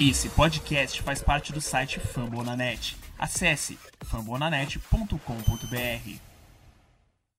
Esse 0.00 0.28
podcast 0.28 1.02
faz 1.02 1.20
parte 1.20 1.52
do 1.52 1.60
site 1.60 1.98
Fambonanet. 1.98 2.96
Acesse 3.18 3.76
fambonanet.com.br. 4.04 6.12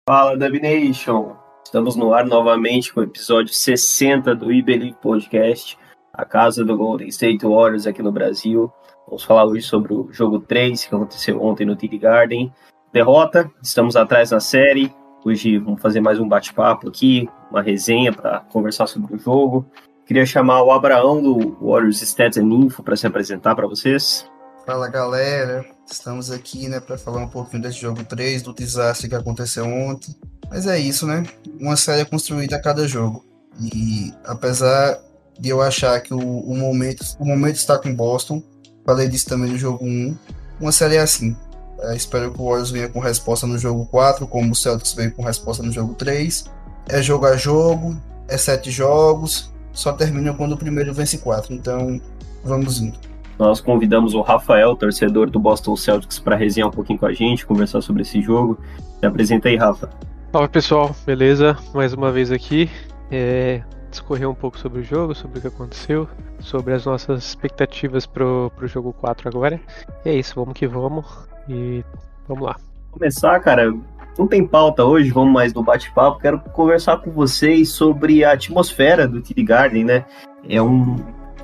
Fala, 0.06 0.36
Nation! 0.36 1.38
Estamos 1.64 1.96
no 1.96 2.14
ar 2.14 2.26
novamente 2.26 2.94
com 2.94 3.00
o 3.00 3.04
episódio 3.04 3.54
60 3.54 4.36
do 4.36 4.52
IBELIVE 4.52 4.98
Podcast, 5.02 5.78
a 6.12 6.26
casa 6.26 6.66
do 6.66 6.76
Golden 6.76 7.08
State 7.08 7.46
Warriors 7.46 7.88
aqui 7.88 8.04
no 8.04 8.12
Brasil. 8.12 8.70
Vamos 9.08 9.24
falar 9.24 9.46
hoje 9.46 9.66
sobre 9.66 9.94
o 9.94 10.12
jogo 10.12 10.40
3 10.40 10.84
que 10.84 10.94
aconteceu 10.94 11.42
ontem 11.42 11.66
no 11.66 11.78
TD 11.78 11.98
Garden. 11.98 12.54
Derrota, 12.92 13.50
estamos 13.64 13.96
atrás 13.96 14.32
na 14.32 14.42
série. 14.42 14.94
Hoje 15.24 15.58
vamos 15.60 15.82
fazer 15.82 16.02
mais 16.02 16.20
um 16.20 16.28
bate-papo 16.28 16.90
aqui, 16.90 17.30
uma 17.50 17.62
resenha 17.62 18.12
para 18.12 18.42
conversar 18.42 18.88
sobre 18.88 19.16
o 19.16 19.18
jogo. 19.18 19.66
Queria 20.10 20.26
chamar 20.26 20.64
o 20.64 20.72
Abraão 20.72 21.22
do 21.22 21.56
Warriors 21.64 22.02
Stats 22.02 22.36
and 22.36 22.52
Info 22.52 22.82
para 22.82 22.98
se 22.98 23.06
apresentar 23.06 23.54
para 23.54 23.68
vocês. 23.68 24.26
Fala 24.66 24.88
galera, 24.88 25.64
estamos 25.86 26.32
aqui 26.32 26.68
né, 26.68 26.80
para 26.80 26.98
falar 26.98 27.20
um 27.20 27.28
pouquinho 27.28 27.62
desse 27.62 27.80
jogo 27.80 28.04
3, 28.04 28.42
do 28.42 28.52
desastre 28.52 29.08
que 29.08 29.14
aconteceu 29.14 29.68
ontem. 29.68 30.16
Mas 30.50 30.66
é 30.66 30.80
isso, 30.80 31.06
né? 31.06 31.22
Uma 31.60 31.76
série 31.78 32.02
é 32.02 32.06
construída 32.06 32.56
a 32.56 32.60
cada 32.60 32.88
jogo. 32.88 33.24
E 33.62 34.12
apesar 34.26 35.00
de 35.40 35.50
eu 35.50 35.62
achar 35.62 36.02
que 36.02 36.12
o, 36.12 36.18
o 36.18 36.58
momento, 36.58 37.06
o 37.20 37.24
momento 37.24 37.58
está 37.58 37.78
com 37.78 37.94
Boston, 37.94 38.42
falei 38.84 39.08
disso 39.08 39.30
também 39.30 39.52
no 39.52 39.60
jogo 39.60 39.86
1, 39.86 40.18
uma 40.60 40.72
série 40.72 40.96
é 40.96 41.02
assim. 41.02 41.38
É, 41.82 41.96
espero 41.96 42.34
que 42.34 42.42
o 42.42 42.46
Warriors 42.46 42.72
venha 42.72 42.90
com 42.90 43.00
resposta 43.00 43.46
no 43.46 43.60
jogo 43.60 43.86
4, 43.86 44.28
como 44.28 44.54
o 44.54 44.56
Celtics 44.56 44.94
veio 44.94 45.12
com 45.12 45.22
resposta 45.24 45.62
no 45.62 45.72
jogo 45.72 45.94
3. 45.94 46.46
É 46.88 47.00
jogo 47.00 47.28
a 47.28 47.38
jogo, 47.38 47.96
é 48.28 48.38
sete 48.38 48.72
jogos, 48.72 49.52
só 49.74 49.94
terminam 49.94 50.36
quando 50.36 50.54
o 50.54 50.58
primeiro 50.58 50.94
vence 50.94 51.18
quatro. 51.18 51.54
Então, 51.54 52.00
vamos 52.44 52.82
indo. 52.82 52.98
Nós 53.38 53.62
convidamos 53.62 54.14
o 54.14 54.22
Rafael, 54.22 54.76
torcedor 54.76 55.30
do 55.30 55.40
Boston 55.40 55.76
Celtics, 55.76 56.20
para 56.20 56.36
resenhar 56.36 56.68
um 56.68 56.72
pouquinho 56.72 57.00
com 57.00 57.06
a 57.06 57.14
gente, 57.14 57.46
conversar 57.46 57.82
sobre 57.82 58.02
esse 58.02 58.22
jogo. 58.22 58.60
Se 59.00 59.06
apresenta 59.06 59.48
aí, 59.48 59.56
Rafa. 59.56 59.90
Salve 60.32 60.50
pessoal, 60.50 60.96
beleza? 61.06 61.58
Mais 61.74 61.94
uma 61.94 62.12
vez 62.12 62.32
aqui. 62.32 62.70
É, 63.10 63.64
discorrer 63.90 64.30
um 64.30 64.36
pouco 64.36 64.60
sobre 64.60 64.82
o 64.82 64.84
jogo, 64.84 65.16
sobre 65.16 65.40
o 65.40 65.42
que 65.42 65.48
aconteceu, 65.48 66.08
sobre 66.40 66.74
as 66.74 66.86
nossas 66.86 67.24
expectativas 67.24 68.06
pro, 68.06 68.52
pro 68.56 68.68
jogo 68.68 68.94
4 68.94 69.30
agora. 69.30 69.60
E 70.06 70.10
é 70.10 70.16
isso, 70.16 70.36
vamos 70.36 70.54
que 70.54 70.68
vamos. 70.68 71.06
E 71.48 71.84
vamos 72.28 72.46
lá. 72.46 72.58
Começar, 72.92 73.40
cara, 73.40 73.74
não 74.20 74.28
tem 74.28 74.46
pauta 74.46 74.84
hoje, 74.84 75.10
vamos 75.12 75.32
mais 75.32 75.54
no 75.54 75.64
bate-papo. 75.64 76.20
Quero 76.20 76.42
conversar 76.52 76.98
com 76.98 77.10
vocês 77.10 77.70
sobre 77.70 78.26
a 78.26 78.34
atmosfera 78.34 79.08
do 79.08 79.22
TD 79.22 79.44
Garden, 79.44 79.86
né? 79.86 80.06
É 80.48 80.62
um, 80.62 80.98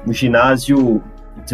um 0.06 0.12
ginásio, 0.12 1.02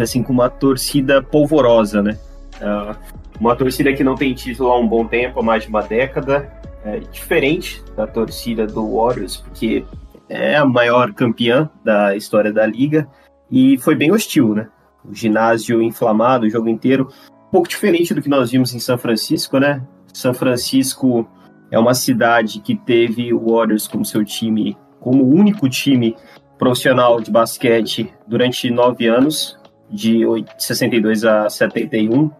assim, 0.00 0.20
com 0.20 0.32
uma 0.32 0.50
torcida 0.50 1.22
polvorosa, 1.22 2.02
né? 2.02 2.18
Uh, 2.60 2.96
uma 3.38 3.54
torcida 3.54 3.92
que 3.92 4.02
não 4.02 4.16
tem 4.16 4.34
título 4.34 4.70
há 4.70 4.78
um 4.80 4.88
bom 4.88 5.06
tempo, 5.06 5.38
há 5.38 5.42
mais 5.44 5.62
de 5.62 5.68
uma 5.68 5.82
década. 5.82 6.52
É 6.84 6.98
diferente 6.98 7.80
da 7.96 8.04
torcida 8.04 8.66
do 8.66 8.96
Warriors, 8.96 9.36
porque 9.36 9.84
é 10.28 10.56
a 10.56 10.64
maior 10.64 11.12
campeã 11.12 11.70
da 11.84 12.16
história 12.16 12.52
da 12.52 12.66
liga 12.66 13.06
e 13.48 13.78
foi 13.78 13.94
bem 13.94 14.10
hostil, 14.10 14.56
né? 14.56 14.68
O 15.04 15.14
ginásio 15.14 15.80
inflamado 15.80 16.46
o 16.46 16.50
jogo 16.50 16.68
inteiro, 16.68 17.08
um 17.46 17.50
pouco 17.52 17.68
diferente 17.68 18.12
do 18.12 18.20
que 18.20 18.28
nós 18.28 18.50
vimos 18.50 18.74
em 18.74 18.80
São 18.80 18.98
Francisco, 18.98 19.60
né? 19.60 19.86
São 20.12 20.34
Francisco 20.34 21.28
é 21.70 21.78
uma 21.78 21.94
cidade 21.94 22.60
que 22.60 22.76
teve 22.76 23.32
o 23.32 23.50
Warriors 23.50 23.88
como 23.88 24.04
seu 24.04 24.24
time, 24.24 24.76
como 25.00 25.24
único 25.24 25.68
time 25.68 26.14
profissional 26.58 27.20
de 27.20 27.30
basquete 27.30 28.12
durante 28.26 28.70
nove 28.70 29.06
anos, 29.06 29.58
de 29.90 30.22
62 30.58 31.24
a 31.24 31.48
71. 31.48 32.30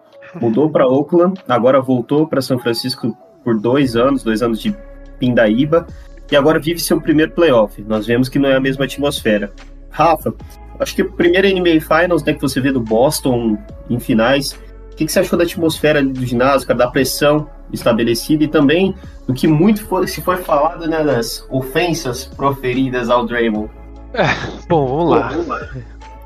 Mudou 0.41 0.71
para 0.71 0.87
Oakland, 0.87 1.41
agora 1.49 1.81
voltou 1.81 2.27
para 2.27 2.41
São 2.41 2.59
Francisco 2.59 3.17
por 3.43 3.59
dois 3.59 3.97
anos, 3.97 4.23
dois 4.23 4.43
anos 4.43 4.61
de 4.61 4.75
Pindaíba, 5.19 5.87
e 6.31 6.37
agora 6.37 6.59
vive 6.59 6.79
seu 6.79 7.01
primeiro 7.01 7.33
playoff. 7.33 7.83
Nós 7.83 8.07
vemos 8.07 8.29
que 8.29 8.39
não 8.39 8.49
é 8.49 8.57
a 8.57 8.61
mesma 8.61 8.85
atmosfera. 8.85 9.53
Rafa, 9.91 10.33
acho 10.81 10.95
que 10.95 11.03
a 11.03 11.09
primeira 11.09 11.49
NBA 11.49 11.81
Finals 11.81 12.23
né, 12.25 12.33
que 12.33 12.41
você 12.41 12.61
vê 12.61 12.73
do 12.73 12.81
Boston 12.81 13.59
em 13.91 14.01
finais, 14.01 14.59
o 14.93 14.95
que, 14.95 15.07
que 15.07 15.13
você 15.13 15.21
achou 15.21 15.39
da 15.39 15.45
atmosfera 15.45 16.03
do 16.03 16.25
ginásio, 16.25 16.67
cara, 16.67 16.79
da 16.79 16.89
pressão 16.89 17.49
estabelecida 17.73 18.45
e 18.45 18.49
também 18.49 18.95
do 19.27 19.33
que 19.33 19.47
muito 19.47 19.85
foi, 19.85 20.07
se 20.07 20.21
foi 20.21 20.37
falado 20.37 20.87
né, 20.87 21.03
das 21.03 21.47
ofensas 21.51 22.25
proferidas 22.25 23.09
ao 23.09 23.27
Draymond? 23.27 23.71
É, 24.13 24.27
bom, 24.69 24.87
vamos 24.87 25.11
lá. 25.11 25.29
Bom, 25.29 25.31
vamos 25.31 25.47
lá. 25.47 25.69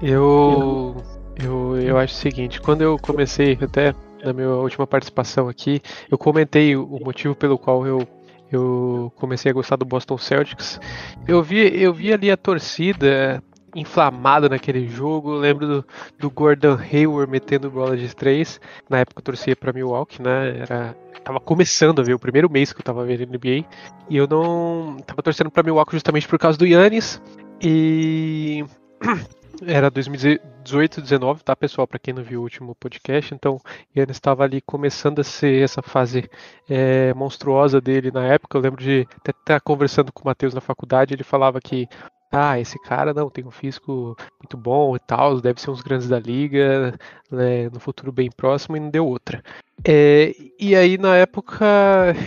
Eu, 0.02 0.96
eu, 1.42 1.80
eu 1.80 1.98
acho 1.98 2.14
o 2.14 2.16
seguinte, 2.16 2.60
quando 2.60 2.82
eu 2.82 2.98
comecei, 2.98 3.56
até 3.60 3.94
na 4.24 4.32
minha 4.32 4.50
última 4.50 4.86
participação 4.86 5.48
aqui, 5.48 5.80
eu 6.10 6.18
comentei 6.18 6.76
o 6.76 6.98
motivo 7.04 7.34
pelo 7.34 7.58
qual 7.58 7.86
eu 7.86 8.06
eu 8.50 9.12
comecei 9.16 9.50
a 9.50 9.54
gostar 9.54 9.74
do 9.74 9.84
Boston 9.84 10.16
Celtics. 10.16 10.80
Eu 11.26 11.42
vi, 11.42 11.82
eu 11.82 11.92
vi 11.92 12.12
ali 12.12 12.30
a 12.30 12.36
torcida 12.36 13.42
inflamado 13.74 14.48
naquele 14.48 14.88
jogo. 14.88 15.34
Eu 15.34 15.38
lembro 15.38 15.66
do, 15.66 15.86
do, 16.18 16.30
Gordon 16.30 16.78
Hayward 16.78 17.30
metendo 17.30 17.70
bola 17.70 17.96
de 17.96 18.14
três. 18.14 18.60
Na 18.88 18.98
época 18.98 19.20
eu 19.20 19.24
torcia 19.24 19.56
para 19.56 19.72
Milwaukee, 19.72 20.22
né? 20.22 20.58
Era, 20.60 20.96
tava 21.24 21.40
começando 21.40 22.00
a 22.00 22.04
ver 22.04 22.14
o 22.14 22.18
primeiro 22.18 22.50
mês 22.50 22.72
que 22.72 22.80
eu 22.80 22.84
tava 22.84 23.04
vendo 23.04 23.26
NBA 23.26 23.66
e 24.08 24.16
eu 24.16 24.26
não 24.26 24.96
tava 25.04 25.22
torcendo 25.22 25.50
para 25.50 25.62
Milwaukee 25.62 25.96
justamente 25.96 26.28
por 26.28 26.38
causa 26.38 26.56
do 26.56 26.66
Yannis 26.66 27.20
e 27.60 28.64
era 29.66 29.90
2018, 29.90 31.00
19, 31.00 31.42
tá, 31.42 31.56
pessoal? 31.56 31.86
Para 31.86 31.98
quem 31.98 32.12
não 32.12 32.22
viu 32.22 32.40
o 32.40 32.42
último 32.42 32.74
podcast, 32.74 33.34
então 33.34 33.58
Yannis 33.96 34.16
estava 34.16 34.44
ali 34.44 34.60
começando 34.60 35.20
a 35.20 35.24
ser 35.24 35.62
essa 35.62 35.82
fase 35.82 36.28
é, 36.68 37.14
monstruosa 37.14 37.80
dele 37.80 38.10
na 38.10 38.24
época. 38.24 38.56
Eu 38.56 38.62
lembro 38.62 38.82
de 38.82 39.06
até 39.16 39.30
estar 39.30 39.60
conversando 39.60 40.12
com 40.12 40.22
o 40.22 40.26
Matheus 40.26 40.54
na 40.54 40.60
faculdade, 40.60 41.14
ele 41.14 41.24
falava 41.24 41.60
que 41.60 41.88
ah, 42.36 42.60
esse 42.60 42.78
cara 42.78 43.14
não 43.14 43.30
tem 43.30 43.44
um 43.44 43.50
físico 43.50 44.16
muito 44.40 44.56
bom 44.56 44.94
e 44.94 44.98
tal, 44.98 45.40
deve 45.40 45.60
ser 45.60 45.70
um 45.70 45.74
dos 45.74 45.82
grandes 45.82 46.08
da 46.08 46.18
liga, 46.18 46.94
né, 47.30 47.68
no 47.70 47.80
futuro 47.80 48.12
bem 48.12 48.30
próximo, 48.30 48.76
e 48.76 48.80
não 48.80 48.90
deu 48.90 49.06
outra. 49.06 49.42
É, 49.84 50.34
e 50.58 50.74
aí, 50.74 50.98
na 50.98 51.16
época, 51.16 51.64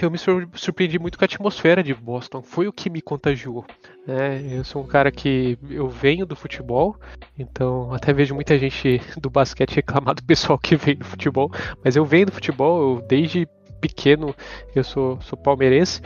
eu 0.02 0.10
me 0.10 0.18
surpreendi 0.18 1.00
muito 1.00 1.18
com 1.18 1.24
a 1.24 1.28
atmosfera 1.28 1.84
de 1.84 1.94
Boston, 1.94 2.42
foi 2.42 2.68
o 2.68 2.74
que 2.74 2.90
me 2.90 3.02
contagiou. 3.02 3.66
Né? 4.08 4.42
Eu 4.58 4.64
sou 4.64 4.82
um 4.82 4.88
cara 4.88 5.12
que 5.12 5.58
eu 5.70 5.88
venho 5.88 6.26
do 6.26 6.36
futebol, 6.36 6.96
então 7.38 7.94
até 7.94 8.12
vejo 8.14 8.34
muita 8.34 8.58
gente 8.58 9.02
do 9.18 9.30
basquete 9.30 9.76
reclamar 9.76 10.16
do 10.16 10.24
pessoal 10.24 10.58
que 10.58 10.76
vem 10.76 10.96
do 10.96 11.06
futebol, 11.06 11.52
mas 11.84 11.96
eu 11.96 12.06
venho 12.06 12.28
do 12.28 12.32
futebol, 12.32 12.96
eu, 12.96 13.02
desde 13.08 13.48
pequeno 13.80 14.36
eu 14.76 14.84
sou, 14.84 15.20
sou 15.22 15.38
palmeirense 15.38 16.02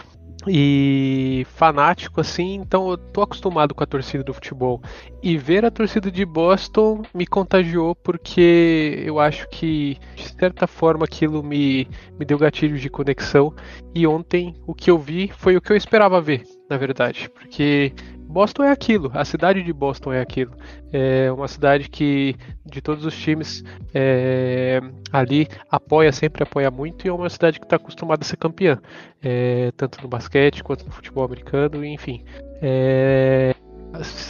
e 0.48 1.46
fanático 1.56 2.20
assim, 2.22 2.56
então 2.56 2.90
eu 2.90 2.98
tô 2.98 3.22
acostumado 3.22 3.74
com 3.74 3.84
a 3.84 3.88
torcida 3.88 4.24
do 4.24 4.34
futebol. 4.34 4.82
E 5.22 5.38
ver 5.38 5.66
a 5.66 5.72
torcida 5.72 6.12
de 6.12 6.26
Boston 6.26 7.04
me 7.14 7.26
contagiou 7.26 7.96
porque 7.96 9.04
eu 9.06 9.20
acho 9.20 9.48
que 9.50 9.98
de 10.16 10.30
certa 10.38 10.68
forma 10.68 11.06
aquilo 11.06 11.42
me, 11.42 11.88
me 12.20 12.26
deu 12.26 12.38
gatilhos 12.38 12.82
de 12.82 12.90
conexão. 12.90 13.54
E 13.96 14.06
ontem 14.06 14.56
o 14.68 14.74
que 14.74 14.92
eu 14.92 14.98
vi 14.98 15.32
foi 15.38 15.56
o 15.56 15.62
que 15.62 15.72
eu 15.72 15.78
esperava 15.78 16.20
ver, 16.22 16.44
na 16.70 16.78
verdade, 16.78 17.30
porque 17.30 17.94
Boston 18.26 18.64
é 18.64 18.72
aquilo, 18.72 19.12
a 19.14 19.24
cidade 19.24 19.62
de 19.62 19.72
Boston 19.72 20.14
é 20.14 20.22
aquilo. 20.22 20.56
É 20.92 21.32
uma 21.32 21.48
cidade 21.48 21.90
que, 21.90 22.36
de 22.66 22.82
todos 22.82 23.06
os 23.06 23.16
times 23.16 23.64
é, 23.94 24.82
ali, 25.12 25.48
apoia, 25.70 26.12
sempre 26.12 26.44
apoia 26.44 26.72
muito, 26.72 27.06
e 27.06 27.10
é 27.10 27.14
uma 27.14 27.30
cidade 27.30 27.60
que 27.60 27.66
está 27.66 27.76
acostumada 27.76 28.24
a 28.24 28.26
ser 28.26 28.38
campeã, 28.38 28.80
é, 29.22 29.72
tanto 29.78 30.02
no 30.02 30.08
basquete 30.08 30.64
quanto 30.64 30.86
no 30.86 30.92
futebol 30.92 31.24
americano, 31.24 31.86
enfim. 31.86 32.24
É, 32.62 33.56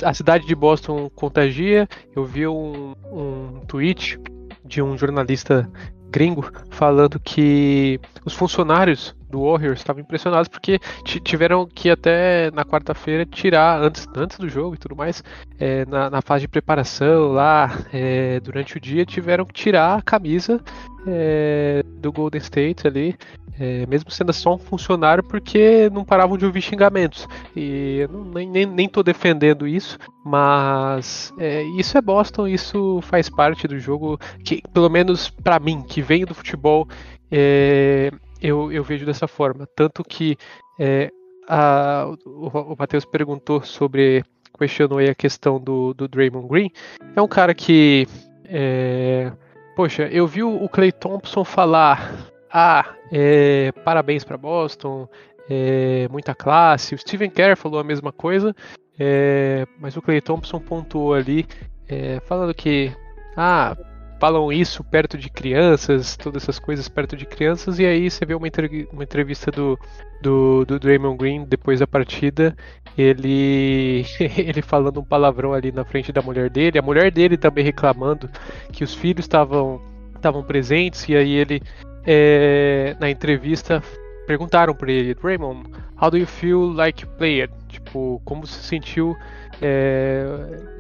a 0.04 0.14
cidade 0.14 0.46
de 0.46 0.56
Boston 0.56 1.10
contagia. 1.10 1.88
Eu 2.16 2.26
vi 2.26 2.46
um, 2.46 2.94
um 3.06 3.62
tweet 3.68 4.20
de 4.66 4.82
um 4.82 4.98
jornalista 4.98 5.70
gringo 6.10 6.52
falando 6.70 7.20
que 7.20 8.00
os 8.26 8.34
funcionários 8.34 9.16
do 9.34 9.42
Warriors 9.42 9.80
estavam 9.80 10.02
impressionados 10.02 10.48
porque 10.48 10.80
tiveram 11.24 11.66
que 11.66 11.90
até 11.90 12.52
na 12.52 12.64
quarta-feira 12.64 13.26
tirar, 13.26 13.82
antes, 13.82 14.08
antes 14.16 14.38
do 14.38 14.48
jogo 14.48 14.76
e 14.76 14.78
tudo 14.78 14.96
mais, 14.96 15.24
é, 15.60 15.86
na, 15.86 16.10
na, 16.10 16.22
fase 16.22 16.42
de 16.42 16.48
preparação 16.48 17.32
lá, 17.32 17.80
é, 17.92 18.40
durante 18.40 18.78
o 18.78 18.80
dia, 18.80 19.06
tiveram 19.06 19.44
que 19.44 19.54
tirar 19.54 19.98
a 19.98 20.02
camisa 20.02 20.62
é, 21.08 21.84
do 22.00 22.12
Golden 22.12 22.40
State 22.40 22.88
ali, 22.88 23.16
é, 23.60 23.86
mesmo 23.88 24.12
sendo 24.12 24.32
só 24.32 24.54
um 24.54 24.58
funcionário, 24.60 25.24
porque 25.24 25.90
não 25.92 26.06
paravam 26.06 26.38
de 26.38 26.46
ouvir 26.46 26.62
xingamentos. 26.62 27.28
E 27.56 28.08
não, 28.12 28.24
nem, 28.26 28.48
nem, 28.48 28.66
nem 28.68 28.88
tô 28.88 29.02
defendendo 29.02 29.68
isso, 29.68 29.98
mas 30.24 31.34
é, 31.40 31.64
isso 31.78 31.98
é 31.98 32.02
Boston, 32.02 32.48
isso 32.48 33.00
faz 33.02 33.30
parte 33.30 33.68
do 33.68 33.80
jogo, 33.80 34.20
que 34.46 34.62
pelo 34.72 34.90
menos 34.90 35.30
para 35.30 35.60
mim, 35.60 35.82
que 35.82 36.02
venho 36.02 36.28
do 36.28 36.36
futebol, 36.36 36.88
é, 37.32 38.12
eu, 38.44 38.72
eu 38.72 38.84
vejo 38.84 39.06
dessa 39.06 39.28
forma. 39.28 39.68
Tanto 39.76 40.04
que 40.04 40.38
é, 40.78 41.10
a, 41.48 42.06
o, 42.26 42.74
o 42.74 42.76
Matheus 42.78 43.06
perguntou 43.06 43.64
sobre 43.64 44.24
questionou 44.58 45.00
aí 45.00 45.10
a 45.10 45.16
questão 45.16 45.60
do, 45.60 45.94
do 45.94 46.08
Draymond 46.08 46.48
Green, 46.48 46.72
é 47.16 47.22
um 47.22 47.28
cara 47.28 47.54
que. 47.54 48.08
É, 48.46 49.32
poxa, 49.76 50.04
eu 50.12 50.28
vi 50.28 50.44
o 50.44 50.70
Clay 50.70 50.92
Thompson 50.92 51.44
falar: 51.44 52.32
ah, 52.52 52.94
é, 53.12 53.72
parabéns 53.84 54.24
para 54.24 54.38
Boston, 54.38 55.08
é, 55.50 56.08
muita 56.10 56.36
classe. 56.36 56.96
O 56.96 56.98
Steven 56.98 57.30
Kerr 57.30 57.58
falou 57.58 57.80
a 57.80 57.84
mesma 57.84 58.12
coisa, 58.12 58.56
é, 59.00 59.66
mas 59.80 59.98
o 59.98 60.02
Clay 60.02 60.22
Thompson 60.22 60.60
pontuou 60.60 61.14
ali, 61.14 61.48
é, 61.88 62.20
falando 62.22 62.54
que. 62.54 62.92
Ah, 63.36 63.76
falam 64.24 64.54
isso 64.54 64.86
perto 64.86 65.18
de 65.18 65.30
crianças, 65.30 66.16
todas 66.16 66.44
essas 66.44 66.58
coisas 66.58 66.88
perto 66.88 67.14
de 67.18 67.26
crianças, 67.26 67.78
e 67.78 67.86
aí 67.86 68.10
você 68.10 68.26
vê 68.26 68.34
uma, 68.34 68.48
uma 68.94 69.04
entrevista 69.04 69.52
do, 69.52 69.78
do, 70.22 70.64
do 70.64 70.80
Draymond 70.80 71.18
Green 71.18 71.44
depois 71.44 71.82
da 71.82 71.86
partida, 71.88 72.56
ele, 72.98 74.06
ele 74.38 74.62
falando 74.62 75.02
um 75.02 75.04
palavrão 75.04 75.52
ali 75.52 75.74
na 75.74 75.84
frente 75.84 76.14
da 76.14 76.22
mulher 76.22 76.50
dele, 76.50 76.80
a 76.80 76.82
mulher 76.82 77.12
dele 77.12 77.36
também 77.36 77.66
reclamando 77.66 78.30
que 78.72 78.82
os 78.82 78.96
filhos 78.96 79.26
estavam 79.26 79.82
estavam 80.16 80.42
presentes, 80.42 81.06
e 81.10 81.18
aí 81.18 81.34
ele 81.34 81.62
é, 82.08 82.96
na 83.02 83.10
entrevista 83.10 83.84
perguntaram 84.26 84.74
para 84.74 84.90
ele, 84.90 85.16
Draymond, 85.16 85.70
how 86.02 86.10
do 86.10 86.18
you 86.18 86.26
feel 86.26 86.72
like 86.72 87.06
player? 87.18 87.50
Tipo, 87.68 88.22
como 88.24 88.48
se 88.48 88.64
sentiu 88.64 89.18
é, 89.62 90.26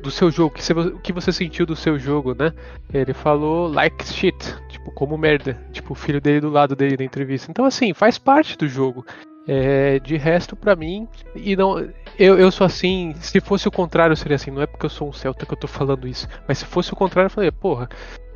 do 0.02 0.12
seu 0.12 0.30
jogo, 0.31 0.56
o 0.94 1.00
que 1.00 1.14
você 1.14 1.31
sentiu 1.31 1.66
do 1.66 1.75
seu 1.75 1.98
jogo, 1.98 2.36
né? 2.38 2.54
Ele 2.94 3.14
falou 3.14 3.68
like 3.68 4.06
shit, 4.06 4.36
tipo, 4.70 4.92
como 4.92 5.18
merda, 5.18 5.58
tipo, 5.72 5.94
o 5.94 5.96
filho 5.96 6.22
dele 6.22 6.42
do 6.42 6.50
lado 6.50 6.75
dele 6.75 6.98
na 6.98 7.06
entrevista. 7.06 7.50
Então, 7.50 7.66
assim, 7.66 7.94
faz 7.94 8.18
parte 8.18 8.58
do 8.58 8.68
jogo. 8.68 9.06
É, 9.46 10.00
de 10.00 10.16
resto, 10.16 10.56
para 10.56 10.74
mim, 10.74 11.06
e 11.36 11.54
não, 11.54 11.78
eu, 12.18 12.40
eu 12.40 12.50
sou 12.50 12.66
assim. 12.66 13.14
Se 13.20 13.42
fosse 13.42 13.68
o 13.68 13.72
contrário, 13.72 14.16
seria 14.16 14.36
assim. 14.36 14.50
Não 14.50 14.62
é 14.62 14.66
porque 14.66 14.86
eu 14.86 14.90
sou 14.90 15.10
um 15.10 15.12
Celta 15.12 15.46
que 15.46 15.52
eu 15.52 15.58
tô 15.58 15.68
falando 15.68 16.08
isso, 16.08 16.30
mas 16.48 16.60
se 16.60 16.66
fosse 16.66 16.94
o 16.94 16.96
contrário, 16.96 17.28
eu 17.28 17.31
falei, 17.31 17.52
porra, 17.52 17.90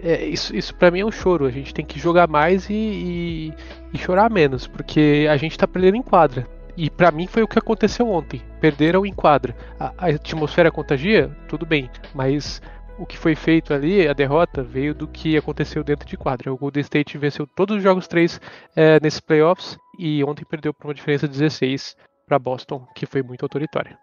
é, 0.03 0.25
isso, 0.25 0.53
isso 0.53 0.75
para 0.75 0.91
mim 0.91 0.99
é 0.99 1.05
um 1.05 1.11
choro. 1.11 1.45
A 1.45 1.51
gente 1.51 1.73
tem 1.73 1.85
que 1.85 1.97
jogar 1.97 2.27
mais 2.27 2.69
e, 2.69 2.73
e, 2.73 3.53
e 3.93 3.97
chorar 3.97 4.29
menos, 4.29 4.67
porque 4.67 5.25
a 5.29 5.37
gente 5.37 5.57
tá 5.57 5.65
perdendo 5.65 5.95
em 5.95 6.03
quadra. 6.03 6.45
E 6.77 6.91
para 6.91 7.11
mim 7.11 7.25
foi 7.25 7.41
o 7.41 7.47
que 7.47 7.57
aconteceu 7.57 8.07
ontem. 8.07 8.39
Perderam 8.61 9.03
em 9.03 9.11
quadra. 9.11 9.55
A, 9.79 9.93
a, 9.97 10.09
atmosfera 10.09 10.71
contagia? 10.71 11.35
Tudo 11.47 11.65
bem. 11.65 11.89
Mas 12.13 12.61
o 12.99 13.05
que 13.05 13.17
foi 13.17 13.35
feito 13.35 13.73
ali, 13.73 14.07
a 14.07 14.13
derrota, 14.13 14.61
veio 14.61 14.93
do 14.93 15.07
que 15.07 15.35
aconteceu 15.35 15.83
dentro 15.83 16.07
de 16.07 16.15
quadra. 16.15 16.53
O 16.53 16.57
Golden 16.57 16.81
State 16.81 17.17
venceu 17.17 17.47
todos 17.47 17.77
os 17.77 17.83
jogos 17.83 18.07
3 18.07 18.39
é, 18.75 18.99
nesses 19.01 19.19
playoffs 19.19 19.75
e 19.97 20.23
ontem 20.23 20.45
perdeu 20.45 20.71
por 20.71 20.87
uma 20.87 20.93
diferença 20.93 21.27
de 21.27 21.33
16 21.33 21.97
para 22.27 22.37
Boston, 22.37 22.85
que 22.93 23.07
foi 23.07 23.23
muito 23.23 23.43
autoritária. 23.43 23.97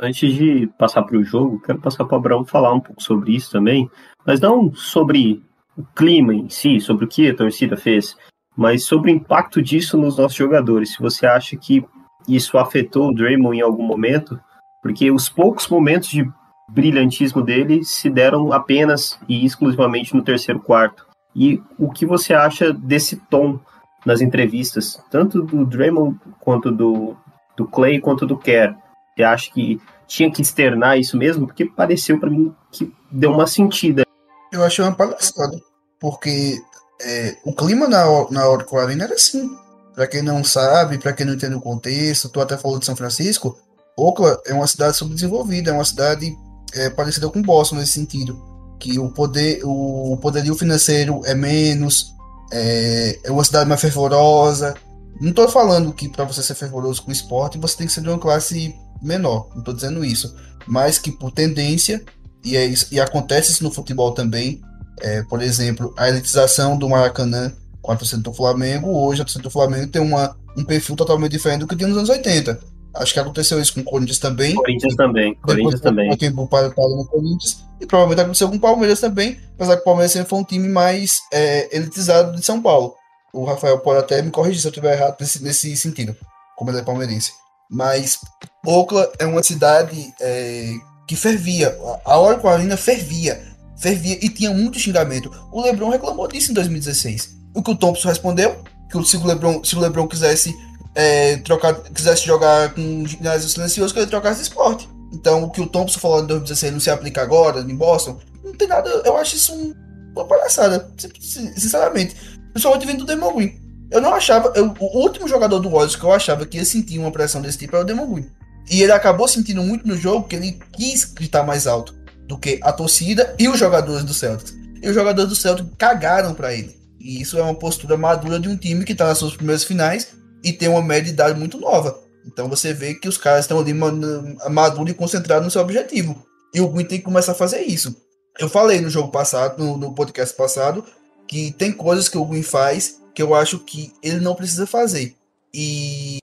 Antes 0.00 0.32
de 0.32 0.68
passar 0.78 1.02
para 1.02 1.18
o 1.18 1.24
jogo, 1.24 1.60
quero 1.60 1.78
passar 1.78 2.06
para 2.06 2.16
o 2.16 2.18
Abraão 2.18 2.44
falar 2.46 2.72
um 2.72 2.80
pouco 2.80 3.02
sobre 3.02 3.34
isso 3.34 3.50
também, 3.50 3.90
mas 4.26 4.40
não 4.40 4.74
sobre 4.74 5.42
o 5.76 5.84
clima 5.94 6.34
em 6.34 6.48
si, 6.48 6.80
sobre 6.80 7.04
o 7.04 7.08
que 7.08 7.28
a 7.28 7.36
torcida 7.36 7.76
fez, 7.76 8.16
mas 8.56 8.84
sobre 8.84 9.10
o 9.10 9.14
impacto 9.14 9.62
disso 9.62 9.96
nos 9.96 10.18
nossos 10.18 10.36
jogadores. 10.36 10.94
Se 10.94 11.00
você 11.00 11.26
acha 11.26 11.56
que 11.56 11.84
isso 12.28 12.58
afetou 12.58 13.08
o 13.08 13.14
Draymond 13.14 13.58
em 13.58 13.62
algum 13.62 13.84
momento, 13.84 14.38
porque 14.82 15.10
os 15.10 15.28
poucos 15.28 15.68
momentos 15.68 16.08
de 16.08 16.28
brilhantismo 16.68 17.42
dele 17.42 17.84
se 17.84 18.08
deram 18.08 18.52
apenas 18.52 19.18
e 19.28 19.44
exclusivamente 19.44 20.14
no 20.14 20.22
terceiro 20.22 20.60
quarto. 20.60 21.06
E 21.34 21.62
o 21.78 21.90
que 21.90 22.06
você 22.06 22.34
acha 22.34 22.72
desse 22.72 23.16
tom 23.16 23.58
nas 24.04 24.20
entrevistas, 24.20 25.02
tanto 25.10 25.42
do 25.42 25.64
Draymond 25.64 26.18
quanto 26.40 26.70
do, 26.70 27.16
do 27.56 27.66
Clay 27.66 28.00
quanto 28.00 28.26
do 28.26 28.36
Kerr? 28.36 28.74
Você 29.14 29.22
acha 29.22 29.50
que 29.52 29.80
tinha 30.06 30.30
que 30.30 30.42
externar 30.42 30.98
isso 30.98 31.16
mesmo? 31.16 31.46
Porque 31.46 31.66
pareceu 31.66 32.18
para 32.18 32.30
mim 32.30 32.54
que 32.70 32.92
deu 33.10 33.32
uma 33.32 33.46
sentida. 33.46 34.04
Eu 34.50 34.64
achei 34.64 34.84
uma 34.84 34.94
palhaçada, 34.94 35.56
porque 35.98 36.60
é, 37.04 37.36
o 37.44 37.52
clima 37.54 37.88
na, 37.88 38.04
na 38.30 38.48
Oracle 38.48 38.78
Arena 38.78 39.04
era 39.04 39.14
assim. 39.14 39.50
Para 39.94 40.06
quem 40.06 40.22
não 40.22 40.42
sabe, 40.42 40.98
para 40.98 41.12
quem 41.12 41.26
não 41.26 41.34
entende 41.34 41.54
o 41.54 41.60
contexto, 41.60 42.28
tu 42.28 42.40
até 42.40 42.56
falou 42.56 42.78
de 42.78 42.86
São 42.86 42.96
Francisco, 42.96 43.58
Oakland 43.96 44.38
é 44.46 44.54
uma 44.54 44.66
cidade 44.66 44.96
subdesenvolvida, 44.96 45.70
é 45.70 45.74
uma 45.74 45.84
cidade 45.84 46.34
é, 46.74 46.88
parecida 46.88 47.28
com 47.28 47.42
Boston 47.42 47.76
nesse 47.76 47.92
sentido, 47.92 48.40
que 48.80 48.98
o 48.98 49.10
poder, 49.10 49.60
o 49.64 50.16
poderio 50.16 50.54
financeiro 50.54 51.20
é 51.24 51.34
menos, 51.34 52.14
é, 52.50 53.18
é 53.24 53.30
uma 53.30 53.44
cidade 53.44 53.68
mais 53.68 53.80
fervorosa. 53.80 54.74
Não 55.20 55.30
estou 55.30 55.48
falando 55.48 55.92
que 55.92 56.08
para 56.08 56.24
você 56.24 56.42
ser 56.42 56.54
fervoroso 56.54 57.02
com 57.02 57.10
o 57.10 57.12
esporte 57.12 57.58
você 57.58 57.76
tem 57.76 57.86
que 57.86 57.92
ser 57.92 58.00
de 58.00 58.08
uma 58.08 58.18
classe 58.18 58.74
menor, 59.02 59.48
não 59.50 59.58
estou 59.58 59.74
dizendo 59.74 60.04
isso, 60.04 60.34
mas 60.66 60.98
que 60.98 61.12
por 61.12 61.30
tendência 61.32 62.02
e, 62.44 62.56
é 62.56 62.64
isso, 62.64 62.86
e 62.90 63.00
acontece 63.00 63.52
isso 63.52 63.62
no 63.62 63.70
futebol 63.70 64.12
também, 64.12 64.60
é, 65.02 65.22
por 65.22 65.42
exemplo, 65.42 65.92
a 65.96 66.08
elitização 66.08 66.78
do 66.78 66.88
Maracanã 66.88 67.52
com 67.82 67.90
a 67.90 67.96
torcida 67.96 68.22
do 68.22 68.32
Flamengo, 68.32 68.88
hoje 68.90 69.20
a 69.20 69.24
torcida 69.24 69.42
do 69.42 69.50
Flamengo 69.50 69.88
tem 69.88 70.00
uma, 70.00 70.36
um 70.56 70.64
perfil 70.64 70.94
totalmente 70.94 71.32
diferente 71.32 71.60
do 71.60 71.66
que 71.66 71.74
tinha 71.74 71.88
nos 71.88 71.98
anos 71.98 72.08
80. 72.08 72.60
Acho 72.94 73.12
que 73.12 73.18
aconteceu 73.18 73.60
isso 73.60 73.74
com 73.74 73.80
o 73.80 73.84
Corinthians 73.84 74.18
também. 74.18 74.54
Corinthians 74.54 74.94
também. 74.94 75.34
Corinthians 75.42 75.80
também. 75.80 76.16
Tempo 76.16 76.46
para, 76.46 76.70
para 76.70 76.88
no 76.88 77.04
Corinthians, 77.06 77.64
e 77.80 77.86
provavelmente 77.86 78.20
aconteceu 78.20 78.48
com 78.48 78.56
o 78.56 78.60
Palmeiras 78.60 79.00
também, 79.00 79.38
apesar 79.54 79.76
que 79.76 79.82
o 79.82 79.84
Palmeiras 79.84 80.12
sempre 80.12 80.28
foi 80.28 80.38
um 80.38 80.44
time 80.44 80.68
mais 80.68 81.18
é, 81.32 81.74
elitizado 81.76 82.36
de 82.36 82.44
São 82.44 82.62
Paulo. 82.62 82.94
O 83.34 83.44
Rafael 83.44 83.78
pode 83.78 83.98
até 83.98 84.22
me 84.22 84.30
corrigir 84.30 84.60
se 84.60 84.68
eu 84.68 84.70
estiver 84.70 84.94
errado 84.94 85.16
nesse, 85.18 85.42
nesse 85.42 85.76
sentido, 85.76 86.14
como 86.56 86.70
ele 86.70 86.78
é 86.78 86.82
palmeirense. 86.82 87.32
Mas 87.68 88.18
Oakland 88.64 89.10
é 89.18 89.26
uma 89.26 89.42
cidade 89.42 90.12
é, 90.20 90.70
que 91.08 91.16
fervia. 91.16 91.76
A 92.04 92.20
Oracle 92.20 92.48
Arena 92.48 92.76
fervia 92.76 93.51
fervia 93.82 94.16
e 94.22 94.28
tinha 94.28 94.50
muito 94.54 94.78
xingamento. 94.78 95.30
O 95.50 95.60
LeBron 95.60 95.90
reclamou 95.90 96.28
disso 96.28 96.52
em 96.52 96.54
2016. 96.54 97.36
O 97.52 97.62
que 97.62 97.72
o 97.72 97.76
Thompson 97.76 98.08
respondeu, 98.08 98.62
que 98.88 99.04
se 99.04 99.16
o 99.16 99.26
LeBron, 99.26 99.62
se 99.64 99.76
o 99.76 99.80
LeBron 99.80 100.06
quisesse 100.06 100.56
é, 100.94 101.36
trocar, 101.38 101.74
quisesse 101.74 102.24
jogar 102.24 102.72
com 102.72 103.04
ginásio 103.04 103.48
silencioso, 103.48 103.92
que 103.92 103.98
ele 103.98 104.06
trocasse 104.06 104.36
de 104.36 104.44
esporte. 104.44 104.88
Então, 105.12 105.42
o 105.42 105.50
que 105.50 105.60
o 105.60 105.66
Thompson 105.66 105.98
falou 105.98 106.22
em 106.22 106.26
2016 106.26 106.72
não 106.72 106.80
se 106.80 106.90
aplica 106.90 107.20
agora 107.20 107.60
em 107.60 107.74
Boston, 107.74 108.18
não 108.42 108.54
tem 108.54 108.68
nada. 108.68 108.88
Eu 109.04 109.16
acho 109.16 109.34
isso 109.34 109.52
um, 109.52 109.74
uma 110.14 110.24
palhaçada, 110.24 110.88
sinceramente. 111.20 112.14
Principalmente 112.52 112.86
vindo 112.86 112.98
do 113.00 113.06
Demon 113.06 113.34
Green. 113.34 113.60
Eu 113.90 114.00
não 114.00 114.14
achava. 114.14 114.52
Eu, 114.54 114.74
o 114.78 114.98
último 115.00 115.26
jogador 115.26 115.58
do 115.58 115.68
Warriors 115.68 115.96
que 115.96 116.04
eu 116.04 116.12
achava 116.12 116.46
que 116.46 116.56
ia 116.56 116.64
sentir 116.64 116.98
uma 116.98 117.10
pressão 117.10 117.42
desse 117.42 117.58
tipo 117.58 117.74
era 117.74 117.84
o 117.84 117.86
Demon 117.86 118.06
Green. 118.06 118.26
E 118.70 118.80
ele 118.80 118.92
acabou 118.92 119.26
sentindo 119.26 119.62
muito 119.62 119.86
no 119.86 119.96
jogo 119.96 120.28
que 120.28 120.36
ele 120.36 120.58
quis 120.72 121.04
gritar 121.04 121.42
mais 121.42 121.66
alto 121.66 122.01
do 122.32 122.38
que 122.38 122.58
a 122.62 122.72
torcida 122.72 123.34
e 123.38 123.46
os 123.46 123.58
jogadores 123.58 124.04
do 124.04 124.14
Celtics. 124.14 124.56
E 124.80 124.88
os 124.88 124.94
jogadores 124.94 125.28
do 125.28 125.36
Celtics 125.36 125.70
cagaram 125.76 126.32
para 126.32 126.54
ele. 126.54 126.74
E 126.98 127.20
isso 127.20 127.36
é 127.36 127.42
uma 127.42 127.54
postura 127.54 127.94
madura 127.94 128.40
de 128.40 128.48
um 128.48 128.56
time 128.56 128.86
que 128.86 128.92
está 128.92 129.06
nas 129.06 129.18
suas 129.18 129.36
primeiras 129.36 129.64
finais 129.64 130.08
e 130.42 130.50
tem 130.50 130.66
uma 130.66 130.80
média 130.80 131.04
de 131.04 131.10
idade 131.10 131.38
muito 131.38 131.60
nova. 131.60 132.00
Então 132.26 132.48
você 132.48 132.72
vê 132.72 132.94
que 132.94 133.06
os 133.06 133.18
caras 133.18 133.44
estão 133.44 133.60
ali 133.60 133.74
maduros 133.74 134.90
e 134.90 134.94
concentrados 134.94 135.44
no 135.44 135.50
seu 135.50 135.60
objetivo. 135.60 136.26
E 136.54 136.60
o 136.62 136.68
Green 136.70 136.86
tem 136.86 136.98
que 136.98 137.04
começar 137.04 137.32
a 137.32 137.34
fazer 137.34 137.64
isso. 137.64 137.94
Eu 138.38 138.48
falei 138.48 138.80
no 138.80 138.88
jogo 138.88 139.10
passado, 139.10 139.62
no, 139.62 139.76
no 139.76 139.94
podcast 139.94 140.34
passado, 140.34 140.82
que 141.28 141.52
tem 141.52 141.70
coisas 141.70 142.08
que 142.08 142.16
o 142.16 142.24
Green 142.24 142.42
faz 142.42 142.98
que 143.14 143.22
eu 143.22 143.34
acho 143.34 143.58
que 143.58 143.92
ele 144.02 144.20
não 144.20 144.34
precisa 144.34 144.66
fazer. 144.66 145.14
E 145.52 146.16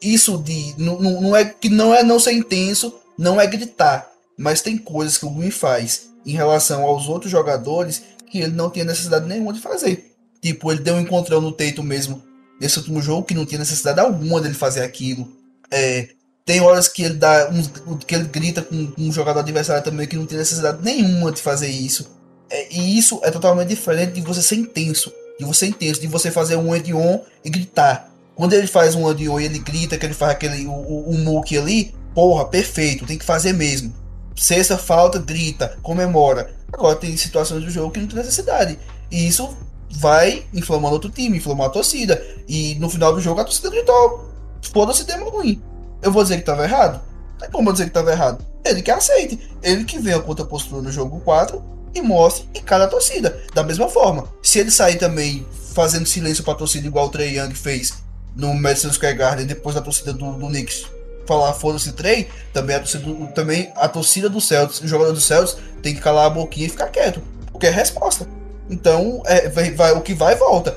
isso 0.00 0.38
de 0.38 0.76
não, 0.78 1.00
não 1.00 1.34
é 1.34 1.44
que 1.44 1.68
não 1.68 1.92
é 1.92 2.04
não 2.04 2.20
ser 2.20 2.34
intenso, 2.34 2.94
não 3.18 3.40
é 3.40 3.48
gritar, 3.48 4.08
mas 4.36 4.60
tem 4.60 4.76
coisas 4.76 5.16
que 5.16 5.24
o 5.24 5.30
Green 5.30 5.50
faz 5.50 6.10
em 6.24 6.32
relação 6.32 6.84
aos 6.84 7.08
outros 7.08 7.30
jogadores 7.30 8.02
que 8.30 8.38
ele 8.38 8.52
não 8.52 8.68
tinha 8.68 8.84
necessidade 8.84 9.26
nenhuma 9.26 9.52
de 9.52 9.60
fazer. 9.60 10.12
Tipo, 10.42 10.70
ele 10.70 10.82
deu 10.82 10.94
um 10.94 11.00
encontrão 11.00 11.40
no 11.40 11.52
Teito 11.52 11.82
mesmo 11.82 12.22
nesse 12.60 12.78
último 12.78 13.00
jogo 13.00 13.24
que 13.24 13.34
não 13.34 13.46
tinha 13.46 13.58
necessidade 13.58 14.00
alguma 14.00 14.40
dele 14.40 14.54
fazer 14.54 14.82
aquilo. 14.82 15.30
É, 15.70 16.08
tem 16.44 16.60
horas 16.60 16.88
que 16.88 17.02
ele 17.02 17.14
dá 17.14 17.50
um, 17.50 17.96
que 17.96 18.14
ele 18.14 18.24
grita 18.24 18.62
com, 18.62 18.86
com 18.88 19.02
um 19.02 19.12
jogador 19.12 19.40
adversário 19.40 19.82
também 19.82 20.06
que 20.06 20.16
não 20.16 20.26
tem 20.26 20.38
necessidade 20.38 20.82
nenhuma 20.82 21.32
de 21.32 21.40
fazer 21.40 21.68
isso. 21.68 22.10
É, 22.50 22.72
e 22.72 22.98
isso 22.98 23.20
é 23.22 23.30
totalmente 23.30 23.68
diferente 23.68 24.12
de 24.12 24.20
você 24.20 24.42
ser 24.42 24.56
intenso, 24.56 25.12
de 25.38 25.44
você 25.44 25.66
intenso, 25.66 26.00
de 26.00 26.06
você 26.06 26.30
fazer 26.30 26.56
um 26.56 26.70
on 26.70 26.96
on 26.96 27.20
e 27.44 27.50
gritar. 27.50 28.12
Quando 28.34 28.52
ele 28.52 28.66
faz 28.66 28.94
um 28.94 29.04
on 29.06 29.10
on 29.10 29.40
e 29.40 29.44
ele 29.44 29.58
grita, 29.58 29.96
que 29.96 30.04
ele 30.04 30.14
faz 30.14 30.32
aquele 30.32 30.66
o, 30.66 30.72
o, 30.72 31.10
o 31.10 31.58
ali, 31.58 31.94
porra, 32.14 32.44
perfeito, 32.44 33.06
tem 33.06 33.18
que 33.18 33.24
fazer 33.24 33.52
mesmo 33.52 34.05
sexta 34.36 34.76
falta, 34.76 35.18
grita, 35.18 35.78
comemora. 35.82 36.54
Agora 36.72 36.96
tem 36.96 37.16
situações 37.16 37.64
do 37.64 37.70
jogo 37.70 37.90
que 37.90 38.00
não 38.00 38.06
tem 38.06 38.18
necessidade. 38.18 38.78
E 39.10 39.26
isso 39.26 39.56
vai 39.90 40.46
inflamando 40.52 40.94
outro 40.94 41.10
time, 41.10 41.38
inflamando 41.38 41.70
a 41.70 41.72
torcida. 41.72 42.22
E 42.46 42.74
no 42.76 42.90
final 42.90 43.12
do 43.12 43.20
jogo 43.20 43.40
a 43.40 43.44
torcida 43.44 43.70
gritou: 43.70 44.30
foda-se 44.72 45.04
demo 45.04 45.28
ruim. 45.30 45.62
Eu 46.02 46.12
vou 46.12 46.22
dizer 46.22 46.36
que 46.36 46.42
estava 46.42 46.64
errado? 46.64 47.00
Não 47.40 47.46
é 47.46 47.50
como 47.50 47.72
dizer 47.72 47.84
que 47.84 47.90
estava 47.90 48.10
errado. 48.10 48.44
Ele 48.64 48.82
que 48.82 48.90
aceite. 48.90 49.38
Ele 49.62 49.84
que 49.84 49.98
venha 49.98 50.20
contra 50.20 50.44
a 50.44 50.48
postura 50.48 50.82
no 50.82 50.92
jogo 50.92 51.20
4 51.20 51.62
e 51.94 52.02
mostre 52.02 52.48
e 52.54 52.60
cada 52.60 52.86
torcida. 52.86 53.40
Da 53.54 53.62
mesma 53.62 53.88
forma. 53.88 54.28
Se 54.42 54.58
ele 54.58 54.70
sair 54.70 54.96
também 54.96 55.46
fazendo 55.74 56.06
silêncio 56.06 56.44
para 56.44 56.54
a 56.54 56.56
torcida 56.56 56.86
igual 56.86 57.06
o 57.06 57.10
Trey 57.10 57.38
Young 57.38 57.54
fez 57.54 57.94
no 58.34 58.54
Madison 58.54 58.92
Square 58.92 59.16
Garden 59.16 59.46
depois 59.46 59.74
da 59.74 59.80
torcida 59.80 60.12
do, 60.12 60.32
do 60.32 60.46
Knicks 60.48 60.86
falar 61.26 61.52
foda-se 61.54 61.92
Trey, 61.92 62.28
também 62.52 62.76
a 62.76 62.80
torcida, 62.80 63.26
também 63.34 63.72
a 63.76 63.88
torcida 63.88 64.28
do 64.28 64.40
Celtics, 64.40 64.80
o 64.80 64.88
jogador 64.88 65.12
do 65.12 65.20
Celtics 65.20 65.58
tem 65.82 65.94
que 65.94 66.00
calar 66.00 66.26
a 66.26 66.30
boquinha 66.30 66.66
e 66.66 66.70
ficar 66.70 66.88
quieto, 66.88 67.22
porque 67.50 67.66
é 67.66 67.70
resposta. 67.70 68.26
Então, 68.68 69.22
é, 69.26 69.48
vai, 69.48 69.70
vai, 69.72 69.92
o 69.92 70.00
que 70.00 70.14
vai 70.14 70.34
volta. 70.34 70.76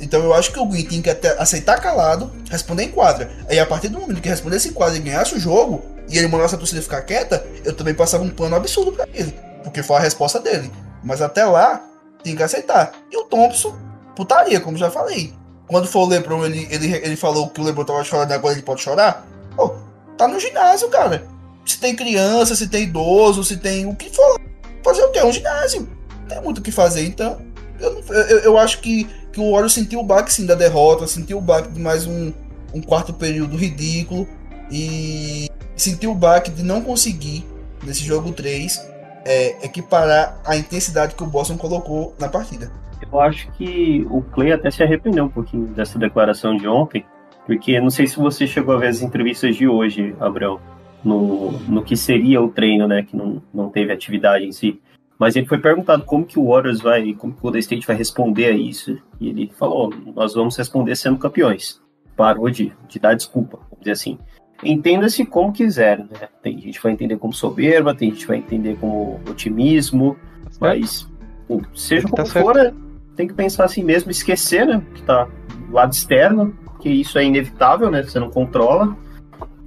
Então 0.00 0.22
eu 0.22 0.32
acho 0.32 0.50
que 0.50 0.58
o 0.58 0.64
Green 0.64 0.86
tem 0.86 1.02
que 1.02 1.10
até 1.10 1.38
aceitar 1.38 1.78
calado, 1.80 2.32
responder 2.50 2.84
em 2.84 2.90
quadra. 2.90 3.30
Aí 3.48 3.58
a 3.58 3.66
partir 3.66 3.88
do 3.88 4.00
momento 4.00 4.20
que 4.20 4.28
respondesse 4.28 4.68
em 4.68 4.72
quadra 4.72 4.96
e 4.96 5.00
ganhasse 5.00 5.34
o 5.34 5.38
jogo, 5.38 5.84
e 6.08 6.16
ele 6.16 6.26
mandasse 6.26 6.54
a 6.54 6.58
torcida 6.58 6.80
ficar 6.80 7.02
quieta, 7.02 7.44
eu 7.64 7.74
também 7.74 7.94
passava 7.94 8.24
um 8.24 8.30
pano 8.30 8.56
absurdo 8.56 8.92
para 8.92 9.06
ele. 9.12 9.34
Porque 9.62 9.82
foi 9.82 9.96
a 9.96 10.00
resposta 10.00 10.40
dele. 10.40 10.70
Mas 11.02 11.20
até 11.20 11.44
lá, 11.44 11.82
tem 12.22 12.34
que 12.34 12.42
aceitar. 12.42 12.92
E 13.10 13.16
o 13.16 13.24
Thompson, 13.24 13.76
putaria, 14.16 14.60
como 14.60 14.76
já 14.76 14.90
falei. 14.90 15.34
Quando 15.66 15.86
for 15.86 16.00
o 16.00 16.06
Lebron, 16.06 16.44
ele, 16.44 16.66
ele, 16.70 16.92
ele 16.94 17.16
falou 17.16 17.48
que 17.48 17.60
o 17.60 17.64
Lebron 17.64 17.84
tava 17.84 18.04
chorando 18.04 18.32
agora 18.32 18.54
ele 18.54 18.62
pode 18.62 18.82
chorar. 18.82 19.26
Pô, 19.56 19.74
tá 20.16 20.28
no 20.28 20.38
ginásio, 20.38 20.88
cara. 20.88 21.26
Se 21.64 21.78
tem 21.78 21.94
criança, 21.94 22.54
se 22.54 22.68
tem 22.68 22.84
idoso, 22.84 23.44
se 23.44 23.56
tem 23.56 23.86
o 23.86 23.94
que 23.94 24.10
for. 24.10 24.40
Fazer 24.82 25.02
o 25.02 25.10
quê? 25.10 25.18
É 25.18 25.24
um 25.24 25.32
ginásio. 25.32 25.88
Não 26.20 26.28
tem 26.28 26.42
muito 26.42 26.58
o 26.58 26.62
que 26.62 26.70
fazer, 26.70 27.06
então. 27.06 27.40
Eu, 27.80 28.02
eu, 28.08 28.38
eu 28.40 28.58
acho 28.58 28.80
que, 28.80 29.04
que 29.32 29.40
o 29.40 29.50
Warriors 29.50 29.72
sentiu 29.72 30.00
o 30.00 30.04
baque 30.04 30.32
sim 30.32 30.46
da 30.46 30.54
derrota, 30.54 31.06
sentiu 31.06 31.38
o 31.38 31.40
baque 31.40 31.70
de 31.70 31.80
mais 31.80 32.06
um, 32.06 32.32
um 32.72 32.80
quarto 32.80 33.12
período 33.12 33.56
ridículo. 33.56 34.28
E 34.70 35.48
sentiu 35.76 36.12
o 36.12 36.14
baque 36.14 36.50
de 36.50 36.62
não 36.62 36.82
conseguir, 36.82 37.46
nesse 37.82 38.04
jogo 38.04 38.32
3, 38.32 38.80
é, 39.24 39.64
equiparar 39.64 40.40
a 40.44 40.56
intensidade 40.56 41.14
que 41.14 41.22
o 41.22 41.26
Boston 41.26 41.56
colocou 41.56 42.14
na 42.18 42.28
partida. 42.28 42.70
Eu 43.10 43.20
acho 43.20 43.50
que 43.52 44.06
o 44.10 44.22
Clay 44.22 44.52
até 44.52 44.70
se 44.70 44.82
arrependeu 44.82 45.24
um 45.24 45.28
pouquinho 45.28 45.66
dessa 45.68 45.98
declaração 45.98 46.56
de 46.56 46.66
ontem, 46.66 47.04
porque 47.46 47.80
não 47.80 47.90
sei 47.90 48.06
se 48.06 48.16
você 48.16 48.46
chegou 48.46 48.74
a 48.74 48.78
ver 48.78 48.88
as 48.88 49.02
entrevistas 49.02 49.56
de 49.56 49.68
hoje, 49.68 50.14
Abraão, 50.20 50.60
no, 51.04 51.52
no 51.52 51.82
que 51.82 51.96
seria 51.96 52.40
o 52.40 52.48
treino, 52.48 52.88
né, 52.88 53.02
que 53.02 53.16
não, 53.16 53.42
não 53.52 53.68
teve 53.68 53.92
atividade 53.92 54.44
em 54.44 54.52
si. 54.52 54.80
Mas 55.18 55.36
ele 55.36 55.46
foi 55.46 55.58
perguntado 55.58 56.04
como 56.04 56.24
que 56.24 56.38
o 56.38 56.48
Warriors 56.48 56.80
vai, 56.80 57.12
como 57.14 57.32
que 57.32 57.38
o 57.38 57.42
Golden 57.42 57.60
State 57.60 57.86
vai 57.86 57.96
responder 57.96 58.46
a 58.46 58.50
isso. 58.50 58.98
E 59.20 59.28
ele 59.28 59.50
falou: 59.56 59.92
nós 60.14 60.34
vamos 60.34 60.56
responder 60.56 60.96
sendo 60.96 61.18
campeões. 61.18 61.80
Parou 62.16 62.50
de, 62.50 62.72
de 62.88 62.98
dar 62.98 63.14
desculpa, 63.14 63.58
vamos 63.58 63.78
dizer 63.80 63.92
assim. 63.92 64.18
Entenda-se 64.62 65.24
como 65.24 65.52
quiser, 65.52 65.98
né? 65.98 66.28
Tem 66.42 66.58
gente 66.58 66.78
que 66.78 66.82
vai 66.82 66.92
entender 66.92 67.16
como 67.16 67.32
soberba, 67.32 67.94
tem 67.94 68.10
gente 68.10 68.22
que 68.22 68.28
vai 68.28 68.38
entender 68.38 68.76
como 68.80 69.20
otimismo, 69.28 70.16
tá 70.44 70.50
mas 70.60 71.08
pô, 71.46 71.60
seja 71.74 72.08
tá 72.08 72.10
como 72.10 72.24
tá 72.24 72.40
for, 72.40 72.54
né? 72.54 72.72
tem 73.14 73.28
que 73.28 73.34
pensar 73.34 73.64
assim 73.64 73.84
mesmo, 73.84 74.10
esquecer, 74.10 74.66
né? 74.66 74.82
Que 74.94 75.02
tá 75.02 75.28
do 75.68 75.72
lado 75.72 75.92
externo, 75.92 76.56
que 76.84 76.90
isso 76.90 77.18
é 77.18 77.24
inevitável, 77.24 77.90
né? 77.90 78.02
Você 78.02 78.20
não 78.20 78.28
controla. 78.30 78.94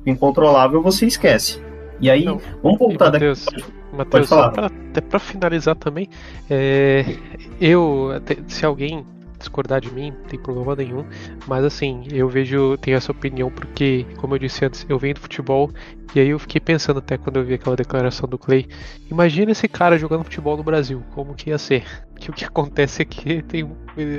Incontrolável 0.06 0.84
você 0.84 1.08
esquece. 1.08 1.60
E 2.00 2.12
aí, 2.12 2.24
não. 2.24 2.40
vamos 2.62 2.78
voltar 2.78 3.10
daqui. 3.10 3.26
Matheus, 3.92 4.32
até 4.32 5.02
para 5.02 5.18
finalizar 5.18 5.76
também, 5.76 6.08
é, 6.48 7.04
eu, 7.60 8.10
se 8.48 8.64
alguém 8.64 9.04
discordar 9.38 9.82
de 9.82 9.94
mim, 9.94 10.12
não 10.12 10.26
tem 10.26 10.40
problema 10.40 10.76
nenhum. 10.76 11.06
Mas 11.48 11.64
assim, 11.64 12.04
eu 12.12 12.28
vejo, 12.28 12.78
tenho 12.78 12.98
essa 12.98 13.12
opinião 13.12 13.52
porque, 13.52 14.06
como 14.18 14.36
eu 14.36 14.40
disse 14.40 14.66
antes, 14.66 14.86
eu 14.90 14.98
venho 14.98 15.16
do 15.16 15.22
futebol 15.22 15.72
e 16.16 16.20
aí 16.20 16.30
eu 16.30 16.40
fiquei 16.40 16.60
pensando 16.60 17.00
até 17.00 17.18
quando 17.18 17.38
eu 17.38 17.46
vi 17.46 17.54
aquela 17.54 17.76
declaração 17.76 18.28
do 18.28 18.38
Clay. 18.38 18.68
Imagina 19.10 19.52
esse 19.52 19.68
cara 19.68 19.98
jogando 19.98 20.24
futebol 20.24 20.58
no 20.58 20.64
Brasil, 20.64 21.04
como 21.14 21.36
que 21.36 21.50
ia 21.50 21.58
ser? 21.58 21.86
Que 22.18 22.32
o 22.32 22.34
que 22.34 22.46
acontece 22.46 23.04
é 23.04 23.06
que 23.06 23.44
tem, 23.44 23.72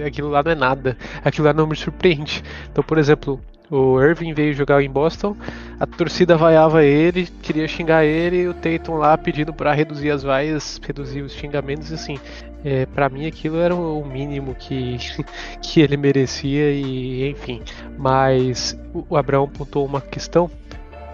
aquilo 0.06 0.28
lá 0.28 0.40
não 0.40 0.52
é 0.52 0.54
nada, 0.54 0.96
aquilo 1.24 1.48
lá 1.48 1.52
não 1.52 1.66
me 1.66 1.74
surpreende. 1.74 2.44
Então, 2.70 2.84
por 2.84 2.96
exemplo, 2.96 3.40
o 3.70 4.00
Irving 4.00 4.32
veio 4.32 4.54
jogar 4.54 4.82
em 4.82 4.90
Boston, 4.90 5.36
a 5.78 5.86
torcida 5.86 6.36
vaiava 6.36 6.84
ele, 6.84 7.28
queria 7.42 7.68
xingar 7.68 8.04
ele, 8.04 8.42
e 8.42 8.48
o 8.48 8.54
Tatum 8.54 8.96
lá 8.96 9.16
pedindo 9.16 9.52
para 9.52 9.72
reduzir 9.72 10.10
as 10.10 10.22
vaias, 10.22 10.80
reduzir 10.84 11.22
os 11.22 11.32
xingamentos, 11.32 11.92
assim. 11.92 12.18
É, 12.64 12.86
para 12.86 13.08
mim 13.08 13.26
aquilo 13.26 13.58
era 13.58 13.74
o 13.74 14.04
mínimo 14.04 14.54
que, 14.54 14.98
que 15.62 15.80
ele 15.80 15.96
merecia 15.96 16.72
e 16.72 17.30
enfim. 17.30 17.62
Mas 17.96 18.78
o 18.92 19.16
Abraão 19.16 19.48
pontuou 19.48 19.86
uma 19.86 20.00
questão 20.00 20.50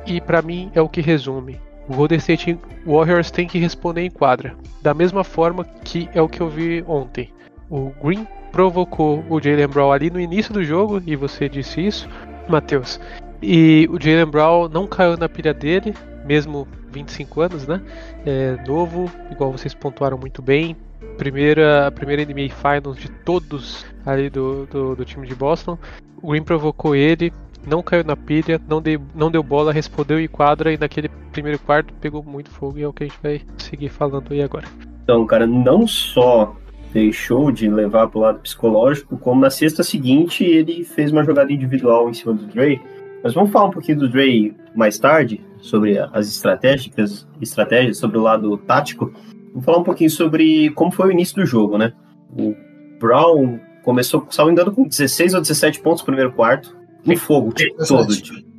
e 0.07 0.21
para 0.21 0.41
mim 0.41 0.71
é 0.75 0.81
o 0.81 0.89
que 0.89 1.01
resume. 1.01 1.61
O 1.87 1.97
Golden 1.97 2.19
State 2.19 2.59
Warriors 2.87 3.31
tem 3.31 3.47
que 3.47 3.59
responder 3.59 4.03
em 4.03 4.11
quadra, 4.11 4.55
da 4.81 4.95
mesma 4.95 5.23
forma 5.23 5.65
que 5.85 6.09
é 6.15 6.23
o 6.23 6.29
que 6.29 6.41
eu 6.41 6.49
vi 6.49 6.83
ontem. 6.87 7.31
O 7.69 7.93
Green 8.03 8.27
provocou 8.51 9.23
o 9.29 9.41
Jalen 9.41 9.67
Brown 9.67 9.93
ali 9.93 10.11
no 10.11 10.21
início 10.21 10.55
do 10.55 10.65
jogo 10.65 11.03
e 11.05 11.15
você 11.15 11.49
disse 11.49 11.85
isso. 11.85 12.09
Matheus. 12.49 13.01
E 13.43 13.89
o 13.91 14.01
Jalen 14.01 14.27
Brown 14.27 14.69
não 14.69 14.87
caiu 14.87 15.17
na 15.17 15.29
pilha 15.29 15.53
dele, 15.53 15.95
mesmo 16.25 16.67
25 16.91 17.41
anos, 17.43 17.67
né? 17.67 17.81
É 18.25 18.57
novo, 18.67 19.11
igual 19.31 19.53
vocês 19.53 19.75
pontuaram 19.75 20.17
muito 20.17 20.41
bem. 20.41 20.77
Primeira, 21.19 21.93
primeira 21.93 22.25
NBA 22.25 22.49
Finals 22.51 22.97
de 22.97 23.09
todos 23.09 23.85
ali 24.07 24.31
do, 24.31 24.67
do, 24.67 24.97
do 24.97 25.05
time 25.05 25.27
de 25.27 25.35
Boston. 25.35 25.79
O 26.23 26.31
Green 26.31 26.43
provocou 26.43 26.97
ele, 26.97 27.33
não 27.67 27.83
caiu 27.83 28.05
na 28.05 28.17
pilha, 28.17 28.61
não 28.69 28.81
deu, 28.81 29.01
não 29.15 29.31
deu 29.31 29.43
bola, 29.43 29.73
respondeu 29.73 30.19
em 30.19 30.29
quadra 30.29 30.73
e 30.73 30.79
naquele 30.79 31.09
primeiro 31.33 31.59
quarto 31.59 31.93
pegou 32.01 32.23
muito 32.23 32.51
fogo 32.51 32.79
e 32.79 32.83
é 32.83 32.89
o 32.89 32.93
que 32.93 33.05
a 33.05 33.07
gente 33.07 33.19
vai 33.23 33.43
seguir 33.59 33.89
falando 33.89 34.33
aí 34.33 34.43
agora. 34.43 34.67
Então, 35.03 35.27
cara, 35.27 35.47
não 35.47 35.87
só 35.87 36.57
deixou 36.95 37.51
de 37.51 37.69
levar 37.69 38.07
para 38.07 38.19
o 38.19 38.23
lado 38.23 38.39
psicológico, 38.39 39.19
como 39.19 39.41
na 39.41 39.51
sexta 39.51 39.83
seguinte 39.83 40.45
ele 40.45 40.85
fez 40.85 41.11
uma 41.11 41.25
jogada 41.25 41.53
individual 41.53 42.09
em 42.09 42.15
cima 42.15 42.33
do 42.33 42.47
Dre. 42.47 42.81
Mas 43.23 43.35
vamos 43.35 43.51
falar 43.51 43.67
um 43.67 43.71
pouquinho 43.73 43.99
do 43.99 44.09
Dre 44.09 44.55
mais 44.77 44.97
tarde, 44.97 45.45
sobre 45.61 45.99
as 45.99 46.29
estratégicas, 46.29 47.27
estratégias, 47.43 47.99
sobre 47.99 48.17
o 48.17 48.23
lado 48.23 48.57
tático. 48.59 49.13
Vamos 49.51 49.65
falar 49.65 49.79
um 49.79 49.83
pouquinho 49.83 50.11
sobre 50.11 50.71
como 50.71 50.93
foi 50.93 51.09
o 51.09 51.13
início 51.13 51.35
do 51.35 51.45
jogo, 51.45 51.77
né? 51.77 51.93
O 52.31 52.55
Brown 53.01 53.59
começou, 53.83 54.25
salvo 54.31 54.53
engano, 54.53 54.71
com 54.71 54.87
16 54.87 55.35
ou 55.35 55.41
17 55.41 55.81
pontos 55.81 56.03
no 56.03 56.07
primeiro 56.07 56.33
quarto, 56.33 56.77
em 57.05 57.17
fogo, 57.17 57.49
o 57.49 57.53
time 57.53 57.75
todo. 57.89 58.07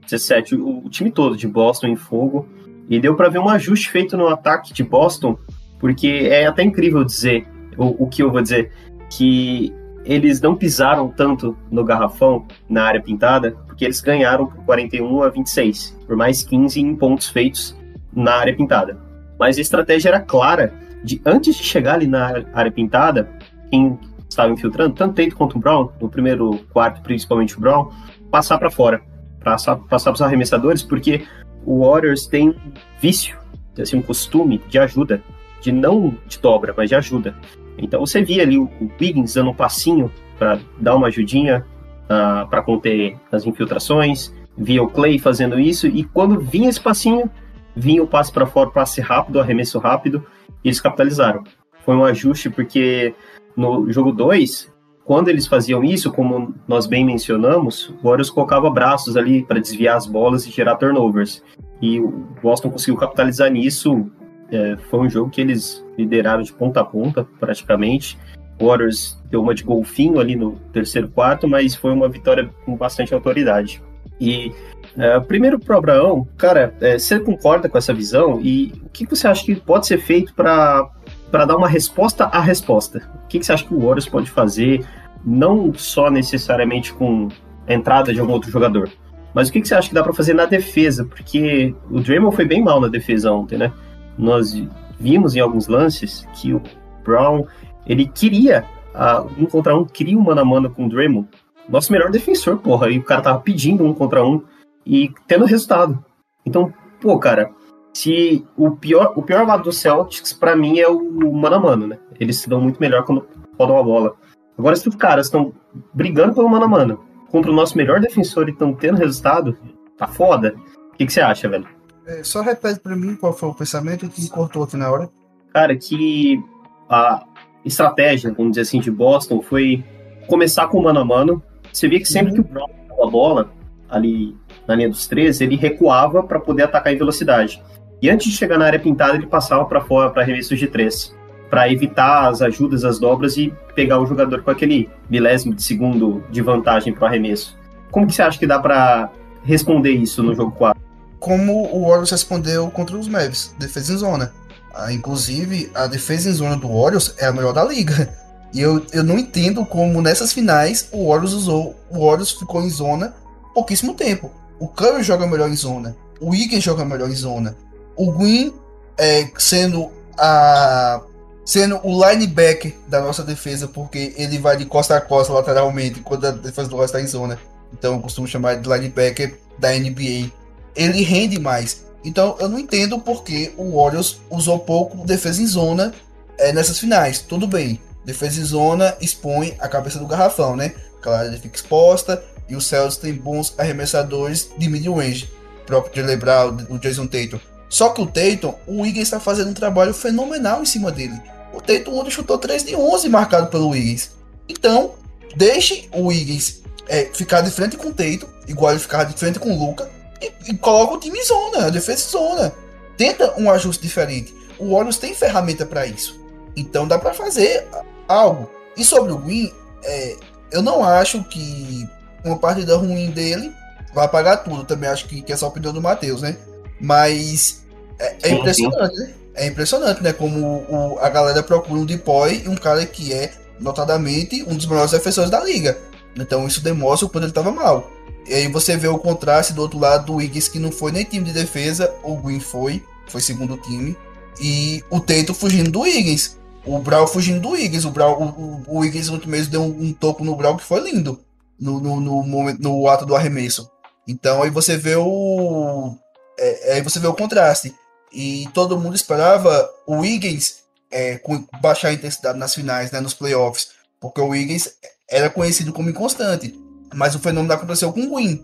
17, 0.02 0.56
o, 0.56 0.90
time 0.90 1.10
todo 1.10 1.38
de 1.38 1.48
Boston 1.48 1.88
em 1.88 1.96
fogo. 1.96 2.48
E 2.90 3.00
deu 3.00 3.16
para 3.16 3.30
ver 3.30 3.40
um 3.40 3.50
ajuste 3.50 3.90
feito 3.90 4.18
no 4.18 4.28
ataque 4.28 4.74
de 4.74 4.84
Boston, 4.84 5.38
porque 5.80 6.28
é 6.30 6.46
até 6.46 6.64
incrível 6.64 7.04
dizer 7.04 7.48
o, 7.78 8.04
o 8.04 8.08
que 8.08 8.24
eu 8.24 8.32
vou 8.32 8.42
dizer, 8.42 8.72
que 9.10 9.74
eles 10.04 10.40
não 10.40 10.56
pisaram 10.56 11.10
tanto 11.10 11.58
no 11.72 11.84
garrafão, 11.84 12.46
na 12.70 12.84
área 12.84 13.02
pintada, 13.02 13.52
porque 13.66 13.84
eles 13.84 14.00
ganharam 14.02 14.46
por 14.46 14.64
41 14.66 15.24
a 15.24 15.30
26, 15.30 15.98
por 16.06 16.16
mais 16.16 16.44
15 16.44 16.80
em 16.80 16.96
pontos 16.96 17.28
feitos 17.28 17.76
na 18.14 18.36
área 18.36 18.56
pintada. 18.56 18.98
Mas 19.40 19.58
a 19.58 19.62
estratégia 19.62 20.10
era 20.10 20.20
clara 20.20 20.74
de 21.04 21.22
antes 21.26 21.56
de 21.56 21.64
chegar 21.64 21.96
ali 21.96 22.08
na 22.08 22.46
área 22.54 22.72
pintada, 22.72 23.30
quem 23.70 24.00
estava 24.30 24.52
infiltrando, 24.52 24.96
tanto 24.96 25.16
Tate 25.16 25.32
quanto 25.32 25.58
o 25.58 25.60
Brown, 25.60 25.90
no 26.00 26.10
primeiro 26.10 26.60
quarto, 26.72 27.02
principalmente 27.02 27.58
o 27.58 27.60
Brown, 27.60 27.90
passar 28.30 28.58
para 28.58 28.70
fora, 28.70 29.02
passar, 29.44 29.78
passar 29.78 30.12
para 30.12 30.16
os 30.16 30.22
arremessadores, 30.22 30.84
porque 30.84 31.26
o 31.66 31.86
Warriors 31.86 32.28
tem 32.28 32.50
um 32.50 32.56
vício, 33.00 33.38
assim, 33.80 33.98
um 33.98 34.02
costume 34.02 34.62
de 34.70 34.78
ajuda, 34.78 35.22
de 35.62 35.72
não 35.72 36.16
de 36.28 36.40
dobra, 36.40 36.74
mas 36.76 36.90
de 36.90 36.96
ajuda. 36.96 37.36
Então 37.78 38.00
você 38.00 38.24
via 38.24 38.44
ali 38.44 38.58
o, 38.58 38.70
Wiggins 39.00 39.34
dando 39.34 39.52
um 39.52 39.54
passinho 39.54 40.12
para 40.38 40.60
dar 40.80 40.96
uma 40.96 41.08
ajudinha 41.08 41.66
uh, 42.10 42.14
ah, 42.14 42.48
para 42.50 42.62
conter 42.62 43.18
as 43.32 43.46
infiltrações, 43.46 44.34
via 44.58 44.84
o 44.84 44.88
Clay 44.88 45.20
fazendo 45.20 45.60
isso, 45.60 45.88
e 45.88 46.04
quando 46.04 46.40
vinha 46.40 46.70
esse 46.70 46.80
passinho, 46.80 47.30
vinha 47.76 48.04
o 48.04 48.08
passe 48.08 48.32
para 48.32 48.46
fora, 48.46 48.70
passe 48.70 49.02
rápido, 49.02 49.40
arremesso 49.40 49.80
rápido, 49.80 50.26
e 50.64 50.68
eles 50.68 50.80
capitalizaram. 50.80 51.44
Foi 51.84 51.96
um 51.96 52.04
ajuste 52.04 52.50
porque 52.50 53.14
no 53.56 53.92
jogo 53.92 54.12
2, 54.12 54.74
quando 55.06 55.30
eles 55.30 55.46
faziam 55.46 55.84
isso, 55.84 56.12
como 56.12 56.56
nós 56.68 56.88
bem 56.88 57.06
mencionamos, 57.06 57.90
o 57.90 58.08
Warriors 58.08 58.30
colocava 58.30 58.70
braços 58.70 59.16
ali 59.16 59.44
para 59.44 59.60
desviar 59.60 59.98
as 59.98 60.08
bolas 60.08 60.48
e 60.48 60.50
gerar 60.50 60.78
turnovers. 60.78 61.44
E 61.82 62.00
o 62.00 62.26
Boston 62.42 62.72
conseguiu 62.72 62.98
capitalizar 62.98 63.52
nisso 63.52 64.10
é, 64.52 64.78
foi 64.90 65.00
um 65.02 65.10
jogo 65.10 65.30
que 65.30 65.42
eles 65.42 65.84
lideraram 65.98 66.42
de 66.42 66.54
ponta 66.54 66.82
a 66.82 66.86
ponta, 66.86 67.28
praticamente. 67.40 68.18
O 68.60 68.68
Warriors 68.68 69.18
deu 69.30 69.42
uma 69.42 69.54
de 69.54 69.64
golfinho 69.64 70.20
ali 70.20 70.36
no 70.36 70.54
terceiro 70.72 71.08
quarto, 71.10 71.48
mas 71.48 71.76
foi 71.76 71.92
uma 71.92 72.08
vitória 72.08 72.50
com 72.66 72.76
bastante 72.76 73.14
autoridade. 73.14 73.82
E 74.20 74.52
é, 74.98 75.20
primeiro 75.20 75.60
pro 75.60 75.78
Abraão, 75.78 76.28
cara, 76.38 76.74
é, 76.80 76.98
você 76.98 77.20
concorda 77.20 77.68
com 77.68 77.78
essa 77.78 77.94
visão? 77.94 78.40
E 78.42 78.74
o 78.86 78.90
que 78.90 79.06
você 79.06 79.28
acha 79.28 79.44
que 79.44 79.56
pode 79.56 79.88
ser 79.88 79.98
feito 79.98 80.34
para 80.34 80.90
dar 81.32 81.58
uma 81.58 81.68
resposta 81.68 82.26
à 82.26 82.40
resposta? 82.40 83.02
O 83.26 83.28
que 83.28 83.44
você 83.44 83.52
acha 83.52 83.66
que 83.66 83.74
o 83.74 83.80
Warriors 83.80 84.08
pode 84.08 84.30
fazer, 84.30 84.86
não 85.26 85.74
só 85.74 86.10
necessariamente 86.10 86.94
com 86.94 87.28
a 87.68 87.74
entrada 87.74 88.14
de 88.14 88.20
algum 88.20 88.34
outro 88.34 88.50
jogador, 88.50 88.90
mas 89.34 89.50
o 89.50 89.52
que 89.52 89.66
você 89.66 89.76
acha 89.76 89.90
que 89.90 89.94
dá 89.94 90.02
para 90.02 90.14
fazer 90.14 90.34
na 90.34 90.46
defesa? 90.46 91.04
Porque 91.04 91.76
o 91.92 92.00
Draymond 92.00 92.34
foi 92.34 92.46
bem 92.46 92.64
mal 92.64 92.80
na 92.80 92.88
defesa 92.88 93.34
ontem, 93.34 93.58
né? 93.58 93.74
Nós 94.18 94.54
vimos 95.00 95.36
em 95.36 95.40
alguns 95.40 95.68
lances 95.68 96.28
que 96.36 96.54
o 96.54 96.62
Brown 97.04 97.46
ele 97.86 98.08
queria 98.08 98.66
uh, 98.94 99.30
um 99.38 99.46
contra 99.46 99.76
um, 99.76 99.86
queria 99.86 100.18
um 100.18 100.22
mano 100.22 100.42
a 100.42 100.46
mano 100.46 100.70
com 100.70 100.86
o 100.86 100.90
Draymond. 100.90 101.28
Nosso 101.68 101.92
melhor 101.92 102.12
defensor, 102.12 102.58
porra, 102.58 102.90
e 102.90 103.00
o 103.00 103.04
cara 103.04 103.22
tava 103.22 103.40
pedindo 103.40 103.84
um 103.84 103.94
contra 103.94 104.24
um 104.24 104.42
e 104.86 105.12
tendo 105.28 105.46
resultado. 105.46 106.04
Então, 106.46 106.72
pô, 107.02 107.18
cara, 107.18 107.52
se 107.94 108.46
o 108.56 108.72
pior, 108.72 109.14
o 109.16 109.24
pior 109.24 109.48
lado 109.48 109.64
do 109.64 109.72
Celtics, 109.72 110.34
para 110.34 110.56
mim, 110.56 110.80
é 110.80 110.88
o 110.88 111.34
mano 111.34 111.56
a 111.56 111.60
mano, 111.60 111.88
né? 111.88 111.98
Eles 112.20 112.40
se 112.40 112.50
dão 112.50 112.62
muito 112.62 112.80
melhor 112.80 113.04
quando 113.04 113.26
rodam 113.58 113.78
a 113.78 113.84
bola. 113.84 114.16
Agora, 114.58 114.76
se 114.76 114.88
os 114.88 114.96
caras 114.96 115.26
estão 115.26 115.54
brigando 115.94 116.34
pelo 116.34 116.50
mano 116.50 116.66
a 116.66 116.68
mano 116.68 117.00
contra 117.30 117.52
o 117.52 117.56
nosso 117.56 117.78
melhor 117.78 118.00
defensor 118.00 118.48
e 118.48 118.52
estão 118.52 118.74
tendo 118.74 118.98
resultado, 118.98 119.58
tá 119.98 120.08
foda. 120.08 120.56
O 120.94 120.98
que, 120.98 121.06
que 121.06 121.14
você 121.14 121.22
acha, 121.22 121.50
velho? 121.50 121.68
É, 122.08 122.24
só 122.24 122.42
repete 122.42 122.80
pra 122.80 122.96
mim 122.96 123.16
qual 123.16 123.34
foi 123.34 123.50
o 123.50 123.54
pensamento 123.54 124.08
que 124.08 124.30
cortou 124.30 124.64
aqui 124.64 124.78
na 124.78 124.92
hora. 124.92 125.10
Cara, 125.52 125.76
que 125.76 126.44
a 126.90 127.26
estratégia, 127.64 128.32
vamos 128.32 128.52
dizer 128.52 128.62
assim, 128.62 128.80
de 128.80 128.92
Boston 128.92 129.42
foi 129.42 129.84
começar 130.28 130.68
com 130.68 130.80
o 130.80 130.84
mano 130.84 131.00
a 131.00 131.06
mano. 131.06 131.42
Você 131.72 131.88
via 131.88 132.00
que 132.00 132.06
sempre 132.06 132.30
uhum. 132.30 132.44
que 132.44 132.50
o 132.50 132.54
Brown 132.54 132.70
a 133.02 133.08
bola 133.08 133.52
ali 133.90 134.36
na 134.68 134.76
linha 134.76 134.90
dos 134.90 135.08
três, 135.08 135.42
ele 135.42 135.56
recuava 135.56 136.24
para 136.24 136.40
poder 136.40 136.64
atacar 136.64 136.94
em 136.94 136.98
velocidade. 136.98 137.62
E 138.02 138.10
antes 138.10 138.32
de 138.32 138.38
chegar 138.38 138.58
na 138.58 138.66
área 138.66 138.80
pintada, 138.80 139.16
ele 139.16 139.28
passava 139.28 139.66
para 139.66 139.82
fora 139.82 140.10
para 140.10 140.22
arremessos 140.22 140.60
de 140.60 140.68
três, 140.68 141.16
para 141.50 141.72
evitar 141.72 142.28
as 142.28 142.42
ajudas, 142.42 142.84
as 142.84 143.00
dobras 143.00 143.38
e 143.38 143.54
pegar 143.74 144.00
o 144.00 144.06
jogador 144.06 144.42
com 144.42 144.52
aquele 144.52 144.90
milésimo 145.10 145.54
de 145.54 145.64
segundo 145.64 146.24
de 146.30 146.42
vantagem 146.42 146.94
para 146.94 147.08
arremesso. 147.08 147.58
Como 147.92 148.08
que 148.08 148.14
você 148.14 148.22
acha 148.22 148.40
que 148.40 148.48
dá 148.48 148.60
para 148.60 149.12
responder 149.44 149.92
isso 149.92 150.24
no 150.24 150.34
jogo 150.34 150.52
4? 150.52 150.85
Como 151.26 151.76
o 151.76 151.88
Warriors 151.88 152.12
respondeu 152.12 152.70
contra 152.70 152.96
os 152.96 153.08
Mavs, 153.08 153.52
defesa 153.58 153.94
em 153.94 153.98
zona. 153.98 154.32
Ah, 154.72 154.94
inclusive, 154.94 155.72
a 155.74 155.88
defesa 155.88 156.30
em 156.30 156.34
zona 156.34 156.56
do 156.56 156.68
Warriors 156.68 157.16
é 157.18 157.26
a 157.26 157.34
melhor 157.34 157.52
da 157.52 157.64
liga. 157.64 158.14
E 158.54 158.62
eu, 158.62 158.86
eu 158.94 159.04
não 159.04 159.18
entendo 159.18 159.66
como 159.66 160.04
nessas 160.04 160.32
finais 160.32 160.88
o 160.92 161.10
Warriors 161.10 161.34
usou. 161.34 161.76
O 161.90 162.06
Warriors 162.06 162.32
ficou 162.32 162.62
em 162.62 162.70
zona 162.70 163.16
pouquíssimo 163.56 163.96
tempo. 163.96 164.32
O 164.60 164.68
Curry 164.68 165.02
joga 165.02 165.26
melhor 165.26 165.50
em 165.50 165.56
zona. 165.56 165.98
O 166.22 166.30
Wiggins 166.30 166.64
joga 166.64 166.86
melhor 166.86 167.10
em 167.10 167.16
zona. 167.16 167.58
O 167.98 168.12
Green 168.12 168.54
é, 168.96 169.28
sendo 169.40 169.92
a 170.20 171.02
sendo 171.44 171.80
o 171.84 172.08
linebacker 172.08 172.76
da 172.88 173.02
nossa 173.02 173.24
defesa, 173.24 173.68
porque 173.68 174.14
ele 174.16 174.38
vai 174.38 174.58
de 174.58 174.66
costa 174.66 174.96
a 174.96 175.02
costa 175.02 175.34
lateralmente 175.34 176.02
quando 176.02 176.28
a 176.28 176.32
defesa 176.32 176.70
do 176.70 176.78
Warriors 176.78 176.92
está 176.92 177.02
em 177.02 177.08
zona. 177.08 177.40
Então 177.74 177.96
eu 177.96 178.00
costumo 178.00 178.28
chamar 178.28 178.58
de 178.58 178.70
linebacker 178.70 179.40
da 179.58 179.72
NBA. 179.72 180.45
Ele 180.76 181.02
rende 181.02 181.40
mais. 181.40 181.86
Então 182.04 182.36
eu 182.40 182.48
não 182.48 182.60
entendo 182.60 183.00
porque 183.00 183.54
o 183.58 183.78
Warriors 183.78 184.20
usou 184.30 184.60
pouco 184.60 185.06
defesa 185.06 185.42
em 185.42 185.48
zona 185.48 185.94
é, 186.38 186.54
nessas 186.54 186.80
finais. 186.80 187.20
Tudo 187.20 187.48
bem, 187.48 187.80
defesa 188.06 188.40
em 188.40 188.44
zona 188.44 188.96
expõe 189.02 189.56
a 189.60 189.68
cabeça 189.68 190.00
do 190.00 190.08
garrafão, 190.08 190.56
né? 190.56 190.74
Claro, 191.02 191.28
ele 191.28 191.38
fica 191.38 191.56
exposta 191.56 192.24
e 192.48 192.56
o 192.56 192.62
Celtics 192.62 192.98
tem 192.98 193.14
bons 193.14 193.54
arremessadores 193.58 194.50
de 194.58 194.70
mid-range, 194.70 195.32
próprio 195.66 195.94
de 195.94 196.02
lembrar 196.02 196.48
o 196.48 196.78
Jason 196.78 197.08
Tatum. 197.08 197.40
Só 197.70 197.90
que 197.90 198.02
o 198.02 198.06
Tatum, 198.06 198.54
o 198.68 198.82
Wiggins 198.82 199.04
está 199.04 199.20
fazendo 199.20 199.50
um 199.50 199.54
trabalho 199.54 199.94
fenomenal 199.94 200.62
em 200.62 200.66
cima 200.66 200.92
dele. 200.92 201.20
O 201.54 201.60
Tatum 201.60 201.98
ontem 201.98 202.12
chutou 202.12 202.38
3 202.38 202.64
de 202.64 202.76
11 202.76 203.10
marcado 203.10 203.48
pelo 203.48 203.70
Wiggins. 203.70 204.12
Então, 204.48 204.94
deixe 205.36 205.90
o 205.92 206.08
Wiggins 206.08 206.62
é, 206.88 207.06
ficar 207.14 207.42
de 207.42 207.50
frente 207.50 207.76
com 207.78 207.88
o 207.88 207.94
Tatum, 207.94 208.28
igual 208.48 208.72
ele 208.72 208.80
ficava 208.80 209.06
de 209.06 209.18
frente 209.18 209.40
com 209.40 209.52
o 209.52 209.58
Luca, 209.58 209.90
e, 210.22 210.52
e 210.52 210.58
coloca 210.58 210.94
o 210.94 211.00
time 211.00 211.18
em 211.18 211.26
zona, 211.26 211.68
a 211.68 211.70
defesa 211.70 212.06
em 212.06 212.10
zona. 212.10 212.54
Tenta 212.98 213.34
um 213.38 213.50
ajuste 213.52 213.84
diferente. 213.84 214.34
O 214.58 214.72
Warriors 214.72 214.98
tem 214.98 215.14
ferramenta 215.14 215.66
para 215.66 215.86
isso. 215.86 216.20
Então 216.56 216.88
dá 216.88 216.98
para 216.98 217.14
fazer 217.14 217.68
algo. 218.08 218.50
E 218.78 218.84
sobre 218.84 219.12
o 219.12 219.18
Green, 219.18 219.52
é, 219.84 220.16
eu 220.52 220.62
não 220.62 220.84
acho 220.84 221.24
que 221.26 221.88
uma 222.24 222.38
partida 222.38 222.78
ruim 222.78 223.12
dele 223.12 223.52
vai 223.94 224.06
apagar 224.06 224.44
tudo. 224.44 224.64
Também 224.64 224.90
acho 224.90 225.08
que, 225.08 225.22
que 225.22 225.34
é 225.34 225.38
só 225.38 225.46
a 225.46 225.50
opinião 225.50 225.74
do 225.74 225.82
Matheus, 225.82 226.22
né? 226.22 226.38
Mas 226.80 227.66
é, 228.00 228.16
é 228.24 228.30
impressionante, 228.32 228.96
né? 228.98 229.14
É 229.36 229.48
impressionante, 229.48 230.04
né? 230.04 230.14
Como 230.14 230.66
o, 230.70 231.00
a 231.00 231.10
galera 231.10 231.44
procura 231.44 231.80
um 231.80 231.86
Depoy 231.86 232.44
e 232.46 232.50
um 232.50 232.56
cara 232.56 232.86
que 232.86 233.14
é, 233.14 233.34
notadamente, 233.60 234.44
um 234.44 234.56
dos 234.56 234.66
melhores 234.66 234.92
defensores 234.92 235.30
da 235.30 235.44
liga. 235.44 235.78
Então 236.16 236.48
isso 236.48 236.62
demonstra 236.62 237.06
o 237.06 237.10
quanto 237.10 237.26
ele 237.26 237.32
estava 237.32 237.52
mal. 237.52 237.90
E 238.28 238.34
aí 238.34 238.48
você 238.48 238.76
vê 238.76 238.88
o 238.88 238.98
contraste 238.98 239.54
do 239.54 239.62
outro 239.62 239.80
lado 239.80 240.08
do 240.08 240.16
Wiggins, 240.16 240.48
que 240.48 240.60
não 240.60 240.72
foi 240.72 240.92
nem 240.92 241.04
time 241.04 241.26
de 241.26 241.34
defesa, 241.34 241.94
o 242.04 242.18
Green 242.18 242.40
foi, 242.40 242.84
foi 243.08 243.22
segundo 243.22 243.58
time. 243.58 243.96
E 244.40 244.84
o 244.90 245.00
Teito 245.00 245.34
fugindo 245.34 245.72
do 245.72 245.82
Wiggins. 245.82 246.38
O 246.66 246.80
Brown 246.80 247.06
fugindo 247.06 247.40
do 247.40 247.50
Wiggins. 247.50 247.86
O, 247.86 247.92
Brown, 247.92 248.14
o, 248.14 248.64
o, 248.68 248.80
Wiggins 248.80 249.10
no 249.10 249.22
mês 249.28 249.48
deu 249.48 249.62
um, 249.62 249.86
um 249.86 249.94
toco 249.94 250.26
no 250.26 250.36
Brown 250.36 250.58
que 250.58 250.64
foi 250.64 250.82
lindo. 250.82 251.20
No, 251.60 251.80
no, 251.80 252.02
no, 252.02 252.24
momento, 252.24 252.62
no 252.62 252.88
ato 252.90 253.06
do 253.06 253.16
arremesso. 253.16 253.70
Então 254.08 254.42
aí 254.42 254.50
você 254.50 254.76
vê 254.76 254.96
o. 254.96 255.96
É, 256.38 256.74
aí 256.74 256.82
você 256.82 257.00
vê 257.00 257.08
o 257.08 257.14
contraste. 257.14 257.74
E 258.12 258.50
todo 258.54 258.80
mundo 258.80 258.96
esperava 258.96 259.70
o 259.86 260.00
Wiggins 260.00 260.64
é, 260.92 261.18
com 261.18 261.46
baixar 261.62 261.90
a 261.90 261.94
intensidade 261.94 262.38
nas 262.38 262.56
finais, 262.56 262.92
né, 262.92 263.00
nos 263.00 263.14
playoffs. 263.14 263.70
Porque 264.00 264.20
o 264.20 264.30
Wiggins 264.30 264.70
era 265.10 265.30
conhecido 265.30 265.72
como 265.72 265.90
inconstante. 265.90 266.60
Mas 266.94 267.16
o 267.16 267.20
fenômeno 267.20 267.54
aconteceu 267.54 267.92
com 267.92 268.02
o 268.02 268.18
Win. 268.18 268.44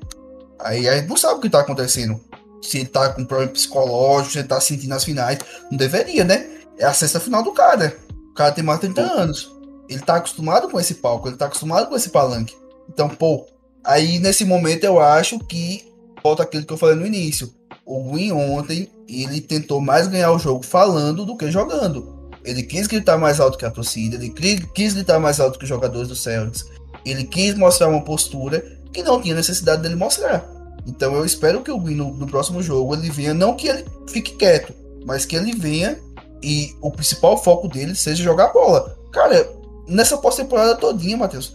Aí 0.59 0.87
a 0.87 0.95
gente 0.95 1.07
não 1.07 1.17
sabe 1.17 1.35
o 1.35 1.39
que 1.39 1.47
está 1.47 1.61
acontecendo. 1.61 2.19
Se 2.61 2.79
ele 2.79 2.89
tá 2.89 3.09
com 3.09 3.25
problema 3.25 3.51
psicológico, 3.51 4.33
se 4.33 4.39
ele 4.39 4.47
tá 4.47 4.61
sentindo 4.61 4.93
as 4.93 5.03
finais. 5.03 5.39
Não 5.69 5.77
deveria, 5.77 6.23
né? 6.23 6.47
É 6.77 6.85
a 6.85 6.93
sexta 6.93 7.19
final 7.19 7.43
do 7.43 7.51
cara. 7.51 7.97
O 8.31 8.33
cara 8.33 8.51
tem 8.51 8.63
mais 8.63 8.79
de 8.79 8.87
30 8.87 9.01
anos. 9.01 9.51
Ele 9.89 9.99
tá 9.99 10.15
acostumado 10.15 10.69
com 10.69 10.79
esse 10.79 10.95
palco, 10.95 11.27
ele 11.27 11.35
tá 11.35 11.45
acostumado 11.45 11.87
com 11.87 11.95
esse 11.95 12.09
palanque. 12.09 12.55
Então, 12.87 13.09
pô, 13.09 13.45
aí 13.83 14.19
nesse 14.19 14.45
momento 14.45 14.83
eu 14.83 14.99
acho 14.99 15.37
que 15.39 15.85
volta 16.23 16.43
aquilo 16.43 16.65
que 16.65 16.71
eu 16.71 16.77
falei 16.77 16.95
no 16.95 17.05
início. 17.05 17.53
O 17.85 18.13
Win 18.13 18.31
ontem, 18.31 18.89
ele 19.09 19.41
tentou 19.41 19.81
mais 19.81 20.07
ganhar 20.07 20.31
o 20.31 20.39
jogo 20.39 20.63
falando 20.63 21.25
do 21.25 21.35
que 21.35 21.51
jogando. 21.51 22.29
Ele 22.43 22.63
quis 22.63 22.87
gritar 22.87 23.17
mais 23.17 23.39
alto 23.39 23.57
que 23.57 23.65
a 23.65 23.71
torcida, 23.71 24.15
ele 24.15 24.29
quis 24.29 24.93
gritar 24.93 25.19
mais 25.19 25.39
alto 25.39 25.59
que 25.59 25.65
os 25.65 25.69
jogadores 25.69 26.07
do 26.07 26.15
Celtics. 26.15 26.65
Ele 27.05 27.23
quis 27.23 27.55
mostrar 27.55 27.87
uma 27.87 28.03
postura 28.03 28.63
que 28.93 29.03
não 29.03 29.21
tinha 29.21 29.35
necessidade 29.35 29.81
dele 29.81 29.95
mostrar. 29.95 30.45
Então 30.85 31.15
eu 31.15 31.25
espero 31.25 31.61
que 31.61 31.71
o 31.71 31.79
Green 31.79 31.95
no, 31.95 32.13
no, 32.13 32.27
próximo 32.27 32.61
jogo 32.61 32.95
ele 32.95 33.09
venha, 33.09 33.33
não 33.33 33.55
que 33.55 33.67
ele 33.67 33.85
fique 34.09 34.35
quieto, 34.35 34.73
mas 35.05 35.25
que 35.25 35.35
ele 35.35 35.53
venha 35.53 35.99
e 36.41 36.75
o 36.81 36.91
principal 36.91 37.41
foco 37.41 37.67
dele 37.67 37.95
seja 37.95 38.23
jogar 38.23 38.51
bola. 38.51 38.97
Cara, 39.11 39.47
nessa 39.87 40.17
pós-temporada 40.17 40.75
todinha, 40.75 41.17
Matheus, 41.17 41.53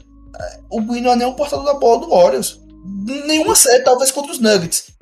o 0.71 0.81
Green 0.81 1.01
não 1.01 1.13
é 1.13 1.27
o 1.27 1.35
portador 1.35 1.65
da 1.65 1.75
bola 1.75 2.01
do 2.01 2.11
Warriors. 2.11 2.61
Nenhuma 3.27 3.57
série, 3.57 3.83
talvez 3.83 4.11
contra 4.11 4.33
os 4.33 4.39
Nuggets. 4.39 4.93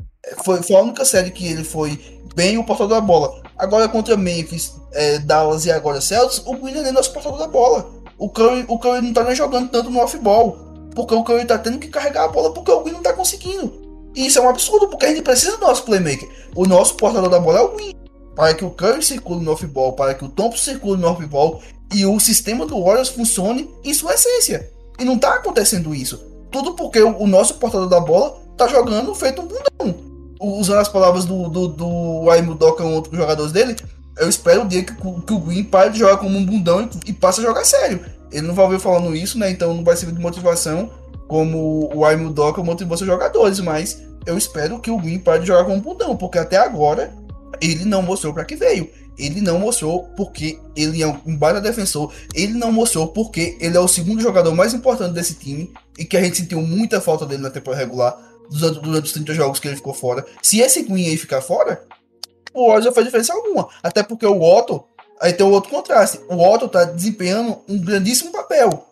Foi, 0.42 0.62
foi 0.62 0.76
a 0.76 0.82
única 0.82 1.04
série 1.04 1.30
que 1.30 1.46
ele 1.46 1.64
foi 1.64 2.00
bem 2.34 2.56
o 2.56 2.64
portador 2.64 2.96
da 2.96 3.00
bola. 3.00 3.42
Agora 3.58 3.88
contra 3.88 4.16
Memphis, 4.16 4.72
é, 4.92 5.18
Dallas 5.18 5.66
e 5.66 5.70
agora 5.70 6.00
Celtics, 6.00 6.42
o 6.46 6.56
Green 6.56 6.74
não 6.74 6.86
é 6.86 6.92
nosso 6.92 7.12
portador 7.12 7.38
da 7.38 7.46
bola. 7.46 7.90
O 8.18 8.28
Curry, 8.28 8.64
o 8.68 8.78
Curry 8.78 9.00
não 9.02 9.12
tá 9.12 9.24
nem 9.24 9.34
jogando 9.34 9.70
tanto 9.70 9.90
no 9.90 10.00
off-ball. 10.00 10.58
Porque 10.94 11.14
o 11.14 11.24
Curry 11.24 11.44
tá 11.44 11.58
tendo 11.58 11.78
que 11.78 11.88
carregar 11.88 12.24
a 12.24 12.28
bola 12.28 12.52
porque 12.52 12.70
o 12.70 12.80
Green 12.80 12.94
não 12.94 13.02
tá 13.02 13.12
conseguindo. 13.12 13.72
E 14.14 14.26
isso 14.26 14.38
é 14.38 14.42
um 14.42 14.48
absurdo, 14.48 14.88
porque 14.88 15.06
a 15.06 15.08
gente 15.08 15.22
precisa 15.22 15.56
do 15.56 15.66
nosso 15.66 15.82
playmaker. 15.82 16.28
O 16.54 16.66
nosso 16.66 16.94
portador 16.94 17.28
da 17.28 17.40
bola 17.40 17.58
é 17.58 17.62
o 17.62 17.74
Green. 17.74 17.94
Para 18.36 18.54
que 18.54 18.64
o 18.64 18.70
Curry 18.70 19.02
circule 19.02 19.44
no 19.44 19.52
off-ball, 19.52 19.92
para 19.92 20.14
que 20.14 20.24
o 20.24 20.28
Thompson 20.28 20.72
circule 20.72 21.00
no 21.00 21.08
off-ball 21.08 21.60
e 21.92 22.06
o 22.06 22.18
sistema 22.20 22.64
do 22.66 22.82
Warriors 22.82 23.08
funcione 23.08 23.70
em 23.82 23.92
sua 23.92 24.14
essência. 24.14 24.70
E 24.98 25.04
não 25.04 25.18
tá 25.18 25.34
acontecendo 25.34 25.94
isso. 25.94 26.24
Tudo 26.50 26.74
porque 26.74 27.00
o, 27.00 27.18
o 27.18 27.26
nosso 27.26 27.54
portador 27.54 27.88
da 27.88 28.00
bola 28.00 28.36
tá 28.56 28.68
jogando 28.68 29.14
feito 29.14 29.42
um 29.42 29.46
bundão. 29.46 30.14
Usando 30.40 30.78
as 30.78 30.88
palavras 30.88 31.24
do, 31.24 31.48
do, 31.48 31.68
do 31.68 32.30
Aimudoka, 32.30 32.84
um 32.84 32.94
outro 32.94 33.16
jogadores 33.16 33.52
dele, 33.52 33.76
eu 34.18 34.28
espero 34.28 34.62
o 34.62 34.68
dia 34.68 34.82
que, 34.82 34.94
que 34.94 35.32
o 35.32 35.38
Green 35.38 35.64
pare 35.64 35.90
de 35.90 35.98
jogar 35.98 36.18
como 36.18 36.38
um 36.38 36.44
bundão 36.44 36.82
e, 36.82 37.10
e 37.10 37.12
passe 37.12 37.40
a 37.40 37.44
jogar 37.44 37.64
sério. 37.64 38.04
Ele 38.30 38.46
não 38.46 38.54
vai 38.54 38.64
ouvir 38.64 38.80
falando 38.80 39.14
isso, 39.14 39.38
né? 39.38 39.50
Então 39.50 39.74
não 39.74 39.84
vai 39.84 39.96
servir 39.96 40.14
de 40.14 40.22
motivação 40.22 40.90
como 41.28 41.90
o 41.94 42.04
Aimudoka 42.04 42.62
motivou 42.62 42.96
seus 42.96 43.08
jogadores, 43.08 43.58
mas 43.60 44.02
eu 44.26 44.36
espero 44.36 44.78
que 44.78 44.90
o 44.90 44.98
Green 44.98 45.18
pare 45.18 45.40
de 45.40 45.46
jogar 45.46 45.64
como 45.64 45.76
um 45.76 45.80
bundão, 45.80 46.16
porque 46.16 46.38
até 46.38 46.56
agora 46.56 47.12
ele 47.60 47.84
não 47.84 48.02
mostrou 48.02 48.32
para 48.32 48.44
que 48.44 48.56
veio. 48.56 48.88
Ele 49.16 49.40
não 49.40 49.58
mostrou 49.58 50.04
porque 50.16 50.58
ele 50.74 51.02
é 51.02 51.06
um 51.06 51.36
baita 51.36 51.60
defensor. 51.60 52.12
Ele 52.34 52.52
não 52.54 52.72
mostrou 52.72 53.08
porque 53.08 53.56
ele 53.60 53.76
é 53.76 53.80
o 53.80 53.86
segundo 53.86 54.20
jogador 54.20 54.54
mais 54.54 54.74
importante 54.74 55.14
desse 55.14 55.34
time 55.34 55.72
e 55.96 56.04
que 56.04 56.16
a 56.16 56.22
gente 56.22 56.36
sentiu 56.36 56.60
muita 56.60 57.00
falta 57.00 57.24
dele 57.24 57.42
na 57.42 57.50
temporada 57.50 57.84
regular 57.84 58.18
durante, 58.50 58.80
durante 58.80 59.04
os 59.06 59.12
30 59.12 59.34
jogos 59.34 59.60
que 59.60 59.68
ele 59.68 59.76
ficou 59.76 59.94
fora. 59.94 60.26
Se 60.42 60.60
esse 60.60 60.82
Green 60.82 61.06
aí 61.06 61.16
ficar 61.16 61.40
fora, 61.40 61.84
o 62.54 62.66
Warriors 62.66 62.86
não 62.86 62.94
faz 62.94 63.04
diferença 63.04 63.34
alguma. 63.34 63.68
Até 63.82 64.02
porque 64.02 64.24
o 64.24 64.40
Otto, 64.40 64.84
aí 65.20 65.32
tem 65.32 65.44
o 65.44 65.50
outro 65.50 65.70
contraste. 65.70 66.20
O 66.28 66.36
Otto 66.36 66.68
tá 66.68 66.84
desempenhando 66.84 67.58
um 67.68 67.78
grandíssimo 67.78 68.32
papel. 68.32 68.86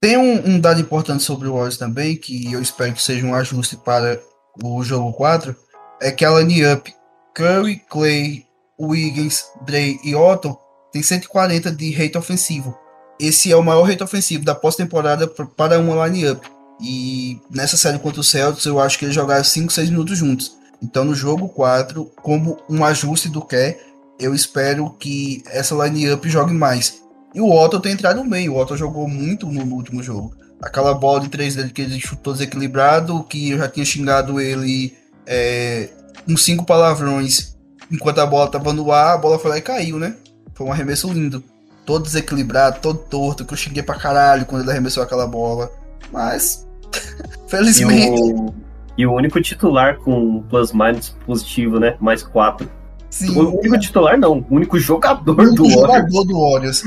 Tem 0.00 0.16
um, 0.16 0.50
um 0.50 0.60
dado 0.60 0.80
importante 0.80 1.22
sobre 1.22 1.48
o 1.48 1.54
Warriors 1.54 1.78
também, 1.78 2.16
que 2.16 2.52
eu 2.52 2.60
espero 2.60 2.92
que 2.92 3.02
seja 3.02 3.26
um 3.26 3.34
ajuste 3.34 3.76
para 3.76 4.20
o 4.62 4.82
jogo 4.84 5.12
4, 5.14 5.56
é 6.00 6.12
que 6.12 6.24
a 6.24 6.30
line-up 6.38 6.94
Curry, 7.34 7.82
Clay, 7.88 8.46
Wiggins, 8.78 9.44
Dre 9.64 9.98
e 10.04 10.14
Otto 10.14 10.56
tem 10.92 11.02
140 11.02 11.70
de 11.70 11.92
rate 11.92 12.16
ofensivo. 12.16 12.78
Esse 13.18 13.50
é 13.50 13.56
o 13.56 13.62
maior 13.62 13.82
rate 13.82 14.02
ofensivo 14.02 14.44
da 14.44 14.54
pós-temporada 14.54 15.26
para 15.26 15.78
uma 15.78 16.06
line-up. 16.06 16.46
E 16.80 17.40
nessa 17.50 17.76
série 17.76 17.98
contra 17.98 18.20
o 18.20 18.24
Celtics, 18.24 18.66
eu 18.66 18.78
acho 18.78 18.98
que 18.98 19.06
eles 19.06 19.14
jogaram 19.14 19.42
5, 19.42 19.72
6 19.72 19.90
minutos 19.90 20.18
juntos. 20.18 20.56
Então, 20.82 21.04
no 21.04 21.14
jogo 21.14 21.48
4, 21.48 22.04
como 22.22 22.58
um 22.68 22.84
ajuste 22.84 23.28
do 23.28 23.40
que, 23.40 23.76
eu 24.18 24.34
espero 24.34 24.90
que 24.90 25.42
essa 25.46 25.74
line-up 25.74 26.28
jogue 26.28 26.52
mais. 26.52 27.02
E 27.34 27.40
o 27.40 27.50
Otto 27.50 27.80
tem 27.80 27.92
entrado 27.92 28.24
bem, 28.24 28.48
o 28.48 28.56
Otto 28.56 28.76
jogou 28.76 29.08
muito 29.08 29.46
no, 29.46 29.74
último 29.74 30.02
jogo. 30.02 30.34
Aquela 30.60 30.94
bola 30.94 31.20
de 31.20 31.28
três 31.28 31.54
dele 31.54 31.70
que 31.70 31.82
ele 31.82 32.00
chutou 32.00 32.32
desequilibrado, 32.32 33.24
que 33.24 33.50
eu 33.50 33.58
já 33.58 33.68
tinha 33.68 33.84
xingado 33.84 34.40
ele 34.40 34.96
é, 35.26 35.90
uns 36.26 36.44
cinco 36.44 36.64
palavrões 36.64 37.56
enquanto 37.90 38.18
a 38.20 38.26
bola 38.26 38.50
tava 38.50 38.72
no 38.72 38.90
ar, 38.92 39.14
a 39.14 39.18
bola 39.18 39.38
foi 39.38 39.50
lá 39.50 39.58
e 39.58 39.62
caiu, 39.62 39.98
né? 39.98 40.16
Foi 40.54 40.66
um 40.66 40.72
arremesso 40.72 41.12
lindo. 41.12 41.42
Todo 41.84 42.04
desequilibrado, 42.04 42.80
todo 42.80 42.98
torto, 42.98 43.44
que 43.44 43.52
eu 43.52 43.58
xinguei 43.58 43.82
pra 43.82 43.94
caralho 43.94 44.44
quando 44.44 44.62
ele 44.62 44.70
arremessou 44.70 45.02
aquela 45.02 45.26
bola. 45.26 45.70
Mas, 46.12 46.66
felizmente. 47.46 48.20
O, 48.20 48.54
e 48.96 49.06
o 49.06 49.12
único 49.12 49.40
titular 49.40 49.98
com 49.98 50.42
plus 50.42 50.72
minus 50.72 51.10
positivo, 51.26 51.78
né? 51.78 51.96
Mais 52.00 52.22
quatro. 52.22 52.70
Sim. 53.10 53.36
O 53.36 53.58
único 53.58 53.78
titular 53.78 54.18
não, 54.18 54.44
o 54.50 54.54
único 54.56 54.78
jogador 54.78 55.38
o 55.38 55.42
único 55.42 55.62
do 55.62 55.70
jogador 55.70 56.24
do 56.24 56.40
Warriors. 56.40 56.82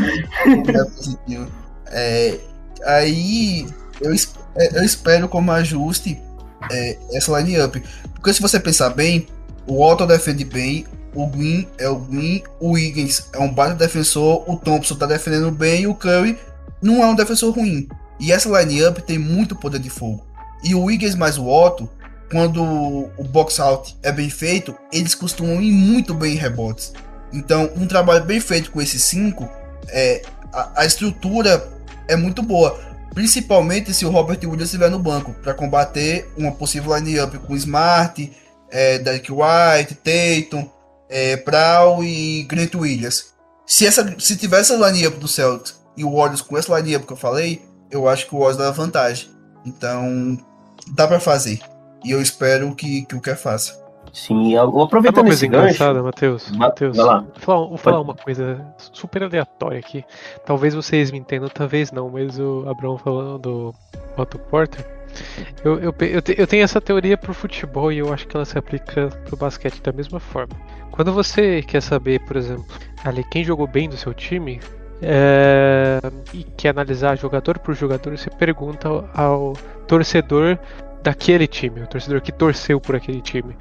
é, 1.88 2.40
aí 2.86 3.66
eu, 4.02 4.14
é, 4.56 4.80
eu 4.80 4.84
espero 4.84 5.28
como 5.28 5.52
ajuste 5.52 6.20
é, 6.72 6.98
essa 7.14 7.40
line-up. 7.40 7.82
Porque 8.14 8.34
se 8.34 8.42
você 8.42 8.60
pensar 8.60 8.90
bem, 8.92 9.28
o 9.66 9.84
Otto 9.84 10.06
defende 10.06 10.44
bem, 10.44 10.86
o 11.14 11.28
Green 11.28 11.68
é 11.78 11.88
o 11.88 11.96
Green, 11.96 12.44
o 12.60 12.78
Higgins 12.78 13.30
é 13.34 13.40
um 13.40 13.52
baita 13.52 13.76
defensor, 13.76 14.44
o 14.48 14.56
Thompson 14.58 14.96
tá 14.96 15.06
defendendo 15.06 15.52
bem 15.52 15.82
e 15.82 15.88
o 15.88 15.96
Curry 15.96 16.38
não 16.82 17.04
é 17.04 17.08
um 17.08 17.16
defensor 17.16 17.54
ruim. 17.54 17.88
E 18.20 18.32
essa 18.32 18.50
line-up 18.62 19.02
tem 19.02 19.18
muito 19.18 19.56
poder 19.56 19.80
de 19.80 19.90
fogo. 19.90 20.26
E 20.64 20.76
o 20.76 20.92
Higgins 20.92 21.16
mais 21.16 21.38
o 21.38 21.48
Otto 21.48 21.90
quando 22.32 22.64
o 22.64 23.24
box 23.24 23.60
out 23.60 23.96
é 24.04 24.12
bem 24.12 24.30
feito, 24.30 24.76
eles 24.92 25.16
costumam 25.16 25.62
ir 25.62 25.72
muito 25.72 26.14
bem 26.14 26.34
em 26.34 26.38
rebotes. 26.38 26.94
Então, 27.34 27.72
um 27.76 27.88
trabalho 27.88 28.24
bem 28.24 28.40
feito 28.40 28.72
com 28.72 28.82
esses 28.82 29.04
cinco, 29.04 29.50
é, 29.88 30.22
a, 30.54 30.82
a 30.82 30.86
estrutura 30.86 31.68
é 32.08 32.16
muito 32.16 32.42
boa. 32.42 32.80
Principalmente 33.14 33.94
se 33.94 34.06
o 34.06 34.10
Robert 34.10 34.40
Williams 34.44 34.66
estiver 34.66 34.90
no 34.90 35.00
banco, 35.00 35.34
para 35.42 35.54
combater 35.54 36.32
uma 36.38 36.52
possível 36.52 36.96
line-up 36.96 37.38
com 37.40 37.56
Smart, 37.56 38.32
é, 38.70 39.00
Derek 39.00 39.32
White, 39.32 39.96
Tatum, 39.96 40.70
é, 41.10 41.38
Brown 41.38 42.04
e 42.04 42.44
Grant 42.44 42.76
Williams. 42.76 43.34
Se, 43.66 43.86
essa, 43.86 44.16
se 44.20 44.36
tiver 44.36 44.60
essa 44.60 44.76
line-up 44.76 45.18
do 45.18 45.28
Celtics 45.28 45.80
e 45.98 46.04
o 46.04 46.16
Warriors 46.16 46.42
com 46.42 46.58
essa 46.58 46.80
line-up 46.80 47.06
que 47.06 47.14
eu 47.14 47.18
falei, 47.18 47.62
eu 47.90 48.08
acho 48.08 48.28
que 48.28 48.36
o 48.36 48.40
Warriors 48.40 48.58
dá 48.58 48.72
vantagem. 48.72 49.30
Então, 49.66 50.38
dá 50.96 51.08
para 51.08 51.20
fazer. 51.20 51.60
E 52.04 52.12
eu 52.12 52.22
espero 52.22 52.74
que, 52.76 53.06
que 53.06 53.16
o 53.16 53.22
que 53.22 53.36
faça. 53.36 53.80
Sim, 54.14 54.56
eu 54.56 54.82
aproveitando 54.82 55.26
uma 55.26 55.34
esse 55.34 55.48
coisa 55.48 55.64
gancho... 55.64 55.76
engraçada, 55.76 56.04
Matheus. 56.04 56.52
Matheus, 56.52 56.98
vou 56.98 57.06
falar, 57.06 57.62
vou 57.68 57.78
falar 57.78 58.02
uma 58.02 58.16
coisa 58.16 58.66
super 58.92 59.24
aleatória 59.24 59.80
aqui. 59.80 60.04
Talvez 60.46 60.74
vocês 60.74 61.12
me 61.12 61.20
entendam, 61.20 61.50
talvez 61.50 61.92
não, 61.92 62.10
mas 62.10 62.40
o 62.40 62.66
Abraão 62.68 62.98
falando 62.98 63.40
do 63.40 63.76
Otto 64.18 64.40
Porter. 64.40 64.86
Eu, 65.64 65.80
eu, 65.80 65.96
eu, 66.00 66.22
eu, 66.38 66.48
tenho 66.48 66.64
essa 66.64 66.80
teoria 66.80 67.18
pro 67.18 67.34
futebol 67.34 67.92
e 67.92 68.00
eu 68.00 68.14
acho 68.14 68.28
que 68.28 68.36
ela 68.36 68.46
se 68.46 68.58
aplica 68.58 69.08
pro 69.26 69.38
basquete 69.38 69.82
da 69.82 69.92
mesma 69.92 70.20
forma. 70.20 70.56
Quando 70.92 71.12
você 71.12 71.62
quer 71.62 71.82
saber, 71.82 72.20
por 72.22 72.38
exemplo, 72.38 72.66
ali 73.04 73.24
quem 73.24 73.44
jogou 73.44 73.68
bem 73.68 73.90
do 73.90 73.98
seu 73.98 74.14
time, 74.14 74.60
é, 75.02 76.00
e 76.34 76.44
quer 76.44 76.70
analisar 76.70 77.18
jogador 77.18 77.58
por 77.60 77.74
jogador, 77.74 78.18
você 78.18 78.30
pergunta 78.30 78.88
ao, 78.88 79.10
ao 79.14 79.54
torcedor 79.88 80.60
daquele 81.04 81.48
time, 81.48 81.82
o 81.82 81.88
torcedor 81.88 82.22
que 82.22 82.32
torceu 82.32 82.80
por 82.80 82.96
aquele 82.96 83.22
time. 83.22 83.56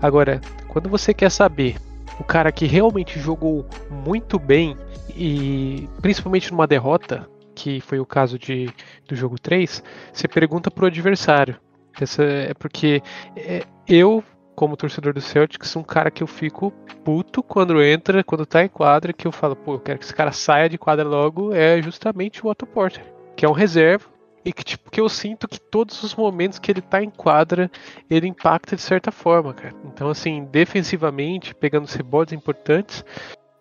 Agora, 0.00 0.40
quando 0.68 0.88
você 0.88 1.12
quer 1.12 1.30
saber 1.30 1.76
o 2.18 2.24
cara 2.24 2.52
que 2.52 2.66
realmente 2.66 3.18
jogou 3.18 3.66
muito 3.90 4.38
bem 4.38 4.76
e 5.16 5.88
principalmente 6.00 6.50
numa 6.50 6.66
derrota, 6.66 7.28
que 7.54 7.80
foi 7.80 7.98
o 7.98 8.06
caso 8.06 8.38
de, 8.38 8.68
do 9.08 9.14
jogo 9.14 9.38
3, 9.38 9.82
você 10.12 10.28
pergunta 10.28 10.70
pro 10.70 10.86
adversário. 10.86 11.56
Essa 12.00 12.24
é 12.24 12.54
porque 12.54 13.00
é, 13.36 13.62
eu, 13.86 14.22
como 14.54 14.76
torcedor 14.76 15.12
do 15.12 15.20
Celtics, 15.20 15.76
um 15.76 15.82
cara 15.82 16.10
que 16.10 16.22
eu 16.22 16.26
fico 16.26 16.72
puto 17.04 17.42
quando 17.42 17.82
entra, 17.82 18.24
quando 18.24 18.44
tá 18.44 18.64
em 18.64 18.68
quadra, 18.68 19.12
que 19.12 19.26
eu 19.26 19.32
falo, 19.32 19.54
pô, 19.54 19.74
eu 19.74 19.80
quero 19.80 19.98
que 19.98 20.04
esse 20.04 20.14
cara 20.14 20.32
saia 20.32 20.68
de 20.68 20.78
quadra 20.78 21.06
logo, 21.06 21.54
é 21.54 21.80
justamente 21.80 22.44
o 22.44 22.50
Otto 22.50 22.66
Porter, 22.66 23.04
que 23.36 23.44
é 23.44 23.48
um 23.48 23.52
reserva, 23.52 24.06
e 24.44 24.52
que, 24.52 24.62
tipo, 24.62 24.90
que 24.90 25.00
eu 25.00 25.08
sinto 25.08 25.48
que 25.48 25.58
todos 25.58 26.02
os 26.02 26.14
momentos 26.14 26.58
que 26.58 26.70
ele 26.70 26.82
tá 26.82 27.02
em 27.02 27.10
quadra, 27.10 27.70
ele 28.10 28.28
impacta 28.28 28.76
de 28.76 28.82
certa 28.82 29.10
forma, 29.10 29.54
cara. 29.54 29.74
Então, 29.84 30.08
assim, 30.10 30.44
defensivamente, 30.44 31.54
pegando 31.54 31.84
os 31.84 31.94
rebotes 31.94 32.32
importantes, 32.32 33.04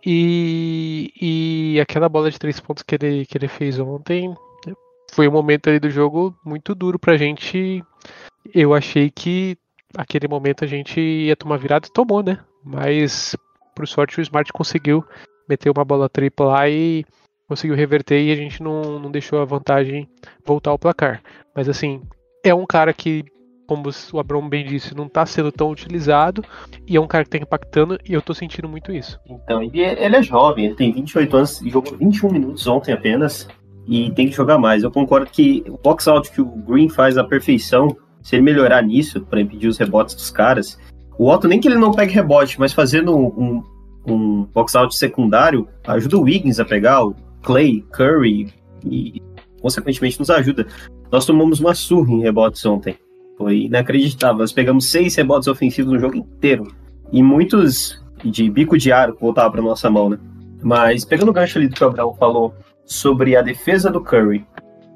e, 0.06 1.14
e 1.22 1.80
aquela 1.80 2.10
bola 2.10 2.30
de 2.30 2.38
três 2.38 2.60
pontos 2.60 2.84
que 2.84 2.96
ele, 2.96 3.26
que 3.26 3.38
ele 3.38 3.48
fez 3.48 3.80
ontem 3.80 4.36
foi 5.14 5.28
um 5.28 5.32
momento 5.32 5.70
ali 5.70 5.80
do 5.80 5.90
jogo 5.90 6.36
muito 6.44 6.76
duro 6.76 7.00
pra 7.00 7.16
gente. 7.16 7.84
Eu 8.54 8.74
achei 8.74 9.10
que 9.10 9.58
aquele 9.96 10.28
momento 10.28 10.64
a 10.64 10.68
gente 10.68 11.00
ia 11.00 11.36
tomar 11.36 11.58
virada 11.58 11.88
e 11.88 11.94
tomou, 11.94 12.24
né? 12.24 12.40
Mas, 12.64 13.36
por 13.76 13.88
sorte, 13.88 14.20
o 14.20 14.22
Smart 14.22 14.52
conseguiu 14.52 15.06
meter 15.48 15.70
uma 15.70 15.86
bola 15.86 16.10
tripla 16.10 16.48
lá 16.48 16.70
e 16.70 17.06
conseguiu 17.54 17.76
reverter 17.76 18.20
e 18.20 18.32
a 18.32 18.36
gente 18.36 18.62
não, 18.64 19.00
não 19.00 19.12
deixou 19.12 19.40
a 19.40 19.46
vantagem 19.46 20.10
voltar 20.44 20.72
ao 20.72 20.80
placar. 20.80 21.22
Mas 21.56 21.70
assim, 21.70 22.02
é 22.44 22.54
um 22.54 22.66
cara 22.66 22.92
que, 22.92 23.24
como 23.68 23.90
o 24.12 24.20
Abrão 24.20 24.50
bem 24.50 24.66
disse, 24.66 24.96
não 24.96 25.06
está 25.06 25.24
sendo 25.24 25.52
tão 25.52 25.70
utilizado 25.70 26.44
e 26.88 26.98
é 26.98 27.00
um 27.00 27.08
cara 27.08 27.24
que 27.24 27.30
está 27.30 27.38
impactando 27.38 28.00
e 28.08 28.14
eu 28.14 28.20
estou 28.20 28.34
sentindo 28.34 28.68
muito 28.68 28.92
isso. 28.92 29.20
Então, 29.30 29.62
ele 29.62 29.84
é 29.84 30.24
jovem, 30.24 30.66
ele 30.66 30.76
tem 30.76 30.92
28 30.92 31.38
anos 31.38 31.62
e 31.62 31.70
jogou 31.70 31.96
21 31.96 32.32
minutos 32.32 32.66
ontem 32.66 32.92
apenas 32.92 33.48
e 33.88 34.10
tem 34.12 34.28
que 34.28 34.36
jogar 34.36 34.58
mais. 34.58 34.82
Eu 34.82 34.90
concordo 34.90 35.28
que 35.30 35.64
o 35.68 35.78
box 35.78 36.08
out 36.08 36.32
que 36.32 36.42
o 36.42 36.46
Green 36.46 36.90
faz 36.90 37.20
à 37.20 37.24
perfeição, 37.24 37.96
se 38.24 38.36
ele 38.36 38.44
melhorar 38.44 38.82
nisso, 38.82 39.22
para 39.22 39.42
impedir 39.42 39.68
os 39.68 39.78
rebotes 39.78 40.16
dos 40.16 40.32
caras, 40.32 40.80
o 41.20 41.30
Otto 41.30 41.48
nem 41.48 41.60
que 41.60 41.68
ele 41.68 41.78
não 41.78 41.92
pegue 41.92 42.14
rebote, 42.14 42.60
mas 42.60 42.74
fazendo 42.74 43.16
um, 43.16 43.28
um, 43.28 43.64
um 44.08 44.44
box 44.46 44.76
out 44.76 44.98
secundário, 44.98 45.68
ajuda 45.86 46.18
o 46.18 46.22
Wiggins 46.22 46.60
a 46.60 46.66
pegar, 46.66 47.04
o 47.06 47.16
Clay, 47.44 47.86
Curry 47.92 48.54
e, 48.86 49.22
consequentemente, 49.62 50.20
nos 50.20 50.30
ajuda. 50.30 50.66
Nós 51.12 51.26
tomamos 51.26 51.60
uma 51.60 51.76
surra 51.76 52.12
em 52.12 52.22
rebotes 52.22 52.66
ontem. 52.66 52.98
Foi 53.38 53.64
inacreditável. 53.64 54.40
Nós 54.40 54.52
pegamos 54.52 54.90
seis 54.90 55.16
rebotes 55.16 55.48
ofensivos 55.48 55.94
no 55.94 56.00
jogo 56.00 56.18
inteiro. 56.18 56.74
E 57.12 57.22
muitos 57.22 58.02
de 58.24 58.50
bico 58.50 58.78
de 58.78 58.92
aro 58.92 59.16
voltavam 59.20 59.52
para 59.52 59.62
nossa 59.62 59.90
mão, 59.90 60.10
né? 60.10 60.18
Mas 60.62 61.04
pegando 61.04 61.30
o 61.30 61.34
gancho 61.34 61.58
ali 61.58 61.68
do 61.68 61.76
que 61.76 61.84
o 61.84 61.88
Abraão 61.88 62.16
falou 62.16 62.56
sobre 62.86 63.36
a 63.36 63.42
defesa 63.42 63.92
do 63.92 64.02
Curry. 64.02 64.46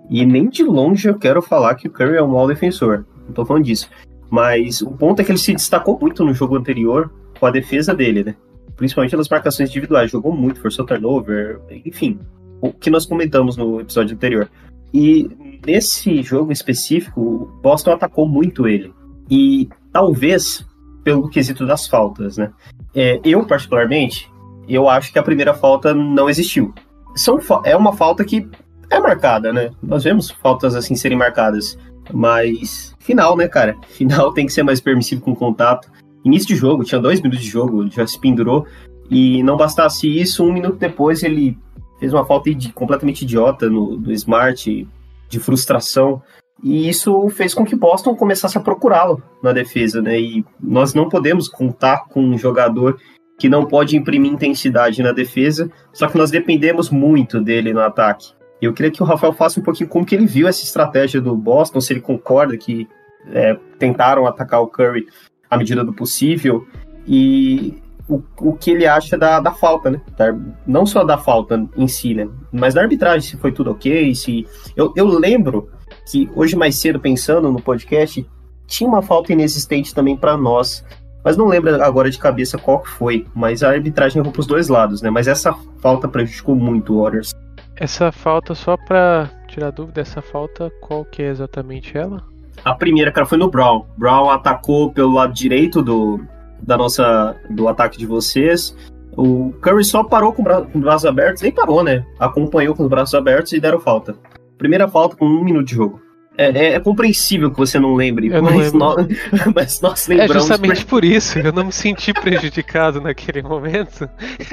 E 0.10 0.25
nem 0.25 0.49
de 0.49 0.63
longe 0.63 1.10
eu 1.10 1.19
quero 1.19 1.41
falar 1.41 1.75
que 1.75 1.88
o 1.88 1.91
Curry 1.91 2.15
é 2.15 2.23
um 2.23 2.29
mau 2.29 2.47
defensor. 2.47 3.05
Não 3.25 3.33
tô 3.33 3.45
falando 3.45 3.65
disso. 3.65 3.89
Mas 4.29 4.81
o 4.81 4.91
ponto 4.91 5.21
é 5.21 5.25
que 5.25 5.31
ele 5.31 5.38
se 5.38 5.53
destacou 5.53 5.99
muito 5.99 6.23
no 6.23 6.33
jogo 6.33 6.55
anterior 6.55 7.12
com 7.39 7.45
a 7.45 7.51
defesa 7.51 7.93
dele, 7.93 8.23
né? 8.23 8.36
Principalmente 8.78 9.18
nas 9.18 9.28
marcações 9.28 9.70
individuais. 9.70 10.12
Jogou 10.12 10.34
muito, 10.34 10.62
forçou 10.62 10.86
turnover, 10.86 11.60
enfim 11.84 12.20
o 12.62 12.72
que 12.72 12.90
nós 12.90 13.06
comentamos 13.06 13.56
no 13.58 13.80
episódio 13.80 14.16
anterior. 14.16 14.50
E 14.94 15.30
nesse 15.66 16.22
jogo 16.22 16.52
específico, 16.52 17.22
o 17.22 17.62
Boston 17.62 17.92
atacou 17.92 18.28
muito 18.28 18.68
ele. 18.68 18.94
E 19.30 19.70
talvez 19.92 20.66
pelo 21.04 21.30
quesito 21.30 21.66
das 21.66 21.88
faltas, 21.88 22.38
né? 22.38 22.52
É, 22.96 23.20
eu, 23.24 23.46
particularmente, 23.46 24.30
eu 24.68 24.90
acho 24.90 25.12
que 25.12 25.20
a 25.20 25.24
primeira 25.24 25.54
falta 25.54 25.94
não 25.94 26.30
existiu. 26.30 26.74
São, 27.16 27.40
é 27.63 27.76
uma 27.76 27.94
falta 27.94 28.24
que 28.24 28.48
é 28.90 29.00
marcada, 29.00 29.54
né? 29.54 29.70
Nós 29.82 30.04
vemos 30.04 30.32
faltas 30.32 30.76
assim 30.76 30.96
serem 30.96 31.18
marcadas. 31.18 31.78
Mas 32.13 32.96
final, 33.00 33.36
né, 33.36 33.48
cara? 33.48 33.76
Final 33.90 34.32
tem 34.34 34.46
que 34.46 34.54
ser 34.54 34.63
mais 34.63 34.80
permissivo 34.80 35.22
com 35.22 35.36
contato. 35.36 35.90
Início 36.23 36.47
de 36.47 36.56
jogo, 36.56 36.84
tinha 36.84 36.99
dois 36.99 37.21
minutos 37.21 37.43
de 37.43 37.49
jogo, 37.49 37.89
já 37.89 38.06
se 38.06 38.19
pendurou. 38.19 38.65
E 39.10 39.41
não 39.43 39.56
bastasse 39.56 40.08
isso, 40.08 40.43
um 40.43 40.51
minuto 40.51 40.77
depois 40.77 41.23
ele 41.23 41.58
fez 41.99 42.13
uma 42.13 42.25
falta 42.25 42.53
de, 42.53 42.71
completamente 42.73 43.21
idiota 43.23 43.69
no, 43.69 43.97
no 43.97 44.12
Smart, 44.12 44.88
de 45.30 45.39
frustração. 45.39 46.21
E 46.63 46.89
isso 46.89 47.30
fez 47.30 47.53
com 47.53 47.63
que 47.63 47.75
Boston 47.75 48.15
começasse 48.15 48.58
a 48.58 48.62
procurá-lo 48.62 49.21
na 49.41 49.51
defesa, 49.51 50.01
né? 50.01 50.19
E 50.19 50.45
nós 50.60 50.93
não 50.93 51.08
podemos 51.08 51.47
contar 51.47 52.06
com 52.10 52.21
um 52.21 52.38
jogador 52.38 52.99
que 53.39 53.47
não 53.47 53.65
pode 53.65 53.95
imprimir 53.95 54.32
intensidade 54.32 55.03
na 55.03 55.12
defesa, 55.12 55.69
só 55.93 56.08
que 56.08 56.17
nós 56.17 56.32
dependemos 56.32 56.89
muito 56.89 57.39
dele 57.39 57.71
no 57.71 57.82
ataque. 57.82 58.34
Eu 58.60 58.73
queria 58.73 58.91
que 58.91 59.03
o 59.03 59.06
Rafael 59.06 59.34
faça 59.34 59.60
um 59.60 59.63
pouquinho 59.63 59.88
como 59.88 60.06
que 60.06 60.15
ele 60.15 60.25
viu 60.25 60.47
essa 60.47 60.63
estratégia 60.63 61.21
do 61.21 61.36
Boston, 61.36 61.80
se 61.80 61.93
ele 61.93 62.01
concorda 62.01 62.58
que 62.58 62.88
é, 63.32 63.56
tentaram 63.77 64.25
atacar 64.25 64.62
o 64.62 64.67
Curry 64.67 65.06
à 65.49 65.57
medida 65.57 65.83
do 65.83 65.93
possível, 65.93 66.67
e 67.07 67.81
o, 68.07 68.21
o 68.39 68.53
que 68.53 68.71
ele 68.71 68.86
acha 68.86 69.17
da, 69.17 69.39
da 69.39 69.51
falta, 69.51 69.91
né? 69.91 70.01
Da, 70.17 70.36
não 70.65 70.86
só 70.86 71.03
da 71.03 71.17
falta 71.17 71.67
em 71.75 71.88
si, 71.88 72.13
né? 72.13 72.27
Mas 72.51 72.73
da 72.73 72.81
arbitragem, 72.81 73.21
se 73.21 73.38
foi 73.38 73.51
tudo 73.51 73.71
ok, 73.71 74.13
se... 74.15 74.45
Eu, 74.75 74.93
eu 74.95 75.05
lembro 75.05 75.69
que 76.10 76.29
hoje 76.36 76.55
mais 76.55 76.75
cedo, 76.75 76.99
pensando 76.99 77.51
no 77.51 77.62
podcast, 77.62 78.25
tinha 78.65 78.89
uma 78.89 79.01
falta 79.01 79.33
inexistente 79.33 79.93
também 79.93 80.15
para 80.15 80.38
nós, 80.38 80.83
mas 81.23 81.36
não 81.36 81.47
lembro 81.47 81.81
agora 81.83 82.10
de 82.10 82.17
cabeça 82.17 82.57
qual 82.57 82.79
que 82.79 82.89
foi. 82.89 83.25
Mas 83.36 83.63
a 83.63 83.69
arbitragem 83.69 84.19
errou 84.19 84.31
pros 84.31 84.47
dois 84.47 84.69
lados, 84.69 85.01
né? 85.01 85.10
Mas 85.10 85.27
essa 85.27 85.53
falta 85.79 86.07
prejudicou 86.07 86.55
muito 86.55 86.93
o 86.93 87.01
Warriors. 87.03 87.33
Essa 87.75 88.12
falta, 88.12 88.55
só 88.55 88.75
pra 88.75 89.29
tirar 89.47 89.71
dúvida, 89.71 90.01
essa 90.01 90.21
falta, 90.21 90.71
qual 90.81 91.05
que 91.05 91.21
é 91.21 91.27
exatamente 91.27 91.97
ela? 91.97 92.23
A 92.63 92.74
primeira, 92.74 93.12
cara, 93.12 93.26
foi 93.26 93.38
no 93.38 93.50
Brown. 93.50 93.86
Brown 93.98 94.30
atacou 94.30 94.91
pelo 94.91 95.13
lado 95.13 95.34
direito 95.34 95.82
do, 95.82 96.20
da 96.62 96.78
nossa, 96.78 97.36
do 97.50 97.67
ataque 97.67 97.98
de 97.98 98.06
vocês. 98.06 98.76
O 99.15 99.52
Curry 99.62 99.84
só 99.84 100.04
parou 100.04 100.32
com, 100.32 100.43
bra 100.43 100.62
com 100.62 100.78
os 100.78 100.84
braços 100.84 101.06
abertos, 101.06 101.41
nem 101.41 101.52
parou, 101.52 101.84
né? 101.84 102.06
Acompanhou 102.20 102.76
com 102.76 102.84
os 102.84 102.89
braços 102.89 103.15
abertos 103.15 103.52
e 103.54 103.60
deram 103.60 103.80
falta. 103.80 104.15
Primeira 104.58 104.88
falta 104.88 105.15
com 105.15 105.26
um 105.26 105.43
minuto 105.43 105.65
de 105.67 105.76
jogo. 105.76 106.02
É, 106.38 106.50
é, 106.50 106.74
é, 106.74 106.80
compreensível 106.80 107.50
que 107.50 107.58
você 107.58 107.80
não 107.80 107.96
lembre, 107.96 108.28
Eu 108.28 108.43
mas, 108.43 108.72
não 108.72 108.80
nós, 108.80 109.08
mas 109.56 109.82
nós 109.82 110.08
É 110.08 110.13
lembramos. 110.13 110.36
justamente 110.36 110.86
por 110.86 111.04
isso, 111.04 111.39
eu 111.39 111.52
não 111.52 111.65
me 111.65 111.72
senti 111.72 112.13
prejudicado 112.13 113.02
naquele 113.02 113.41
momento. 113.41 114.08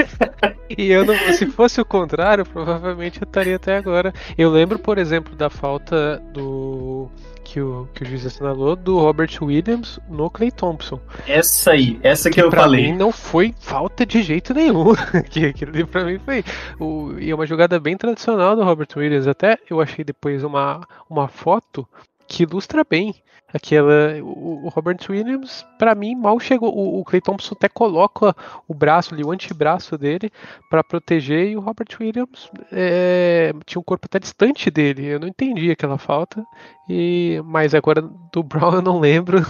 e 0.79 0.91
eu 0.91 1.05
não, 1.05 1.15
se 1.35 1.45
fosse 1.45 1.83
o 1.83 1.85
contrário, 1.85 2.47
provavelmente 2.47 3.21
eu 3.21 3.27
estaria 3.27 3.57
até 3.57 3.77
agora. 3.77 4.15
Eu 4.39 4.51
lembro, 4.51 4.79
por 4.79 4.97
exemplo, 4.97 5.37
da 5.37 5.51
falta 5.51 6.23
do 6.33 7.11
que 7.45 7.61
o, 7.61 7.87
que 7.95 8.03
o 8.03 8.07
juiz 8.07 8.27
assinalou 8.27 8.75
do 8.75 8.99
Robert 8.99 9.31
Williams 9.41 10.01
no 10.09 10.31
Clay 10.31 10.51
Thompson. 10.51 10.99
Essa 11.29 11.73
aí, 11.73 12.01
essa 12.03 12.29
que, 12.31 12.37
Que 12.37 12.43
eu 12.43 12.51
pra 12.51 12.63
falei. 12.63 12.91
mim 12.91 12.97
não 12.97 13.13
foi 13.13 13.55
falta 13.61 14.05
de 14.07 14.23
jeito 14.23 14.53
nenhum. 14.55 14.95
que 15.31 15.47
aquilo 15.47 15.71
ali 15.73 15.85
pra 15.85 16.05
mim 16.05 16.19
foi. 16.19 16.43
O, 16.81 17.13
e 17.19 17.31
é 17.31 17.35
uma 17.35 17.47
jogada 17.47 17.79
bem 17.79 17.97
tradicional 17.97 18.57
do 18.57 18.65
Robert 18.65 18.89
Williams. 18.97 19.27
Até 19.29 19.59
eu 19.71 19.81
achei 19.81 20.05
depois 20.05 20.43
uma, 20.43 20.81
uma 21.09 21.29
foto 21.29 21.87
que 22.27 22.43
ilustra 22.45 22.83
bem. 22.89 23.15
Aquela. 23.55 24.21
O, 24.21 24.67
o 24.67 24.69
Robert 24.69 24.99
Williams, 25.09 25.65
pra 25.79 25.95
mim, 25.95 26.17
mal 26.17 26.41
chegou. 26.41 26.77
O, 26.77 27.01
o 27.01 27.05
Clay 27.05 27.21
Thompson 27.21 27.55
até 27.55 27.69
coloca 27.69 28.35
o 28.67 28.75
braço 28.75 29.15
ali, 29.15 29.23
o 29.23 29.31
antebraço 29.31 29.97
dele, 29.97 30.31
pra 30.69 30.83
proteger, 30.83 31.51
e 31.51 31.57
o 31.57 31.61
Robert 31.61 31.87
Williams 32.01 32.51
é, 32.73 33.53
tinha 33.65 33.79
um 33.79 33.85
corpo 33.85 34.07
até 34.07 34.19
distante 34.19 34.73
dele. 34.73 35.07
Eu 35.07 35.21
não 35.21 35.29
entendi 35.29 35.71
aquela 35.71 35.97
falta. 35.97 36.45
E, 36.89 37.41
mas 37.45 37.75
agora 37.75 38.03
do 38.03 38.43
Brown 38.45 38.75
eu 38.75 38.83
não 38.83 38.99
lembro. 38.99 39.39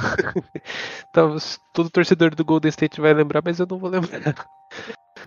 Então, 1.11 1.37
todo 1.73 1.91
torcedor 1.91 2.35
do 2.35 2.45
Golden 2.45 2.71
State 2.71 3.01
vai 3.01 3.15
lembrar, 3.15 3.41
mas 3.45 3.61
eu 3.61 3.67
não 3.71 3.79
vou 3.79 3.89
lembrar. 3.89 4.35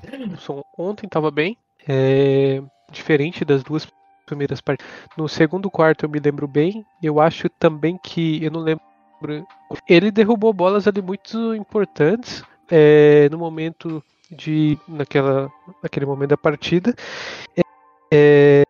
Ontem 0.77 1.05
estava 1.05 1.31
bem, 1.31 1.57
é, 1.87 2.61
diferente 2.91 3.45
das 3.45 3.63
duas 3.63 3.87
primeiras 4.27 4.61
partidas. 4.61 4.91
No 5.17 5.27
segundo 5.27 5.71
quarto 5.71 6.05
eu 6.05 6.09
me 6.09 6.19
lembro 6.19 6.47
bem. 6.47 6.85
Eu 7.01 7.19
acho 7.19 7.49
também 7.49 7.97
que 7.97 8.43
eu 8.43 8.51
não 8.51 8.59
lembro. 8.59 8.83
Ele 9.89 10.11
derrubou 10.11 10.53
bolas 10.53 10.87
ali 10.87 11.01
muito 11.01 11.55
importantes 11.55 12.43
é, 12.69 13.27
no 13.31 13.39
momento 13.39 14.03
de 14.29 14.77
naquela 14.87 15.49
naquele 15.81 16.05
momento 16.05 16.29
da 16.29 16.37
partida. 16.37 16.93
É, 18.13 18.61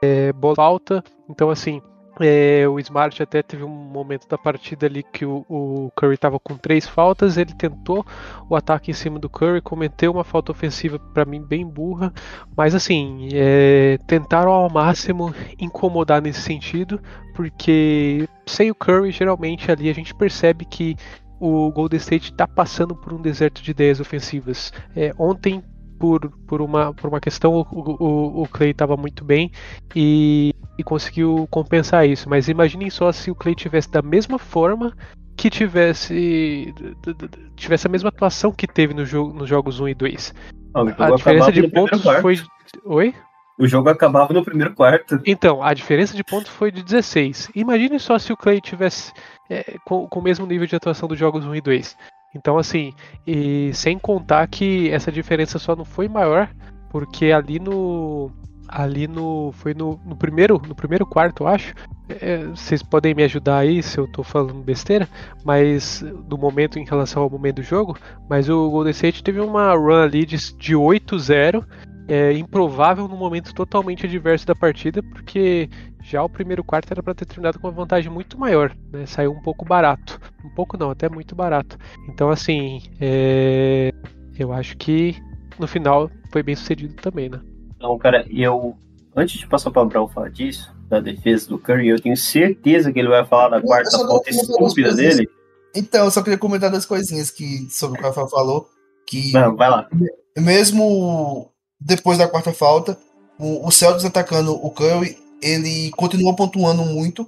é, 0.00 0.32
bola 0.32 0.56
alta. 0.58 1.02
Então 1.28 1.50
assim 1.50 1.82
é, 2.20 2.66
o 2.68 2.78
Smart 2.78 3.22
até 3.22 3.42
teve 3.42 3.62
um 3.62 3.68
momento 3.68 4.26
da 4.28 4.38
partida 4.38 4.86
ali 4.86 5.02
que 5.02 5.24
o, 5.24 5.44
o 5.48 5.90
Curry 5.94 6.14
estava 6.14 6.38
com 6.38 6.56
três 6.56 6.86
faltas, 6.86 7.36
ele 7.36 7.52
tentou 7.54 8.04
o 8.48 8.56
ataque 8.56 8.90
em 8.90 8.94
cima 8.94 9.18
do 9.18 9.28
Curry, 9.28 9.60
cometeu 9.60 10.12
uma 10.12 10.24
falta 10.24 10.52
ofensiva 10.52 10.98
para 10.98 11.24
mim 11.24 11.42
bem 11.42 11.66
burra, 11.66 12.12
mas 12.56 12.74
assim, 12.74 13.28
é, 13.32 13.98
tentaram 14.06 14.50
ao 14.50 14.70
máximo 14.70 15.34
incomodar 15.58 16.22
nesse 16.22 16.40
sentido, 16.40 17.00
porque 17.34 18.28
sem 18.46 18.70
o 18.70 18.74
Curry, 18.74 19.10
geralmente 19.10 19.70
ali 19.70 19.90
a 19.90 19.94
gente 19.94 20.14
percebe 20.14 20.64
que 20.64 20.96
o 21.38 21.70
Golden 21.70 21.98
State 21.98 22.32
está 22.32 22.48
passando 22.48 22.96
por 22.96 23.12
um 23.12 23.20
deserto 23.20 23.62
de 23.62 23.70
ideias 23.70 24.00
ofensivas. 24.00 24.72
É, 24.94 25.12
ontem 25.18 25.62
por, 25.98 26.30
por, 26.46 26.60
uma, 26.60 26.94
por 26.94 27.08
uma 27.08 27.20
questão, 27.20 27.54
o, 27.54 27.64
o, 27.70 28.42
o 28.42 28.48
Clay 28.48 28.70
estava 28.70 28.96
muito 28.96 29.24
bem 29.24 29.50
e, 29.94 30.54
e 30.78 30.84
conseguiu 30.84 31.46
compensar 31.50 32.08
isso. 32.08 32.28
Mas 32.28 32.48
imaginem 32.48 32.90
só 32.90 33.10
se 33.12 33.30
o 33.30 33.34
Clay 33.34 33.54
tivesse 33.54 33.90
da 33.90 34.02
mesma 34.02 34.38
forma 34.38 34.96
que 35.36 35.50
tivesse 35.50 36.74
tivesse 37.54 37.86
a 37.86 37.90
mesma 37.90 38.08
atuação 38.08 38.52
que 38.52 38.66
teve 38.66 38.94
no 38.94 39.04
jogo, 39.04 39.32
nos 39.32 39.48
jogos 39.48 39.80
1 39.80 39.88
e 39.88 39.94
2. 39.94 40.34
Ó, 40.74 40.82
o 40.82 40.88
jogo 40.88 41.02
A 41.02 41.16
diferença 41.16 41.52
de 41.52 41.68
pontos 41.68 42.02
foi. 42.20 42.40
Oi? 42.84 43.14
O 43.58 43.66
jogo 43.66 43.88
acabava 43.88 44.34
no 44.34 44.44
primeiro 44.44 44.74
quarto. 44.74 45.18
Então, 45.24 45.62
a 45.62 45.72
diferença 45.72 46.14
de 46.14 46.22
pontos 46.22 46.50
foi 46.50 46.70
de 46.70 46.82
16. 46.82 47.50
Imagine 47.54 47.98
só 47.98 48.18
se 48.18 48.32
o 48.32 48.36
Clay 48.36 48.60
tivesse 48.60 49.12
é, 49.48 49.76
com, 49.84 50.06
com 50.06 50.20
o 50.20 50.22
mesmo 50.22 50.46
nível 50.46 50.66
de 50.66 50.76
atuação 50.76 51.08
dos 51.08 51.18
jogos 51.18 51.46
1 51.46 51.54
e 51.54 51.60
2. 51.62 51.96
Então, 52.34 52.58
assim, 52.58 52.92
e 53.26 53.72
sem 53.72 53.98
contar 53.98 54.46
que 54.46 54.90
essa 54.90 55.10
diferença 55.10 55.58
só 55.58 55.74
não 55.74 55.86
foi 55.86 56.06
maior, 56.06 56.50
porque 56.90 57.32
ali 57.32 57.58
no. 57.58 58.30
Ali 58.68 59.06
no. 59.06 59.52
Foi 59.52 59.74
no, 59.74 60.00
no 60.04 60.16
primeiro. 60.16 60.60
No 60.66 60.74
primeiro 60.74 61.06
quarto, 61.06 61.42
eu 61.42 61.48
acho. 61.48 61.74
É, 62.08 62.44
vocês 62.44 62.82
podem 62.82 63.14
me 63.14 63.24
ajudar 63.24 63.58
aí 63.58 63.82
se 63.82 63.98
eu 63.98 64.06
tô 64.06 64.22
falando 64.22 64.62
besteira, 64.62 65.08
mas 65.44 66.04
do 66.24 66.38
momento 66.38 66.78
em 66.78 66.84
relação 66.84 67.22
ao 67.22 67.30
momento 67.30 67.56
do 67.56 67.62
jogo. 67.62 67.98
Mas 68.28 68.48
o 68.48 68.70
Golden 68.70 68.92
State 68.92 69.22
teve 69.22 69.40
uma 69.40 69.74
run 69.74 70.02
ali 70.02 70.24
de, 70.24 70.36
de 70.36 70.74
8-0. 70.74 71.64
É, 72.08 72.32
improvável 72.34 73.08
num 73.08 73.16
momento 73.16 73.52
totalmente 73.52 74.06
adverso 74.06 74.46
da 74.46 74.54
partida, 74.54 75.02
porque 75.02 75.68
já 76.04 76.22
o 76.22 76.28
primeiro 76.28 76.62
quarto 76.62 76.92
era 76.92 77.02
para 77.02 77.14
ter 77.14 77.24
terminado 77.24 77.58
com 77.58 77.66
uma 77.66 77.72
vantagem 77.72 78.08
muito 78.08 78.38
maior, 78.38 78.72
né? 78.92 79.04
Saiu 79.06 79.32
um 79.32 79.42
pouco 79.42 79.64
barato. 79.64 80.20
Um 80.44 80.50
pouco 80.50 80.78
não, 80.78 80.90
até 80.90 81.08
muito 81.08 81.34
barato. 81.34 81.76
Então, 82.08 82.30
assim, 82.30 82.80
é... 83.00 83.92
eu 84.38 84.52
acho 84.52 84.76
que 84.76 85.16
no 85.58 85.66
final 85.66 86.08
foi 86.30 86.44
bem 86.44 86.54
sucedido 86.54 86.94
também, 86.94 87.28
né? 87.28 87.40
Então, 87.86 87.98
cara, 87.98 88.26
eu. 88.28 88.76
Antes 89.14 89.38
de 89.38 89.46
passar 89.46 89.70
para 89.70 89.82
o 89.82 89.86
Brown 89.86 90.08
falar 90.08 90.28
disso, 90.28 90.70
da 90.90 91.00
defesa 91.00 91.48
do 91.48 91.58
Curry, 91.58 91.88
eu 91.88 92.00
tenho 92.00 92.16
certeza 92.16 92.92
que 92.92 92.98
ele 92.98 93.08
vai 93.08 93.24
falar 93.24 93.48
da 93.48 93.62
quarta 93.62 93.96
falta 93.96 94.28
estúpida 94.28 94.94
dele. 94.94 95.26
Então, 95.74 96.04
eu 96.04 96.10
só 96.10 96.22
queria 96.22 96.38
comentar 96.38 96.70
das 96.70 96.84
coisinhas 96.84 97.30
que, 97.30 97.66
sobre 97.70 97.96
o 97.96 97.98
que 97.98 98.04
o 98.04 98.08
Rafael 98.08 98.28
falou. 98.28 98.68
Que 99.06 99.32
Não, 99.32 99.56
vai 99.56 99.70
lá. 99.70 99.88
mesmo 100.36 101.50
depois 101.80 102.18
da 102.18 102.28
quarta 102.28 102.52
falta, 102.52 102.98
o, 103.38 103.66
o 103.66 103.70
Celtics 103.70 104.04
atacando 104.04 104.52
o 104.52 104.70
Curry, 104.70 105.16
ele 105.40 105.90
continua 105.92 106.34
pontuando 106.34 106.82
muito 106.84 107.26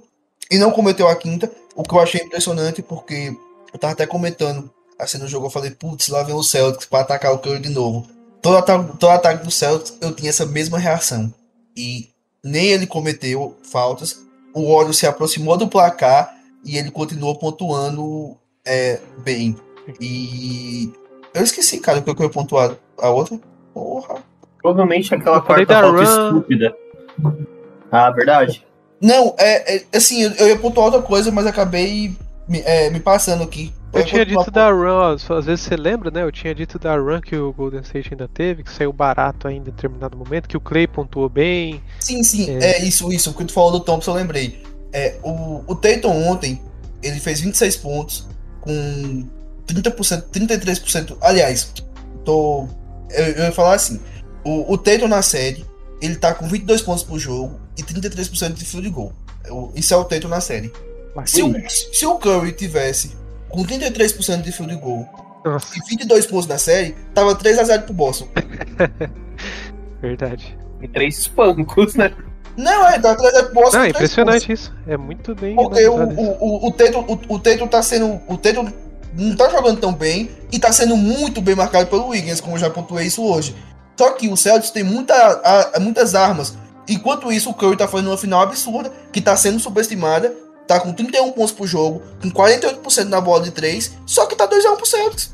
e 0.51 0.57
não 0.57 0.71
cometeu 0.71 1.07
a 1.07 1.15
quinta, 1.15 1.49
o 1.75 1.83
que 1.83 1.93
eu 1.93 1.99
achei 1.99 2.21
impressionante, 2.21 2.81
porque 2.81 3.35
eu 3.73 3.79
tava 3.79 3.93
até 3.93 4.05
comentando 4.05 4.69
assim 4.99 5.17
no 5.17 5.27
jogo, 5.27 5.45
eu 5.45 5.51
falei, 5.51 5.71
putz, 5.71 6.09
lá 6.09 6.21
vem 6.23 6.35
o 6.35 6.43
Celtics 6.43 6.85
para 6.85 6.99
atacar 6.99 7.33
o 7.33 7.39
Curry 7.39 7.61
de 7.61 7.69
novo. 7.69 8.05
Todo 8.41 8.57
ataque, 8.57 8.97
todo 8.97 9.11
ataque 9.11 9.43
do 9.43 9.51
Celtics 9.51 9.97
eu 10.01 10.13
tinha 10.13 10.29
essa 10.29 10.45
mesma 10.45 10.77
reação. 10.77 11.33
E 11.75 12.09
nem 12.43 12.67
ele 12.67 12.87
cometeu 12.87 13.57
faltas, 13.63 14.21
o 14.53 14.73
Warriors 14.73 14.97
se 14.97 15.05
aproximou 15.05 15.57
do 15.57 15.67
placar 15.67 16.35
e 16.63 16.77
ele 16.77 16.91
continuou 16.91 17.37
pontuando 17.37 18.37
é, 18.65 18.99
bem. 19.23 19.55
E 19.99 20.91
eu 21.33 21.43
esqueci, 21.43 21.79
cara, 21.79 21.99
o 21.99 22.03
que 22.03 22.09
eu 22.09 22.15
ia 22.23 22.29
pontuar 22.29 22.75
a 22.97 23.09
outra. 23.09 23.39
Porra. 23.73 24.15
Provavelmente 24.61 25.13
aquela 25.13 25.41
quarta 25.41 25.81
falta 25.81 25.89
run. 25.89 26.03
estúpida. 26.03 26.75
Ah, 27.91 28.11
verdade. 28.11 28.65
Não, 29.01 29.33
é, 29.37 29.77
é, 29.77 29.85
assim, 29.93 30.23
eu, 30.23 30.31
eu 30.31 30.47
ia 30.49 30.59
pontuar 30.59 30.87
outra 30.87 31.01
coisa, 31.01 31.31
mas 31.31 31.45
acabei 31.45 32.15
me, 32.49 32.59
é, 32.61 32.89
me 32.89 32.99
passando 32.99 33.43
aqui. 33.43 33.73
Eu 33.93 34.01
ia 34.01 34.05
tinha 34.05 34.25
dito 34.25 34.51
da 34.51 34.69
run, 34.71 35.15
às 35.15 35.45
vezes 35.45 35.61
você 35.61 35.75
lembra, 35.75 36.11
né? 36.11 36.23
Eu 36.23 36.31
tinha 36.31 36.53
dito 36.53 36.77
da 36.77 36.95
run 36.95 37.21
que 37.21 37.35
o 37.35 37.51
Golden 37.53 37.81
State 37.81 38.09
ainda 38.11 38.27
teve, 38.27 38.63
que 38.63 38.71
saiu 38.71 38.91
barato 38.93 39.47
ainda 39.47 39.69
em 39.69 39.73
determinado 39.73 40.15
momento, 40.17 40.47
que 40.47 40.57
o 40.57 40.61
Clay 40.61 40.85
pontuou 40.87 41.27
bem. 41.29 41.81
Sim, 41.99 42.21
sim, 42.23 42.49
É. 42.57 42.73
é, 42.81 42.83
isso, 42.85 43.11
isso. 43.11 43.31
O 43.31 43.33
que 43.33 43.45
tu 43.45 43.53
falou 43.53 43.71
do 43.71 43.79
Thompson, 43.79 44.11
eu 44.11 44.15
lembrei. 44.15 44.61
É, 44.93 45.15
o, 45.23 45.63
o 45.67 45.75
Tatum 45.75 46.09
ontem, 46.27 46.61
ele 47.01 47.19
fez 47.19 47.39
26 47.41 47.77
pontos 47.77 48.27
com 48.61 49.27
30%, 49.67 50.23
33%. 50.31 51.17
Aliás, 51.21 51.73
tô. 52.25 52.67
Eu, 53.09 53.25
eu 53.25 53.43
ia 53.45 53.51
falar 53.51 53.73
assim: 53.75 53.99
o, 54.43 54.71
o 54.73 54.77
Tatum 54.77 55.07
na 55.07 55.21
série, 55.23 55.65
ele 56.01 56.15
tá 56.15 56.33
com 56.33 56.47
22 56.47 56.81
pontos 56.81 57.03
por 57.03 57.17
jogo 57.19 57.59
e 57.77 57.81
33% 57.83 58.53
de 58.53 58.65
field 58.65 58.89
goal. 58.89 59.13
O- 59.49 59.71
Isso 59.75 59.93
é 59.93 59.97
o 59.97 60.03
Tatum 60.03 60.27
na 60.27 60.41
série. 60.41 60.71
Mas, 61.15 61.31
Se 61.31 61.41
o, 61.43 61.53
se 61.69 62.05
o 62.05 62.15
Curry 62.15 62.51
tivesse 62.51 63.17
com 63.49 63.63
33% 63.63 64.41
de 64.41 64.51
field 64.51 64.75
goal 64.75 65.07
Nossa, 65.43 65.67
e 65.75 65.89
22 65.89 66.25
pontos 66.27 66.47
na 66.47 66.57
série, 66.57 66.95
tava 67.13 67.35
3x0 67.35 67.83
pro 67.83 67.93
Boston. 67.93 68.27
verdade. 70.01 70.57
E 70.81 70.87
três 70.87 71.17
espancos, 71.17 71.95
né? 71.95 72.13
Não, 72.55 72.87
é, 72.87 72.99
tava 72.99 73.17
3x0 73.17 73.45
pro 73.45 73.53
Boston. 73.53 73.77
Não, 73.77 73.83
é 73.85 73.93
três 73.93 74.15
pontos. 74.15 74.33
impressionante 74.33 74.51
isso. 74.51 74.73
É 74.87 74.97
muito 74.97 75.35
bem. 75.35 75.55
Porque 75.55 75.87
o, 75.87 75.95
o, 75.95 76.31
o, 76.39 76.67
o, 76.67 76.71
Tatum, 76.71 77.05
o, 77.07 77.35
o 77.35 77.67
tá 77.67 77.81
sendo. 77.81 78.21
O 78.27 78.37
Tatum 78.37 78.71
não 79.13 79.35
tá 79.35 79.49
jogando 79.49 79.79
tão 79.79 79.93
bem 79.93 80.29
e 80.51 80.59
tá 80.59 80.71
sendo 80.71 80.95
muito 80.95 81.41
bem 81.41 81.55
marcado 81.55 81.87
pelo 81.87 82.09
Wiggins, 82.09 82.39
como 82.39 82.55
eu 82.55 82.59
já 82.59 82.69
pontuei 82.69 83.07
isso 83.07 83.23
hoje. 83.23 83.55
Só 83.97 84.11
que 84.11 84.29
o 84.29 84.37
Celtics 84.37 84.71
tem 84.71 84.83
muita, 84.83 85.13
a- 85.13 85.79
muitas 85.79 86.15
armas. 86.15 86.57
Enquanto 86.87 87.31
isso, 87.31 87.49
o 87.49 87.53
Curry 87.53 87.75
tá 87.75 87.87
fazendo 87.87 88.07
uma 88.09 88.17
final 88.17 88.41
absurda, 88.41 88.91
que 89.11 89.21
tá 89.21 89.35
sendo 89.35 89.59
subestimada. 89.59 90.33
Tá 90.69 90.79
com 90.79 90.93
31 90.93 91.31
pontos 91.31 91.51
por 91.51 91.65
jogo, 91.65 92.03
com 92.21 92.29
48% 92.29 93.05
na 93.05 93.19
bola 93.19 93.41
de 93.41 93.49
3, 93.49 93.91
só 94.05 94.27
que 94.27 94.35
tá 94.35 94.47
2x1 94.47 94.75
pro 94.75 94.85
Celtics. 94.85 95.33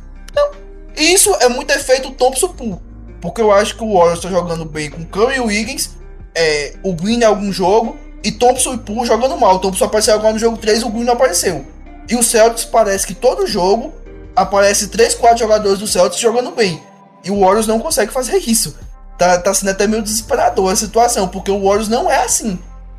E 0.95 1.11
isso 1.13 1.35
é 1.41 1.49
muito 1.49 1.71
efeito 1.71 2.09
Thompson 2.11 2.47
Pool. 2.53 2.81
Porque 3.19 3.41
eu 3.41 3.51
acho 3.51 3.75
que 3.75 3.83
o 3.83 3.95
Warriors 3.95 4.21
tá 4.21 4.29
jogando 4.29 4.63
bem 4.63 4.89
com 4.89 5.03
Curry 5.03 5.35
e 5.35 5.39
Wiggins, 5.41 5.89
é, 6.33 6.75
o 6.81 6.93
Green 6.93 7.19
em 7.19 7.25
algum 7.25 7.51
jogo, 7.51 7.97
e 8.23 8.31
Thompson 8.31 8.75
e 8.75 8.77
Poole 8.77 9.05
jogando 9.05 9.35
mal. 9.35 9.57
O 9.57 9.59
Thompson 9.59 9.83
apareceu 9.83 10.13
agora 10.13 10.31
no 10.31 10.39
jogo 10.39 10.55
3, 10.55 10.83
o 10.83 10.89
Green 10.89 11.03
não 11.03 11.15
apareceu. 11.15 11.65
E 12.07 12.15
o 12.15 12.23
Celtics 12.23 12.63
parece 12.63 13.05
que 13.05 13.13
todo 13.13 13.45
jogo 13.45 13.93
aparece 14.37 14.87
3, 14.87 15.15
4 15.15 15.37
jogadores 15.37 15.79
do 15.79 15.87
Celtics 15.87 16.21
jogando 16.21 16.51
bem. 16.51 16.81
E 17.25 17.29
o 17.29 17.41
Warriors 17.41 17.67
não 17.67 17.81
consegue 17.81 18.13
fazer 18.13 18.37
isso. 18.37 18.77
Tá, 19.17 19.37
tá 19.37 19.53
sendo 19.53 19.71
até 19.71 19.85
meio 19.85 20.01
desesperador 20.01 20.71
a 20.71 20.77
situação, 20.77 21.27
porque 21.27 21.51
o 21.51 21.61
Warriors 21.61 21.89
não 21.89 22.09
é 22.09 22.23
assim. 22.23 22.57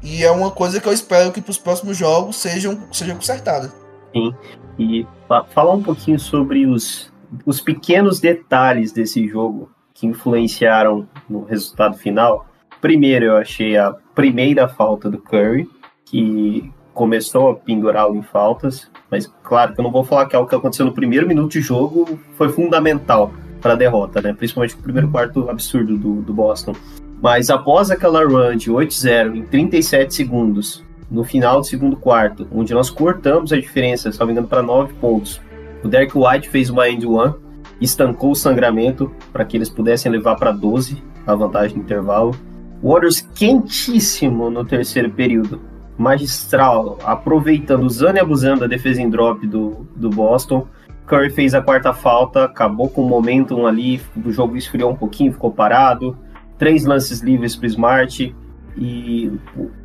E 0.09 0.23
é 0.23 0.31
uma 0.31 0.53
coisa 0.53 0.81
que 0.81 0.87
eu 0.87 0.93
espero 0.93 1.33
que 1.33 1.43
para 1.43 1.51
os 1.51 1.59
próximos 1.59 1.97
jogos 1.97 2.37
sejam, 2.37 2.79
sejam 2.93 3.17
consertadas. 3.17 3.75
Sim. 4.15 4.33
E 4.79 5.05
falar 5.53 5.73
um 5.73 5.83
pouquinho 5.83 6.21
sobre 6.21 6.65
os, 6.65 7.13
os 7.45 7.61
pequenos 7.61 8.21
detalhes 8.21 8.93
desse 8.93 9.27
jogo 9.27 9.69
que 9.93 10.07
influenciaram 10.07 11.09
no 11.29 11.43
resultado 11.43 11.97
final. 11.97 12.47
Primeiro, 12.81 13.25
eu 13.25 13.37
achei 13.37 13.77
a 13.77 13.93
primeira 14.15 14.69
falta 14.69 15.11
do 15.11 15.19
Curry, 15.19 15.69
que 16.05 16.73
começou 16.95 17.51
a 17.51 17.55
pendurá-lo 17.57 18.15
em 18.15 18.23
faltas, 18.23 18.89
mas 19.11 19.27
claro 19.43 19.75
que 19.75 19.81
eu 19.81 19.83
não 19.83 19.91
vou 19.91 20.05
falar 20.05 20.27
que 20.27 20.37
algo 20.37 20.49
que 20.49 20.55
aconteceu 20.55 20.87
no 20.87 20.93
primeiro 20.93 21.27
minuto 21.27 21.51
de 21.51 21.61
jogo 21.61 22.17
foi 22.37 22.49
fundamental 22.49 23.33
para 23.61 23.73
a 23.73 23.77
derrota, 23.77 24.23
né? 24.23 24.33
Principalmente 24.33 24.77
o 24.77 24.79
primeiro 24.79 25.11
quarto 25.11 25.51
absurdo 25.51 25.99
do, 25.99 26.23
do 26.23 26.33
Boston. 26.33 26.75
Mas 27.23 27.51
após 27.51 27.91
aquela 27.91 28.25
run 28.25 28.57
de 28.57 28.71
8-0 28.71 29.37
em 29.37 29.43
37 29.43 30.15
segundos, 30.15 30.85
no 31.11 31.25
final 31.25 31.61
do 31.61 31.67
segundo 31.67 31.97
quarto, 31.97 32.47
onde 32.53 32.75
nós 32.75 32.91
cortamos 32.91 33.53
a 33.53 33.57
diferença, 33.57 34.13
só 34.13 34.27
me 34.27 34.33
engano, 34.33 34.49
para 34.49 34.63
9 34.63 34.95
pontos, 34.95 35.41
o 35.83 35.89
Derek 35.89 36.17
White 36.17 36.49
fez 36.49 36.69
uma 36.69 36.89
end 36.89 37.07
one, 37.07 37.35
estancou 37.81 38.33
o 38.33 38.37
sangramento 38.37 39.15
para 39.33 39.45
que 39.45 39.57
eles 39.57 39.69
pudessem 39.69 40.11
levar 40.11 40.37
para 40.37 40.51
12 40.51 41.03
a 41.27 41.35
vantagem 41.35 41.77
no 41.77 41.83
intervalo. 41.83 42.35
Warriors 42.83 43.21
quentíssimo 43.21 44.51
no 44.51 44.65
terceiro 44.65 45.11
período. 45.11 45.61
Magistral, 45.99 46.99
aproveitando, 47.05 47.85
usando 47.85 48.17
e 48.17 48.21
abusando 48.21 48.61
da 48.61 48.67
defesa 48.67 49.01
em 49.01 49.09
drop 49.09 49.47
do, 49.47 49.87
do 49.97 50.11
Boston. 50.11 50.67
Curry 51.07 51.31
fez 51.31 51.55
a 51.55 51.63
quarta 51.63 51.95
falta, 51.95 52.45
acabou 52.45 52.89
com 52.89 53.03
o 53.03 53.09
momentum 53.09 53.67
ali, 53.67 54.01
o 54.25 54.31
jogo 54.31 54.57
esfriou 54.57 54.91
um 54.91 54.97
pouquinho, 54.97 55.33
ficou 55.33 55.53
parado. 55.53 56.17
Três 56.59 56.85
lances 56.85 57.21
livres 57.21 57.55
para 57.55 57.67
Smart 57.67 58.35
e 58.77 59.33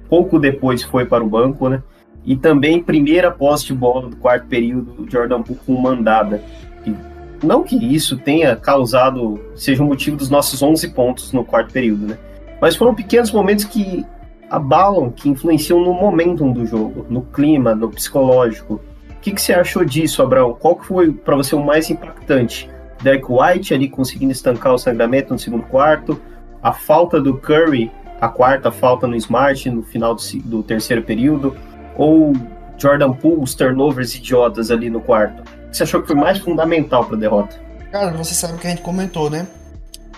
pouco 0.10 0.40
depois 0.40 0.84
foi 0.84 1.06
para 1.06 1.24
o 1.24 1.30
banco, 1.30 1.70
né? 1.70 1.82
E 2.26 2.36
também 2.36 2.82
primeira 2.82 3.32
posse 3.32 3.66
de 3.68 3.74
bola 3.74 4.10
do 4.10 4.16
quarto 4.16 4.48
período, 4.48 5.06
Jordan 5.10 5.42
Poole 5.42 5.60
com 5.66 5.76
mandada. 5.80 6.42
E 6.86 6.94
não 7.44 7.64
que 7.64 7.76
isso 7.76 8.18
tenha 8.18 8.56
causado, 8.56 9.40
seja 9.56 9.82
o 9.84 9.86
motivo 9.86 10.18
dos 10.18 10.30
nossos 10.30 10.62
11 10.62 10.90
pontos 10.90 11.34
no 11.34 11.44
quarto 11.44 11.72
período, 11.74 12.08
né? 12.08 12.18
Mas 12.62 12.76
foram 12.76 12.94
pequenos 12.94 13.32
momentos 13.32 13.66
que 13.66 14.06
abalam, 14.50 15.10
que 15.10 15.30
influenciam 15.30 15.80
no 15.80 15.94
momentum 15.94 16.52
do 16.52 16.66
jogo, 16.66 17.06
no 17.10 17.22
clima, 17.22 17.74
no 17.74 17.90
psicológico. 17.90 18.82
O 19.10 19.20
que, 19.22 19.32
que 19.32 19.42
você 19.42 19.54
achou 19.54 19.86
disso, 19.86 20.22
Abraão? 20.22 20.54
Qual 20.60 20.76
que 20.76 20.86
foi 20.86 21.12
para 21.12 21.36
você 21.36 21.56
o 21.56 21.64
mais 21.64 21.90
impactante? 21.90 22.70
Derek 23.02 23.26
White 23.28 23.74
ali 23.74 23.90
conseguindo 23.90 24.32
estancar 24.32 24.74
o 24.74 24.78
sangramento 24.78 25.34
no 25.34 25.40
segundo 25.40 25.64
quarto, 25.64 26.20
a 26.62 26.74
falta 26.74 27.20
do 27.20 27.38
Curry, 27.38 27.92
a 28.20 28.28
quarta 28.28 28.72
falta 28.72 29.08
no 29.08 29.16
Smart 29.16 29.70
no 29.70 29.84
final 29.84 30.16
do, 30.16 30.22
do 30.46 30.64
terceiro 30.64 31.02
período, 31.02 31.56
ou 31.96 32.34
Jordan 32.78 33.14
Poole, 33.14 33.44
os 33.44 33.54
turnovers 33.56 34.16
idiotas 34.16 34.72
ali 34.72 34.90
no 34.90 35.02
quarto? 35.02 35.42
O 35.42 35.70
que 35.72 35.78
você 35.78 35.84
achou 35.84 36.02
que 36.02 36.08
foi 36.08 36.16
mais 36.16 36.40
fundamental 36.40 37.06
para 37.06 37.16
a 37.16 37.20
derrota? 37.20 37.56
Cara, 37.92 38.12
você 38.12 38.34
sabe 38.34 38.58
que 38.58 38.68
a 38.68 38.70
gente 38.70 38.82
comentou, 38.82 39.30
né? 39.30 39.48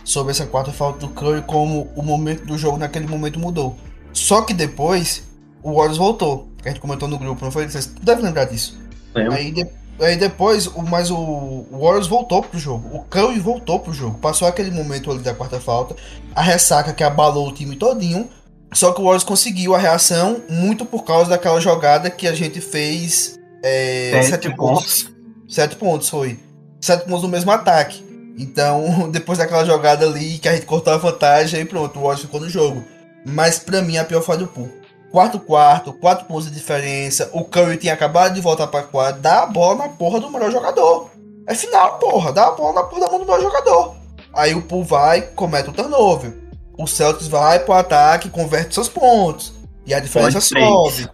sobre 0.04 0.32
essa 0.32 0.46
quarta 0.46 0.72
falta 0.72 1.00
do 1.00 1.10
Curry, 1.10 1.42
como 1.44 1.90
o 1.96 2.02
momento 2.02 2.46
do 2.46 2.58
jogo 2.58 2.78
naquele 2.78 3.08
momento 3.08 3.40
mudou. 3.40 3.76
Só 4.12 4.42
que 4.42 4.54
depois 4.54 5.24
o 5.62 5.74
Warriors 5.74 5.98
voltou, 5.98 6.50
que 6.62 6.68
a 6.68 6.72
gente 6.72 6.82
comentou 6.82 7.08
no 7.08 7.18
grupo, 7.18 7.44
não 7.44 7.52
foi? 7.52 7.68
Vocês 7.68 7.88
devem 8.02 8.24
lembrar 8.24 8.46
disso. 8.46 8.78
Aí, 9.16 9.52
de, 9.52 9.66
Aí 10.00 10.18
depois, 10.18 10.68
mas 10.90 11.12
o 11.12 11.66
Warriors 11.72 12.08
voltou 12.08 12.42
pro 12.42 12.60
jogo. 12.60 12.96
O 12.96 13.04
Curry 13.04 13.40
voltou 13.40 13.80
pro 13.80 13.94
jogo. 13.94 14.18
Passou 14.18 14.48
aquele 14.48 14.72
momento 14.72 15.12
ali 15.12 15.20
da 15.20 15.34
quarta 15.34 15.60
falta. 15.60 15.96
A 16.36 16.42
ressaca 16.42 16.94
que 16.94 17.04
abalou 17.04 17.48
o 17.48 17.54
time 17.54 17.76
todinho. 17.76 18.28
Só 18.74 18.92
que 18.92 19.00
o 19.00 19.04
Warriors 19.04 19.24
conseguiu 19.24 19.76
a 19.76 19.78
reação 19.78 20.42
muito 20.50 20.84
por 20.84 21.04
causa 21.04 21.30
daquela 21.30 21.60
jogada 21.62 22.10
que 22.10 22.28
a 22.28 22.34
gente 22.34 22.60
fez. 22.60 23.40
É, 23.64 24.12
sete, 24.14 24.30
sete 24.30 24.56
pontos. 24.56 25.12
Sete 25.48 25.76
pontos 25.76 26.10
foi. 26.10 26.40
Sete 26.82 27.06
pontos 27.06 27.22
no 27.24 27.30
mesmo 27.30 27.52
ataque. 27.52 28.04
Então, 28.38 29.10
depois 29.14 29.38
daquela 29.38 29.64
jogada 29.64 30.06
ali 30.06 30.40
que 30.40 30.50
a 30.50 30.54
gente 30.54 30.66
cortou 30.66 30.92
a 30.92 30.98
vantagem, 30.98 31.60
aí 31.60 31.66
pronto, 31.66 31.98
o 32.00 32.02
Warriors 32.02 32.22
ficou 32.22 32.40
no 32.40 32.50
jogo. 32.50 32.84
Mas 33.26 33.60
para 33.60 33.82
mim 33.82 33.98
a 33.98 34.04
pior 34.04 34.22
foi 34.22 34.38
do 34.38 34.48
Pool. 34.48 34.83
Quarto 35.14 35.40
quarto 35.40 35.94
quatro 35.94 36.26
pontos 36.26 36.46
de 36.46 36.52
diferença. 36.56 37.30
O 37.34 37.44
Curry 37.44 37.78
tinha 37.78 37.94
acabado 37.94 38.34
de 38.34 38.42
voltar 38.42 38.66
para 38.66 38.82
quadra. 38.82 39.22
Dá 39.22 39.44
a 39.44 39.46
bola 39.46 39.84
na 39.84 39.90
porra 39.90 40.20
do 40.20 40.28
melhor 40.28 40.52
jogador. 40.52 41.12
É 41.46 41.54
final, 41.54 42.00
porra. 42.00 42.34
Dá 42.34 42.48
a 42.48 42.52
bola 42.54 42.74
na 42.74 42.84
porra 42.84 43.20
do 43.20 43.20
melhor 43.20 43.40
jogador. 43.40 43.96
Aí 44.34 44.56
o 44.56 44.64
Pool 44.64 44.84
vai, 44.84 45.22
comete 45.22 45.70
o 45.70 45.72
turnover. 45.72 46.34
O 46.76 46.88
Celtics 46.88 47.28
vai 47.28 47.60
pro 47.60 47.76
ataque, 47.76 48.28
converte 48.28 48.74
seus 48.74 48.90
pontos. 48.90 49.54
E 49.86 49.94
a 49.94 50.00
diferença 50.00 50.42
sobe. 50.42 51.08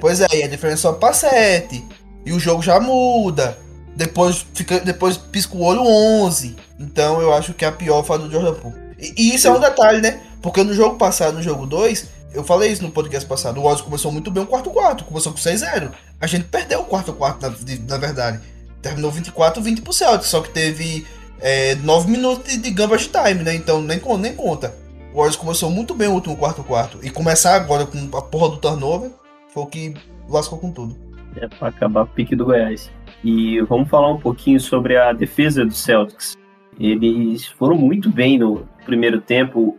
Pois 0.00 0.20
é, 0.20 0.28
e 0.32 0.44
a 0.44 0.48
diferença 0.48 0.82
sobe 0.82 1.00
para 1.00 1.12
7. 1.12 1.84
E 2.24 2.32
o 2.32 2.38
jogo 2.38 2.62
já 2.62 2.78
muda. 2.78 3.58
Depois, 3.96 4.46
fica, 4.54 4.78
depois 4.78 5.16
pisca 5.16 5.56
o 5.56 5.64
olho 5.64 5.82
11. 5.82 6.54
Então 6.78 7.20
eu 7.20 7.34
acho 7.34 7.52
que 7.52 7.64
é 7.64 7.68
a 7.68 7.72
pior 7.72 8.04
fase 8.04 8.22
do 8.22 8.30
Jordan 8.30 8.54
Poole. 8.54 8.76
E, 8.96 9.12
e 9.16 9.34
isso 9.34 9.48
é 9.48 9.50
um 9.50 9.58
detalhe, 9.58 10.00
né? 10.00 10.20
Porque 10.40 10.62
no 10.62 10.72
jogo 10.72 10.94
passado, 10.96 11.34
no 11.34 11.42
jogo 11.42 11.66
2, 11.66 12.19
eu 12.32 12.44
falei 12.44 12.70
isso 12.70 12.82
no 12.82 12.90
podcast 12.90 13.28
passado. 13.28 13.58
O 13.58 13.62
Warriors 13.62 13.82
começou 13.82 14.12
muito 14.12 14.30
bem 14.30 14.42
o 14.42 14.46
quarto 14.46 14.70
quarto, 14.70 15.04
começou 15.04 15.32
com 15.32 15.38
6-0. 15.38 15.90
A 16.20 16.26
gente 16.26 16.44
perdeu 16.44 16.80
o 16.80 16.84
quarto 16.84 17.12
quarto, 17.12 17.42
na, 17.42 17.54
na 17.88 17.98
verdade. 17.98 18.40
Terminou 18.80 19.12
24-20 19.12 19.82
pro 19.82 19.92
Celtics, 19.92 20.28
só 20.28 20.40
que 20.40 20.50
teve 20.50 21.06
é, 21.40 21.74
9 21.76 22.10
minutos 22.10 22.50
de, 22.50 22.58
de 22.58 22.70
gambas 22.70 23.06
time, 23.06 23.42
né? 23.42 23.54
Então 23.54 23.82
nem, 23.82 24.00
nem 24.18 24.34
conta. 24.34 24.74
O 25.12 25.16
Warriors 25.16 25.36
começou 25.36 25.70
muito 25.70 25.94
bem 25.94 26.08
o 26.08 26.12
último 26.12 26.36
quarto 26.36 26.62
quarto. 26.62 26.98
E 27.02 27.10
começar 27.10 27.56
agora 27.56 27.84
com 27.84 28.16
a 28.16 28.22
porra 28.22 28.50
do 28.50 28.56
turnover 28.58 29.10
foi 29.52 29.62
o 29.62 29.66
que 29.66 29.94
lascou 30.28 30.58
com 30.58 30.70
tudo. 30.70 30.96
É 31.36 31.48
pra 31.48 31.68
acabar 31.68 32.02
o 32.02 32.06
pique 32.06 32.36
do 32.36 32.44
Goiás. 32.44 32.90
E 33.24 33.60
vamos 33.62 33.88
falar 33.88 34.12
um 34.12 34.18
pouquinho 34.18 34.60
sobre 34.60 34.96
a 34.96 35.12
defesa 35.12 35.64
do 35.64 35.74
Celtics. 35.74 36.36
Eles 36.78 37.46
foram 37.46 37.76
muito 37.76 38.10
bem 38.10 38.38
no 38.38 38.66
primeiro 38.84 39.20
tempo. 39.20 39.76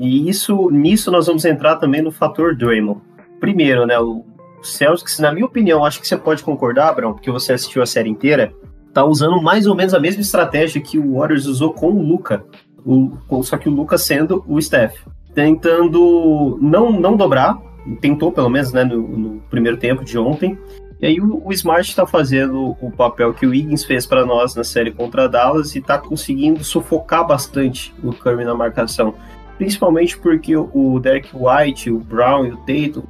E 0.00 0.30
isso, 0.30 0.70
nisso 0.70 1.10
nós 1.10 1.26
vamos 1.26 1.44
entrar 1.44 1.76
também 1.76 2.00
no 2.00 2.10
fator 2.10 2.56
Draymond. 2.56 3.02
Primeiro, 3.38 3.86
né, 3.86 4.00
o 4.00 4.24
Celtics, 4.62 5.18
na 5.18 5.30
minha 5.30 5.44
opinião, 5.44 5.84
acho 5.84 6.00
que 6.00 6.08
você 6.08 6.16
pode 6.16 6.42
concordar, 6.42 6.88
Abraão, 6.88 7.12
porque 7.12 7.30
você 7.30 7.52
assistiu 7.52 7.82
a 7.82 7.86
série 7.86 8.08
inteira, 8.08 8.50
tá 8.94 9.04
usando 9.04 9.42
mais 9.42 9.66
ou 9.66 9.74
menos 9.74 9.92
a 9.92 10.00
mesma 10.00 10.22
estratégia 10.22 10.80
que 10.80 10.98
o 10.98 11.18
Warriors 11.18 11.44
usou 11.44 11.74
com 11.74 11.90
o 11.90 12.02
Luca. 12.02 12.42
O, 12.82 13.12
só 13.42 13.58
que 13.58 13.68
o 13.68 13.72
Luca 13.72 13.98
sendo 13.98 14.42
o 14.48 14.60
Steph. 14.60 14.94
Tentando 15.34 16.58
não, 16.62 16.90
não 16.90 17.14
dobrar, 17.14 17.58
tentou 18.00 18.32
pelo 18.32 18.48
menos 18.48 18.72
né, 18.72 18.84
no, 18.84 19.06
no 19.06 19.40
primeiro 19.50 19.76
tempo 19.76 20.02
de 20.02 20.18
ontem, 20.18 20.58
e 21.00 21.06
aí 21.06 21.20
o, 21.20 21.42
o 21.46 21.52
Smart 21.52 21.88
está 21.88 22.06
fazendo 22.06 22.76
o 22.80 22.90
papel 22.90 23.32
que 23.32 23.46
o 23.46 23.54
Higgins 23.54 23.84
fez 23.84 24.06
para 24.06 24.24
nós 24.26 24.54
na 24.54 24.62
série 24.62 24.92
contra 24.92 25.24
a 25.24 25.28
Dallas 25.28 25.74
e 25.74 25.78
está 25.78 25.98
conseguindo 25.98 26.62
sufocar 26.62 27.26
bastante 27.26 27.94
o 28.02 28.12
Curry 28.12 28.44
na 28.44 28.54
marcação. 28.54 29.14
Principalmente 29.60 30.16
porque 30.16 30.56
o 30.56 30.98
Derek 30.98 31.28
White, 31.34 31.90
o 31.90 31.98
Brown 31.98 32.46
e 32.46 32.50
o 32.52 32.56
Tatum, 32.56 33.02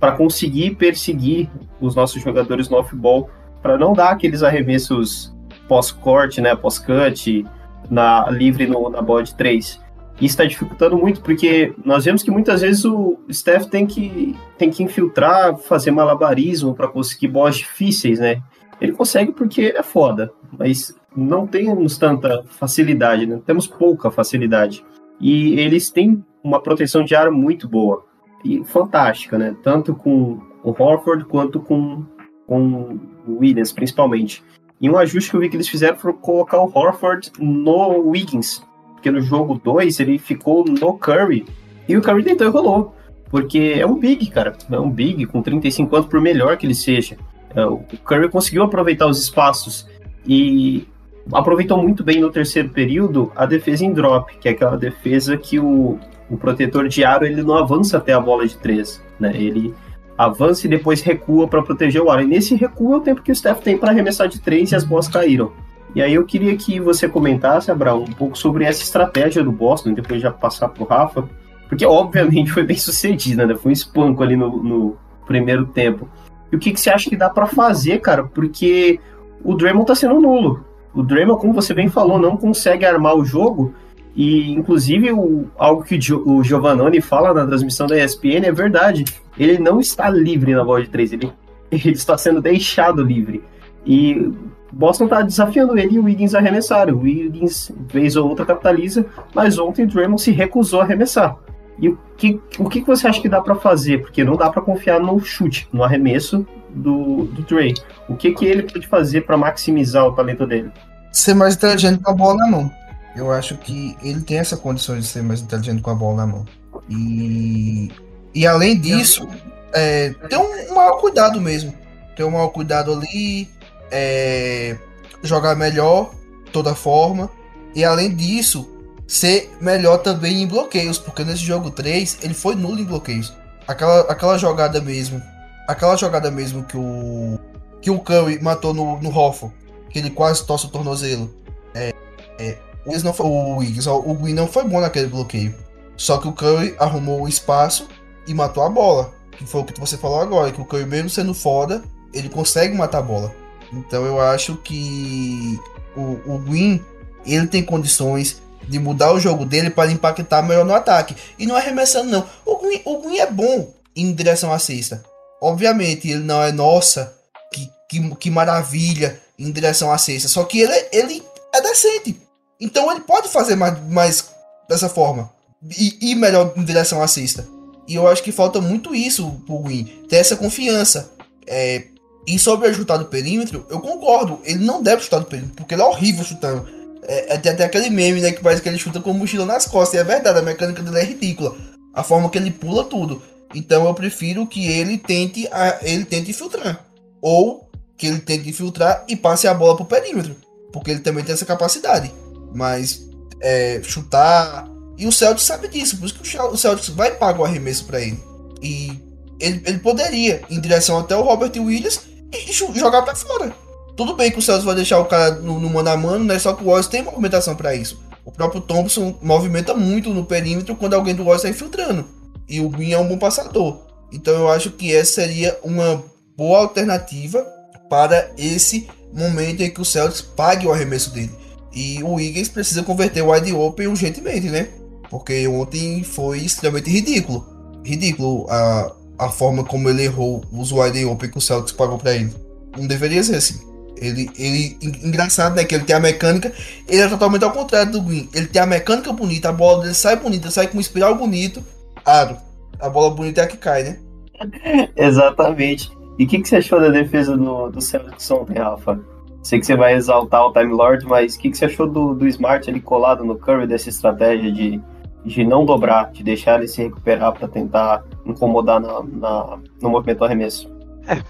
para 0.00 0.12
conseguir 0.12 0.74
perseguir 0.74 1.50
os 1.82 1.94
nossos 1.94 2.22
jogadores 2.22 2.70
no 2.70 2.78
off-ball, 2.78 3.28
para 3.60 3.76
não 3.76 3.92
dar 3.92 4.12
aqueles 4.12 4.42
arremessos 4.42 5.36
pós-corte, 5.68 6.40
né, 6.40 6.56
pós-cut, 6.56 7.44
na 7.90 8.26
livre 8.30 8.66
no, 8.66 8.88
na 8.88 9.02
bola 9.02 9.22
de 9.22 9.34
3. 9.34 9.66
Isso 9.66 9.82
está 10.22 10.46
dificultando 10.46 10.96
muito, 10.96 11.20
porque 11.20 11.74
nós 11.84 12.06
vemos 12.06 12.22
que 12.22 12.30
muitas 12.30 12.62
vezes 12.62 12.86
o 12.86 13.18
Steph 13.30 13.66
tem 13.66 13.86
que, 13.86 14.34
tem 14.56 14.70
que 14.70 14.82
infiltrar, 14.82 15.58
fazer 15.58 15.90
malabarismo 15.90 16.74
para 16.74 16.88
conseguir 16.88 17.28
bolas 17.28 17.58
difíceis, 17.58 18.18
né? 18.18 18.40
Ele 18.80 18.92
consegue 18.92 19.30
porque 19.30 19.60
ele 19.60 19.76
é 19.76 19.82
foda, 19.82 20.32
mas 20.58 20.96
não 21.14 21.46
temos 21.46 21.98
tanta 21.98 22.44
facilidade, 22.44 23.26
né? 23.26 23.42
Temos 23.44 23.66
pouca 23.66 24.10
facilidade. 24.10 24.82
E 25.20 25.58
eles 25.58 25.90
têm 25.90 26.24
uma 26.42 26.60
proteção 26.60 27.04
de 27.04 27.14
ar 27.14 27.30
muito 27.30 27.68
boa 27.68 28.04
e 28.44 28.64
fantástica, 28.64 29.36
né? 29.36 29.56
Tanto 29.62 29.94
com 29.94 30.40
o 30.62 30.70
Horford 30.70 31.24
quanto 31.24 31.60
com, 31.60 32.04
com 32.46 32.98
o 33.26 33.38
Williams, 33.38 33.72
principalmente. 33.72 34.42
E 34.80 34.88
um 34.88 34.96
ajuste 34.96 35.30
que 35.30 35.36
eu 35.36 35.40
vi 35.40 35.48
que 35.48 35.56
eles 35.56 35.68
fizeram 35.68 35.98
foi 35.98 36.12
colocar 36.12 36.60
o 36.60 36.70
Horford 36.72 37.32
no 37.38 38.08
Wiggins, 38.08 38.62
porque 38.92 39.10
no 39.10 39.20
jogo 39.20 39.60
2 39.62 39.98
ele 40.00 40.18
ficou 40.18 40.64
no 40.64 40.94
Curry 40.94 41.44
e 41.88 41.96
o 41.96 42.02
Curry 42.02 42.22
tentou 42.22 42.46
e 42.46 42.50
rolou. 42.50 42.94
Porque 43.30 43.74
é 43.76 43.86
um 43.86 43.94
big, 43.98 44.30
cara. 44.30 44.56
É 44.70 44.78
um 44.78 44.90
big 44.90 45.26
com 45.26 45.42
35 45.42 45.96
anos, 45.96 46.08
por 46.08 46.20
melhor 46.20 46.56
que 46.56 46.66
ele 46.66 46.74
seja. 46.74 47.16
É, 47.54 47.64
o 47.64 47.78
Curry 48.04 48.28
conseguiu 48.28 48.62
aproveitar 48.62 49.06
os 49.06 49.20
espaços. 49.20 49.86
E 50.26 50.86
aproveitou 51.32 51.82
muito 51.82 52.02
bem 52.02 52.20
no 52.20 52.30
terceiro 52.30 52.68
período 52.70 53.30
a 53.36 53.46
defesa 53.46 53.84
em 53.84 53.92
drop, 53.92 54.36
que 54.38 54.48
é 54.48 54.52
aquela 54.52 54.76
defesa 54.76 55.36
que 55.36 55.58
o, 55.58 55.98
o 56.30 56.36
protetor 56.36 56.88
de 56.88 57.04
aro 57.04 57.26
ele 57.26 57.42
não 57.42 57.56
avança 57.56 57.98
até 57.98 58.12
a 58.12 58.20
bola 58.20 58.46
de 58.46 58.56
três, 58.56 59.02
né? 59.18 59.32
Ele 59.34 59.74
avança 60.16 60.66
e 60.66 60.70
depois 60.70 61.00
recua 61.00 61.46
para 61.46 61.62
proteger 61.62 62.02
o 62.02 62.10
aro. 62.10 62.22
E 62.22 62.26
nesse 62.26 62.54
recuo 62.54 62.94
é 62.94 62.96
o 62.96 63.00
tempo 63.00 63.22
que 63.22 63.30
o 63.30 63.34
Steph 63.34 63.60
tem 63.60 63.78
para 63.78 63.90
arremessar 63.90 64.28
de 64.28 64.40
três 64.40 64.72
e 64.72 64.76
as 64.76 64.84
bolas 64.84 65.06
caíram. 65.06 65.52
E 65.94 66.02
aí 66.02 66.14
eu 66.14 66.24
queria 66.24 66.56
que 66.56 66.80
você 66.80 67.08
comentasse, 67.08 67.70
Abraão, 67.70 68.02
um 68.02 68.12
pouco 68.12 68.36
sobre 68.36 68.64
essa 68.64 68.82
estratégia 68.82 69.42
do 69.42 69.52
Boston, 69.52 69.94
depois 69.94 70.20
já 70.20 70.30
passar 70.30 70.68
pro 70.68 70.84
Rafa, 70.84 71.28
porque 71.68 71.84
obviamente 71.84 72.50
foi 72.50 72.62
bem 72.62 72.76
sucedida, 72.76 73.46
né? 73.46 73.54
Foi 73.54 73.70
um 73.70 73.72
espanco 73.72 74.22
ali 74.22 74.36
no, 74.36 74.62
no 74.62 74.96
primeiro 75.26 75.66
tempo. 75.66 76.08
E 76.50 76.56
o 76.56 76.58
que, 76.58 76.72
que 76.72 76.80
você 76.80 76.90
acha 76.90 77.08
que 77.08 77.16
dá 77.16 77.28
para 77.30 77.46
fazer, 77.46 77.98
cara? 78.00 78.24
Porque 78.24 78.98
o 79.44 79.54
Draymond 79.54 79.86
tá 79.86 79.94
sendo 79.94 80.20
nulo. 80.20 80.64
O 80.98 81.02
Draymond, 81.04 81.40
como 81.40 81.52
você 81.52 81.72
bem 81.72 81.88
falou, 81.88 82.18
não 82.18 82.36
consegue 82.36 82.84
armar 82.84 83.14
o 83.14 83.24
jogo. 83.24 83.72
E, 84.16 84.50
inclusive, 84.50 85.12
o, 85.12 85.46
algo 85.56 85.84
que 85.84 85.96
o, 86.12 86.42
Giovannone 86.42 87.00
fala 87.00 87.32
na 87.32 87.46
transmissão 87.46 87.86
da 87.86 87.96
ESPN 87.96 88.44
é 88.44 88.50
verdade. 88.50 89.04
Ele 89.38 89.60
não 89.60 89.78
está 89.78 90.10
livre 90.10 90.52
na 90.52 90.64
bola 90.64 90.82
de 90.82 90.88
três, 90.88 91.12
ele, 91.12 91.30
ele 91.70 91.92
está 91.92 92.18
sendo 92.18 92.42
deixado 92.42 93.00
livre. 93.00 93.44
E 93.86 94.32
Boston 94.72 95.04
está 95.04 95.22
desafiando 95.22 95.78
ele 95.78 95.94
e 95.94 95.98
o 96.00 96.04
Wiggins 96.06 96.34
a 96.34 96.38
arremessar. 96.38 96.92
O 96.92 97.02
Wiggins, 97.02 97.70
vez 97.86 98.16
ou 98.16 98.28
outra, 98.28 98.44
capitaliza, 98.44 99.06
mas 99.32 99.56
ontem 99.56 99.84
o 99.84 99.86
Draymond 99.86 100.20
se 100.20 100.32
recusou 100.32 100.80
a 100.80 100.82
arremessar. 100.82 101.38
E 101.78 101.90
o 101.90 101.98
que, 102.16 102.40
o 102.58 102.68
que 102.68 102.80
você 102.80 103.06
acha 103.06 103.22
que 103.22 103.28
dá 103.28 103.40
para 103.40 103.54
fazer? 103.54 103.98
Porque 104.00 104.24
não 104.24 104.34
dá 104.34 104.50
para 104.50 104.60
confiar 104.60 104.98
no 104.98 105.20
chute, 105.20 105.68
no 105.72 105.84
arremesso 105.84 106.44
do, 106.70 107.26
do 107.26 107.42
Dre. 107.42 107.74
O 108.08 108.16
que, 108.16 108.32
que 108.32 108.44
ele 108.44 108.64
pode 108.64 108.88
fazer 108.88 109.20
para 109.20 109.36
maximizar 109.36 110.04
o 110.04 110.12
talento 110.12 110.44
dele? 110.44 110.72
Ser 111.12 111.34
mais 111.34 111.54
inteligente 111.54 112.02
com 112.02 112.10
a 112.10 112.14
bola 112.14 112.36
na 112.36 112.46
mão. 112.46 112.72
Eu 113.16 113.32
acho 113.32 113.56
que 113.56 113.96
ele 114.02 114.20
tem 114.20 114.38
essa 114.38 114.56
condição 114.56 114.98
de 114.98 115.04
ser 115.04 115.22
mais 115.22 115.40
inteligente 115.40 115.82
com 115.82 115.90
a 115.90 115.94
bola 115.94 116.18
na 116.18 116.26
mão. 116.26 116.46
E, 116.88 117.90
e 118.34 118.46
além 118.46 118.78
disso, 118.78 119.28
é, 119.72 120.10
ter 120.28 120.36
um 120.36 120.74
maior 120.74 120.98
cuidado 121.00 121.40
mesmo. 121.40 121.74
Ter 122.16 122.24
um 122.24 122.30
maior 122.30 122.48
cuidado 122.48 122.92
ali, 122.92 123.48
é, 123.90 124.76
jogar 125.22 125.56
melhor, 125.56 126.14
toda 126.52 126.74
forma. 126.74 127.30
E 127.74 127.84
além 127.84 128.14
disso, 128.14 128.68
ser 129.06 129.50
melhor 129.60 129.98
também 129.98 130.42
em 130.42 130.46
bloqueios, 130.46 130.98
porque 130.98 131.24
nesse 131.24 131.42
jogo 131.42 131.70
3 131.70 132.18
ele 132.22 132.34
foi 132.34 132.54
nulo 132.54 132.78
em 132.78 132.84
bloqueios. 132.84 133.32
Aquela, 133.66 134.00
aquela 134.02 134.38
jogada 134.38 134.80
mesmo, 134.80 135.22
aquela 135.66 135.96
jogada 135.96 136.30
mesmo 136.30 136.64
que 136.64 136.76
o 136.76 137.38
que 137.80 137.90
o 137.90 137.98
Curry 138.00 138.42
matou 138.42 138.74
no, 138.74 139.00
no 139.00 139.16
Hoffo, 139.16 139.52
que 139.90 139.98
ele 139.98 140.10
quase 140.10 140.44
torce 140.44 140.66
o 140.66 140.70
tornozelo. 140.70 141.30
É, 141.74 141.94
é, 142.38 142.58
o 142.86 143.04
não 143.04 143.12
foi, 143.12 143.26
o 143.26 144.10
o 144.10 144.14
Green 144.14 144.34
não 144.34 144.46
foi 144.46 144.64
bom 144.64 144.80
naquele 144.80 145.06
bloqueio. 145.08 145.54
Só 145.96 146.18
que 146.18 146.28
o 146.28 146.32
Curry 146.32 146.74
arrumou 146.78 147.22
o 147.22 147.28
espaço 147.28 147.88
e 148.26 148.32
matou 148.32 148.62
a 148.62 148.68
bola. 148.68 149.12
Que 149.32 149.44
foi 149.44 149.60
o 149.60 149.64
que 149.64 149.78
você 149.78 149.96
falou 149.96 150.20
agora, 150.20 150.52
que 150.52 150.60
o 150.60 150.64
Curry 150.64 150.86
mesmo 150.86 151.10
sendo 151.10 151.34
foda, 151.34 151.82
ele 152.12 152.28
consegue 152.28 152.76
matar 152.76 152.98
a 152.98 153.02
bola. 153.02 153.34
Então 153.72 154.04
eu 154.06 154.20
acho 154.20 154.56
que 154.56 155.58
o, 155.96 156.34
o 156.34 156.38
Green, 156.38 156.82
ele 157.26 157.46
tem 157.46 157.62
condições 157.62 158.40
de 158.66 158.78
mudar 158.78 159.12
o 159.12 159.20
jogo 159.20 159.44
dele 159.44 159.70
para 159.70 159.90
impactar 159.90 160.42
melhor 160.42 160.64
no 160.64 160.74
ataque. 160.74 161.16
E 161.38 161.46
não 161.46 161.56
é 161.56 161.60
arremessando, 161.60 162.10
não. 162.10 162.26
O 162.44 162.58
Green, 162.58 162.82
o 162.84 163.02
Green 163.02 163.18
é 163.18 163.30
bom 163.30 163.72
em 163.94 164.12
direção 164.12 164.52
à 164.52 164.58
cesta. 164.58 165.02
Obviamente, 165.40 166.08
ele 166.08 166.22
não 166.22 166.42
é 166.42 166.52
nossa, 166.52 167.14
que, 167.52 167.68
que, 167.88 168.16
que 168.16 168.30
maravilha 168.30 169.20
em 169.38 169.50
direção 169.52 169.92
à 169.92 169.98
cesta. 169.98 170.28
Só 170.28 170.44
que 170.44 170.60
ele, 170.60 170.88
ele 170.92 171.22
é 171.54 171.60
decente. 171.60 172.20
Então 172.60 172.90
ele 172.90 173.00
pode 173.00 173.28
fazer 173.28 173.54
mais, 173.54 173.80
mais 173.88 174.28
dessa 174.68 174.88
forma. 174.88 175.30
E, 175.78 176.10
e 176.10 176.14
melhor 176.14 176.52
em 176.56 176.64
direção 176.64 177.02
à 177.02 177.08
cesta. 177.08 177.46
E 177.86 177.94
eu 177.94 178.06
acho 178.06 178.22
que 178.22 178.32
falta 178.32 178.60
muito 178.60 178.94
isso 178.94 179.30
pro 179.46 179.60
Green. 179.60 179.84
Ter 180.08 180.16
essa 180.16 180.36
confiança. 180.36 181.10
É, 181.46 181.84
e 182.26 182.38
sobre 182.38 182.72
chutar 182.74 182.98
do 182.98 183.06
perímetro, 183.06 183.66
eu 183.70 183.80
concordo. 183.80 184.40
Ele 184.44 184.64
não 184.64 184.82
deve 184.82 185.02
chutar 185.02 185.20
do 185.20 185.26
perímetro, 185.26 185.56
porque 185.56 185.74
ele 185.74 185.82
é 185.82 185.86
horrível 185.86 186.22
chutando. 186.24 186.68
É, 187.04 187.34
é, 187.34 187.38
tem 187.38 187.52
até 187.52 187.64
aquele 187.64 187.88
meme, 187.88 188.20
né? 188.20 188.32
Que 188.32 188.42
parece 188.42 188.60
que 188.60 188.68
ele 188.68 188.78
chuta 188.78 189.00
com 189.00 189.14
mochila 189.14 189.46
nas 189.46 189.66
costas. 189.66 189.94
E 189.94 190.02
é 190.02 190.04
verdade, 190.04 190.38
a 190.38 190.42
mecânica 190.42 190.82
dele 190.82 190.98
é 190.98 191.04
ridícula. 191.04 191.56
A 191.94 192.02
forma 192.02 192.28
que 192.28 192.36
ele 192.36 192.50
pula 192.50 192.84
tudo. 192.84 193.22
Então 193.54 193.86
eu 193.86 193.94
prefiro 193.94 194.46
que 194.46 194.68
ele 194.68 194.98
tente, 194.98 195.48
a, 195.50 195.78
ele 195.80 196.04
tente 196.04 196.32
filtrar. 196.34 196.84
Ou 197.22 197.67
que 197.98 198.06
ele 198.06 198.20
tente 198.20 198.52
filtrar 198.52 199.04
e 199.08 199.16
passe 199.16 199.48
a 199.48 199.52
bola 199.52 199.76
pro 199.76 199.84
perímetro. 199.84 200.36
Porque 200.72 200.90
ele 200.90 201.00
também 201.00 201.24
tem 201.24 201.34
essa 201.34 201.44
capacidade. 201.44 202.12
Mas 202.54 203.06
é, 203.40 203.80
chutar. 203.82 204.70
E 204.96 205.06
o 205.06 205.12
Celtics 205.12 205.46
sabe 205.46 205.68
disso. 205.68 205.98
Por 205.98 206.06
isso 206.06 206.14
que 206.14 206.38
o 206.38 206.56
Celtics 206.56 206.88
vai 206.90 207.10
pagar 207.10 207.40
o 207.40 207.44
arremesso 207.44 207.84
para 207.84 208.00
ele. 208.00 208.22
E 208.62 208.92
ele, 209.40 209.62
ele 209.66 209.78
poderia, 209.78 210.42
em 210.48 210.60
direção 210.60 210.98
até 210.98 211.16
o 211.16 211.22
Robert 211.22 211.52
Williams, 211.56 212.00
e, 212.32 212.50
e 212.50 212.52
jogar 212.52 213.02
para 213.02 213.14
fora. 213.14 213.52
Tudo 213.96 214.14
bem 214.14 214.30
que 214.30 214.38
o 214.38 214.42
Celso 214.42 214.64
vai 214.64 214.76
deixar 214.76 215.00
o 215.00 215.06
cara 215.06 215.32
no, 215.32 215.58
no 215.58 215.68
mano 215.68 215.90
a 215.90 215.96
mano, 215.96 216.24
né? 216.24 216.38
Só 216.38 216.52
que 216.52 216.62
o 216.62 216.66
Warriors 216.66 216.86
tem 216.86 217.02
movimentação 217.02 217.56
para 217.56 217.74
isso. 217.74 218.00
O 218.24 218.30
próprio 218.30 218.60
Thompson 218.60 219.18
movimenta 219.20 219.74
muito 219.74 220.14
no 220.14 220.24
perímetro 220.24 220.76
quando 220.76 220.94
alguém 220.94 221.14
do 221.14 221.24
Warriors 221.24 221.42
está 221.42 221.48
infiltrando. 221.48 222.06
E 222.48 222.60
o 222.60 222.68
Green 222.68 222.92
é 222.92 222.98
um 222.98 223.08
bom 223.08 223.18
passador. 223.18 223.80
Então 224.12 224.34
eu 224.34 224.48
acho 224.48 224.70
que 224.70 224.94
essa 224.94 225.14
seria 225.14 225.58
uma 225.64 226.04
boa 226.36 226.60
alternativa 226.60 227.44
para 227.88 228.30
esse 228.36 228.88
momento 229.12 229.62
em 229.62 229.70
que 229.70 229.80
o 229.80 229.84
Celtics 229.84 230.20
pague 230.20 230.66
o 230.66 230.72
arremesso 230.72 231.10
dele. 231.10 231.30
E 231.72 232.02
o 232.02 232.14
Wiggins 232.14 232.48
precisa 232.48 232.82
converter 232.82 233.22
o 233.22 233.30
wide 233.32 233.52
open 233.52 233.88
urgentemente, 233.88 234.48
né? 234.48 234.68
Porque 235.10 235.46
ontem 235.48 236.02
foi 236.02 236.38
extremamente 236.38 236.90
ridículo. 236.90 237.46
Ridículo 237.84 238.46
a, 238.48 238.92
a 239.18 239.28
forma 239.28 239.64
como 239.64 239.88
ele 239.88 240.04
errou 240.04 240.42
os 240.52 240.72
wide 240.72 241.04
open 241.04 241.30
que 241.30 241.38
o 241.38 241.40
Celtics 241.40 241.72
pagou 241.72 241.98
para 241.98 242.14
ele. 242.14 242.32
Não 242.76 242.86
deveria 242.86 243.22
ser 243.22 243.36
assim. 243.36 243.66
Ele, 243.96 244.30
ele, 244.38 244.78
engraçado, 244.82 245.56
né? 245.56 245.64
Que 245.64 245.74
ele 245.74 245.84
tem 245.84 245.96
a 245.96 246.00
mecânica. 246.00 246.52
Ele 246.86 247.02
é 247.02 247.08
totalmente 247.08 247.44
ao 247.44 247.52
contrário 247.52 247.92
do 247.92 248.02
Green. 248.02 248.28
Ele 248.32 248.46
tem 248.46 248.62
a 248.62 248.66
mecânica 248.66 249.12
bonita, 249.12 249.48
a 249.48 249.52
bola 249.52 249.82
dele 249.82 249.94
sai 249.94 250.16
bonita, 250.16 250.50
sai 250.50 250.68
com 250.68 250.78
um 250.78 250.80
espiral 250.80 251.16
bonito. 251.16 251.64
Aro. 252.04 252.36
A 252.78 252.88
bola 252.88 253.10
bonita 253.10 253.40
é 253.40 253.44
a 253.44 253.46
que 253.46 253.56
cai, 253.56 253.82
né? 253.82 253.98
Exatamente. 254.96 255.90
E 256.18 256.24
o 256.24 256.26
que, 256.26 256.40
que 256.40 256.48
você 256.48 256.56
achou 256.56 256.80
da 256.80 256.88
defesa 256.88 257.36
do, 257.36 257.70
do 257.70 257.80
Celtics 257.80 258.30
ontem, 258.30 258.58
Rafa? 258.58 259.00
Sei 259.42 259.60
que 259.60 259.66
você 259.66 259.76
vai 259.76 259.94
exaltar 259.94 260.44
o 260.46 260.52
Time 260.52 260.72
Lord, 260.72 261.06
mas 261.06 261.36
o 261.36 261.38
que, 261.38 261.50
que 261.50 261.56
você 261.56 261.66
achou 261.66 261.88
do, 261.88 262.12
do 262.14 262.26
Smart 262.26 262.68
ali 262.68 262.80
colado 262.80 263.24
no 263.24 263.38
Curry, 263.38 263.68
dessa 263.68 263.88
estratégia 263.88 264.50
de, 264.50 264.80
de 265.24 265.44
não 265.44 265.64
dobrar, 265.64 266.10
de 266.10 266.24
deixar 266.24 266.58
ele 266.58 266.66
se 266.66 266.82
recuperar 266.82 267.32
para 267.32 267.46
tentar 267.46 268.04
incomodar 268.26 268.80
na, 268.80 269.02
na, 269.04 269.58
no 269.80 269.90
movimento 269.90 270.24
arremesso? 270.24 270.68
É, 271.06 271.22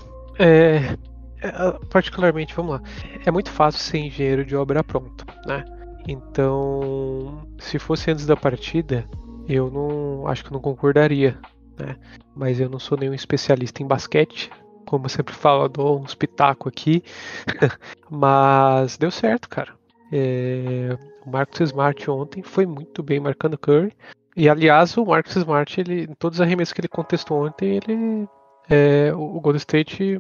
é, 0.43 0.97
é, 1.43 1.73
particularmente, 1.91 2.55
vamos 2.55 2.73
lá, 2.73 2.83
é 3.27 3.31
muito 3.31 3.51
fácil 3.51 3.81
ser 3.81 3.99
engenheiro 3.99 4.45
de 4.45 4.57
obra 4.57 4.83
pronta, 4.83 5.25
né? 5.47 5.65
Então, 6.09 7.47
se 7.59 7.79
fosse 7.79 8.11
antes 8.11 8.25
da 8.25 8.35
partida, 8.35 9.05
eu 9.47 9.71
não 9.71 10.27
acho 10.27 10.45
que 10.45 10.53
não 10.53 10.61
concordaria, 10.61 11.39
né? 11.79 11.97
Mas 12.35 12.59
eu 12.59 12.71
não 12.71 12.79
sou 12.79 12.97
nenhum 12.97 13.13
especialista 13.13 13.83
em 13.83 13.87
basquete, 13.87 14.51
como 14.89 15.05
eu 15.05 15.11
sempre 15.11 15.35
falo, 15.35 15.69
dou 15.69 16.01
um 16.01 16.05
espetáculo 16.05 16.71
aqui, 16.71 17.05
mas 18.11 18.97
deu 18.97 19.11
certo, 19.11 19.47
cara. 19.47 19.75
É, 20.11 20.97
o 21.27 21.31
Marcus 21.31 21.61
Smart 21.61 22.11
ontem 22.11 22.43
foi 22.43 22.65
muito 22.65 23.03
bem 23.03 23.21
marcando 23.21 23.59
Curry. 23.59 23.93
E 24.35 24.49
aliás, 24.49 24.97
o 24.97 25.05
Marcus 25.05 25.37
Smart, 25.37 25.79
ele, 25.79 26.05
em 26.05 26.15
todos 26.15 26.39
os 26.39 26.41
arremessos 26.41 26.73
que 26.73 26.81
ele 26.81 26.89
contestou 26.89 27.45
ontem, 27.45 27.77
ele 27.77 28.27
é, 28.71 29.13
o 29.15 29.39
Golden 29.41 29.59
State 29.59 30.19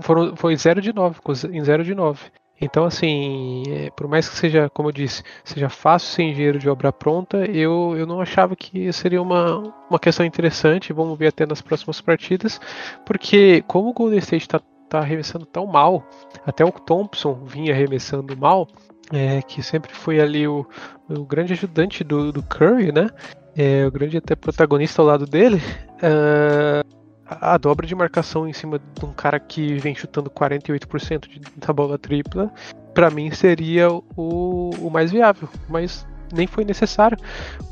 foram, 0.00 0.36
foi 0.36 0.56
0 0.56 0.80
de 0.80 0.92
9, 0.92 1.18
em 1.50 1.64
0 1.64 1.82
de 1.82 1.94
9. 1.94 2.30
Então, 2.60 2.84
assim, 2.84 3.64
é, 3.68 3.90
por 3.90 4.08
mais 4.08 4.28
que 4.28 4.36
seja, 4.36 4.70
como 4.70 4.88
eu 4.88 4.92
disse, 4.92 5.22
seja 5.44 5.68
fácil 5.68 6.08
ser 6.08 6.22
engenheiro 6.22 6.58
de 6.58 6.68
obra 6.68 6.92
pronta, 6.92 7.44
eu, 7.50 7.94
eu 7.96 8.06
não 8.06 8.20
achava 8.20 8.56
que 8.56 8.90
seria 8.92 9.20
uma, 9.20 9.74
uma 9.90 9.98
questão 9.98 10.24
interessante. 10.24 10.92
Vamos 10.92 11.18
ver 11.18 11.28
até 11.28 11.44
nas 11.44 11.60
próximas 11.60 12.00
partidas, 12.00 12.60
porque 13.04 13.62
como 13.66 13.90
o 13.90 13.92
Golden 13.92 14.18
State 14.18 14.44
está 14.44 14.60
tá 14.88 15.00
arremessando 15.00 15.44
tão 15.44 15.66
mal, 15.66 16.08
até 16.46 16.64
o 16.64 16.70
Thompson 16.70 17.34
vinha 17.44 17.74
arremessando 17.74 18.36
mal, 18.36 18.68
é, 19.12 19.42
que 19.42 19.62
sempre 19.62 19.92
foi 19.92 20.20
ali 20.20 20.48
o, 20.48 20.66
o 21.08 21.24
grande 21.24 21.52
ajudante 21.52 22.02
do, 22.02 22.32
do 22.32 22.42
Curry, 22.42 22.92
né? 22.92 23.08
É, 23.56 23.86
o 23.86 23.90
grande 23.90 24.16
até 24.16 24.34
protagonista 24.34 25.00
ao 25.00 25.08
lado 25.08 25.26
dele. 25.26 25.62
Uh, 25.96 26.86
a 27.28 27.58
dobra 27.58 27.86
de 27.86 27.94
marcação 27.94 28.48
em 28.48 28.52
cima 28.52 28.78
de 28.78 29.04
um 29.04 29.12
cara 29.12 29.38
que 29.40 29.74
vem 29.74 29.94
chutando 29.94 30.30
48% 30.30 31.28
de, 31.28 31.40
da 31.56 31.72
bola 31.72 31.98
tripla, 31.98 32.52
para 32.94 33.10
mim 33.10 33.30
seria 33.30 33.90
o, 33.90 34.70
o 34.80 34.90
mais 34.90 35.10
viável. 35.10 35.48
Mas 35.68 36.06
nem 36.32 36.46
foi 36.46 36.64
necessário. 36.64 37.18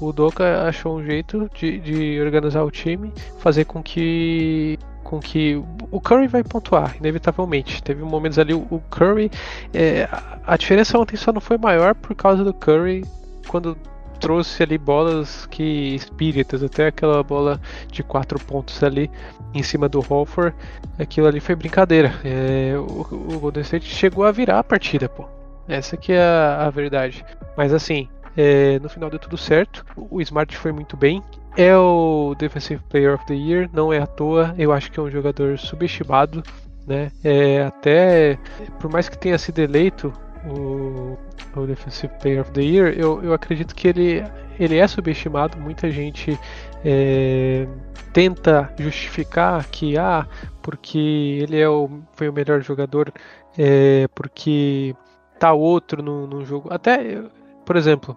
O 0.01 0.13
Doka 0.13 0.63
achou 0.67 0.99
um 0.99 1.05
jeito 1.05 1.51
de, 1.55 1.79
de 1.81 2.21
organizar 2.21 2.63
o 2.63 2.71
time, 2.71 3.13
fazer 3.39 3.65
com 3.65 3.83
que 3.83 4.79
com 5.03 5.21
que 5.21 5.63
o 5.91 6.01
Curry 6.01 6.27
vai 6.27 6.43
pontuar, 6.43 6.97
inevitavelmente. 6.97 7.83
Teve 7.83 8.03
momentos 8.03 8.39
ali, 8.39 8.55
o 8.55 8.83
Curry. 8.91 9.31
É, 9.73 10.09
a 10.47 10.57
diferença 10.57 10.99
ontem 10.99 11.15
só 11.15 11.31
não 11.31 11.43
foi 11.43 11.59
maior 11.59 11.95
por 11.95 12.15
causa 12.17 12.43
do 12.43 12.55
Curry 12.55 13.05
quando 13.47 13.77
trouxe 14.25 14.63
ali 14.63 14.79
bolas 14.79 15.45
que 15.51 15.95
espíritas, 15.95 16.63
até 16.63 16.87
aquela 16.87 17.23
bola 17.23 17.61
de 17.93 18.03
quatro 18.03 18.43
pontos 18.43 18.83
ali 18.83 19.11
em 19.53 19.63
cima 19.63 19.87
do 19.87 20.01
Holford, 20.01 20.57
aquilo 20.99 21.27
ali 21.27 21.41
foi 21.41 21.55
brincadeira. 21.55 22.15
É, 22.25 22.75
o, 22.79 23.03
o, 23.03 23.39
Golden 23.39 23.63
State 23.63 23.85
chegou 23.85 24.25
a 24.25 24.33
virar 24.33 24.61
a 24.61 24.65
partida, 24.65 25.11
pô. 25.11 25.27
Essa 25.69 25.95
que 25.99 26.13
é 26.13 26.23
a, 26.23 26.65
a 26.67 26.71
verdade. 26.71 27.23
Mas 27.55 27.75
assim, 27.75 28.09
é, 28.35 28.79
no 28.79 28.89
final 28.89 29.11
deu 29.11 29.19
tudo 29.19 29.37
certo. 29.37 29.85
O 29.95 30.23
Smart 30.23 30.57
foi 30.57 30.73
muito 30.73 30.97
bem. 30.97 31.23
É 31.55 31.77
o 31.77 32.35
Defensive 32.39 32.83
Player 32.89 33.15
of 33.15 33.27
the 33.27 33.35
Year, 33.35 33.69
não 33.75 33.93
é 33.93 33.99
à 33.99 34.07
toa. 34.07 34.55
Eu 34.57 34.73
acho 34.73 34.91
que 34.91 34.99
é 34.99 35.03
um 35.03 35.11
jogador 35.11 35.59
subestimado, 35.59 36.43
né? 36.87 37.13
É, 37.23 37.63
até 37.63 38.39
por 38.81 38.91
mais 38.91 39.07
que 39.07 39.19
tenha 39.19 39.37
sido 39.37 39.59
eleito 39.59 40.11
o, 40.47 41.19
o 41.57 41.67
Defensive 41.67 42.13
Player 42.21 42.41
of 42.41 42.51
the 42.53 42.63
Year, 42.63 42.95
eu, 42.97 43.23
eu 43.23 43.33
acredito 43.33 43.75
que 43.75 43.89
ele, 43.89 44.25
ele 44.59 44.77
é 44.77 44.87
subestimado. 44.87 45.59
Muita 45.59 45.91
gente 45.91 46.39
é, 46.85 47.67
tenta 48.13 48.73
justificar 48.79 49.67
que, 49.67 49.97
ah, 49.97 50.27
porque 50.63 51.39
ele 51.43 51.59
é 51.59 51.69
o, 51.69 52.03
foi 52.13 52.29
o 52.29 52.33
melhor 52.33 52.63
jogador, 52.63 53.13
é, 53.59 54.07
porque 54.15 54.95
tá 55.39 55.53
outro 55.53 56.03
no, 56.03 56.27
no 56.27 56.45
jogo. 56.45 56.73
Até, 56.73 57.23
por 57.65 57.77
exemplo, 57.77 58.17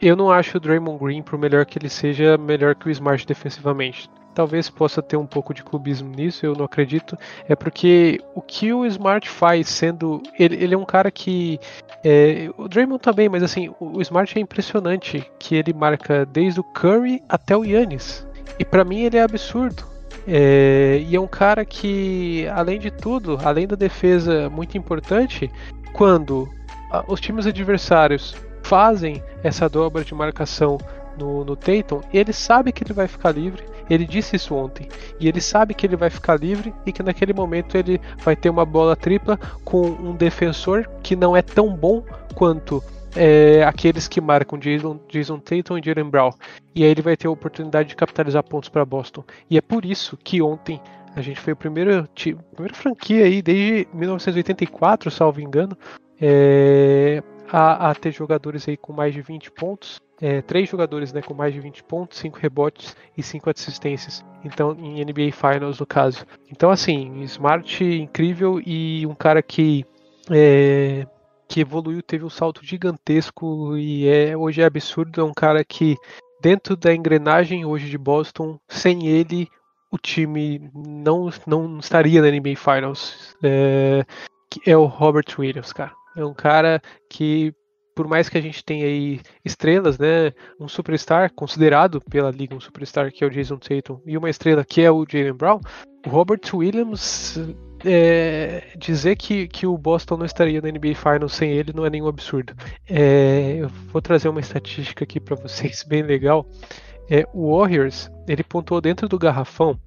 eu 0.00 0.16
não 0.16 0.30
acho 0.30 0.56
o 0.56 0.60
Draymond 0.60 1.02
Green, 1.02 1.22
por 1.22 1.38
melhor 1.38 1.64
que 1.64 1.78
ele 1.78 1.88
seja, 1.88 2.36
melhor 2.36 2.74
que 2.74 2.88
o 2.88 2.90
Smart 2.90 3.26
defensivamente 3.26 4.10
talvez 4.36 4.68
possa 4.68 5.00
ter 5.00 5.16
um 5.16 5.24
pouco 5.24 5.54
de 5.54 5.64
clubismo 5.64 6.14
nisso, 6.14 6.44
eu 6.44 6.54
não 6.54 6.66
acredito, 6.66 7.16
é 7.48 7.56
porque 7.56 8.20
o 8.34 8.42
que 8.42 8.70
o 8.70 8.84
Smart 8.84 9.26
faz 9.30 9.66
sendo. 9.66 10.22
Ele, 10.38 10.62
ele 10.62 10.74
é 10.74 10.78
um 10.78 10.84
cara 10.84 11.10
que. 11.10 11.58
É, 12.04 12.50
o 12.58 12.68
Draymond 12.68 13.00
também, 13.00 13.30
mas 13.30 13.42
assim, 13.42 13.70
o, 13.80 13.96
o 13.96 14.02
Smart 14.02 14.38
é 14.38 14.42
impressionante 14.42 15.24
que 15.38 15.54
ele 15.54 15.72
marca 15.72 16.26
desde 16.26 16.60
o 16.60 16.62
Curry 16.62 17.22
até 17.26 17.56
o 17.56 17.64
Yannis. 17.64 18.26
E 18.58 18.64
para 18.64 18.84
mim 18.84 19.00
ele 19.00 19.16
é 19.16 19.22
absurdo. 19.22 19.84
É, 20.28 21.02
e 21.08 21.16
é 21.16 21.20
um 21.20 21.26
cara 21.26 21.64
que, 21.64 22.46
além 22.48 22.78
de 22.78 22.90
tudo, 22.90 23.38
além 23.42 23.66
da 23.66 23.74
defesa 23.74 24.50
muito 24.50 24.76
importante, 24.76 25.50
quando 25.94 26.46
os 27.08 27.20
times 27.20 27.46
adversários 27.46 28.36
fazem 28.62 29.22
essa 29.42 29.66
dobra 29.66 30.04
de 30.04 30.14
marcação 30.14 30.76
no, 31.16 31.44
no 31.44 31.56
Tatum, 31.56 32.02
ele 32.12 32.32
sabe 32.34 32.70
que 32.72 32.84
ele 32.84 32.92
vai 32.92 33.08
ficar 33.08 33.30
livre, 33.32 33.64
ele 33.88 34.04
disse 34.04 34.36
isso 34.36 34.54
ontem. 34.54 34.88
E 35.20 35.28
ele 35.28 35.40
sabe 35.40 35.74
que 35.74 35.86
ele 35.86 35.96
vai 35.96 36.10
ficar 36.10 36.38
livre 36.38 36.74
e 36.84 36.92
que 36.92 37.02
naquele 37.02 37.32
momento 37.32 37.76
ele 37.76 38.00
vai 38.18 38.36
ter 38.36 38.50
uma 38.50 38.64
bola 38.64 38.96
tripla 38.96 39.38
com 39.64 39.86
um 39.86 40.14
defensor 40.14 40.88
que 41.02 41.16
não 41.16 41.36
é 41.36 41.42
tão 41.42 41.74
bom 41.74 42.02
quanto 42.34 42.82
é, 43.14 43.64
aqueles 43.64 44.06
que 44.06 44.20
marcam 44.20 44.58
Jason, 44.58 45.00
Jason 45.08 45.38
Tatum 45.38 45.78
e 45.78 45.82
Jalen 45.84 46.10
Brown. 46.10 46.32
E 46.74 46.84
aí 46.84 46.90
ele 46.90 47.02
vai 47.02 47.16
ter 47.16 47.26
a 47.26 47.30
oportunidade 47.30 47.88
de 47.88 47.96
capitalizar 47.96 48.42
pontos 48.42 48.68
para 48.68 48.84
Boston. 48.84 49.24
E 49.50 49.56
é 49.56 49.60
por 49.60 49.84
isso 49.84 50.16
que 50.22 50.42
ontem 50.42 50.80
a 51.14 51.22
gente 51.22 51.40
foi 51.40 51.54
a 51.54 51.56
primeira, 51.56 52.08
primeira 52.14 52.74
franquia 52.74 53.24
aí 53.24 53.40
desde 53.40 53.88
1984, 53.94 55.10
salvo 55.10 55.40
engano, 55.40 55.76
é, 56.20 57.22
a, 57.50 57.90
a, 57.90 57.94
ter 57.94 58.12
jogadores 58.12 58.68
aí 58.68 58.76
com 58.76 58.92
mais 58.92 59.14
de 59.14 59.22
20 59.22 59.50
pontos 59.52 60.00
é, 60.20 60.40
três 60.40 60.68
jogadores 60.68 61.12
né, 61.12 61.20
com 61.20 61.34
mais 61.34 61.52
de 61.52 61.60
20 61.60 61.82
pontos, 61.84 62.18
5 62.18 62.38
rebotes 62.38 62.96
e 63.16 63.22
5 63.22 63.50
assistências. 63.50 64.24
Então, 64.44 64.76
em 64.78 65.04
NBA 65.04 65.32
Finals, 65.32 65.78
no 65.78 65.86
caso. 65.86 66.24
Então, 66.50 66.70
assim, 66.70 67.22
Smart 67.22 67.84
incrível 67.84 68.60
e 68.64 69.06
um 69.06 69.14
cara 69.14 69.42
que. 69.42 69.84
É, 70.30 71.06
que 71.48 71.60
evoluiu, 71.60 72.02
teve 72.02 72.24
um 72.24 72.30
salto 72.30 72.64
gigantesco 72.64 73.76
e 73.76 74.08
é, 74.08 74.36
hoje 74.36 74.62
é 74.62 74.64
absurdo. 74.64 75.20
É 75.20 75.24
um 75.24 75.32
cara 75.32 75.64
que, 75.64 75.96
dentro 76.40 76.76
da 76.76 76.92
engrenagem 76.92 77.64
hoje 77.64 77.88
de 77.88 77.96
Boston, 77.96 78.58
sem 78.68 79.06
ele, 79.06 79.48
o 79.88 79.96
time 79.96 80.70
não, 80.74 81.30
não 81.46 81.78
estaria 81.78 82.20
na 82.20 82.30
NBA 82.30 82.56
Finals. 82.56 83.36
É, 83.44 84.04
é 84.66 84.76
o 84.76 84.86
Robert 84.86 85.26
Williams, 85.38 85.72
cara. 85.72 85.92
É 86.16 86.24
um 86.24 86.34
cara 86.34 86.80
que 87.08 87.54
por 87.96 88.06
mais 88.06 88.28
que 88.28 88.36
a 88.36 88.42
gente 88.42 88.62
tenha 88.62 88.84
aí 88.84 89.20
estrelas, 89.42 89.98
né, 89.98 90.30
um 90.60 90.68
superstar 90.68 91.32
considerado 91.32 91.98
pela 92.02 92.30
liga 92.30 92.54
um 92.54 92.60
superstar 92.60 93.10
que 93.10 93.24
é 93.24 93.26
o 93.26 93.30
Jason 93.30 93.56
Tatum 93.56 93.98
e 94.04 94.18
uma 94.18 94.28
estrela 94.28 94.62
que 94.62 94.82
é 94.82 94.90
o 94.90 95.06
Jalen 95.08 95.32
Brown, 95.32 95.60
o 96.06 96.10
Robert 96.10 96.42
Williams 96.52 97.40
é, 97.84 98.64
dizer 98.76 99.16
que, 99.16 99.48
que 99.48 99.66
o 99.66 99.78
Boston 99.78 100.18
não 100.18 100.26
estaria 100.26 100.60
na 100.60 100.68
NBA 100.68 100.94
Finals 100.94 101.32
sem 101.32 101.50
ele 101.50 101.72
não 101.74 101.86
é 101.86 101.90
nenhum 101.90 102.06
absurdo. 102.06 102.54
É, 102.86 103.56
eu 103.60 103.68
vou 103.90 104.02
trazer 104.02 104.28
uma 104.28 104.40
estatística 104.40 105.02
aqui 105.02 105.18
para 105.18 105.34
vocês 105.34 105.82
bem 105.82 106.02
legal. 106.02 106.46
É, 107.08 107.26
o 107.32 107.56
Warriors 107.56 108.10
ele 108.28 108.44
pontuou 108.44 108.80
dentro 108.80 109.08
do 109.08 109.18
garrafão 109.18 109.80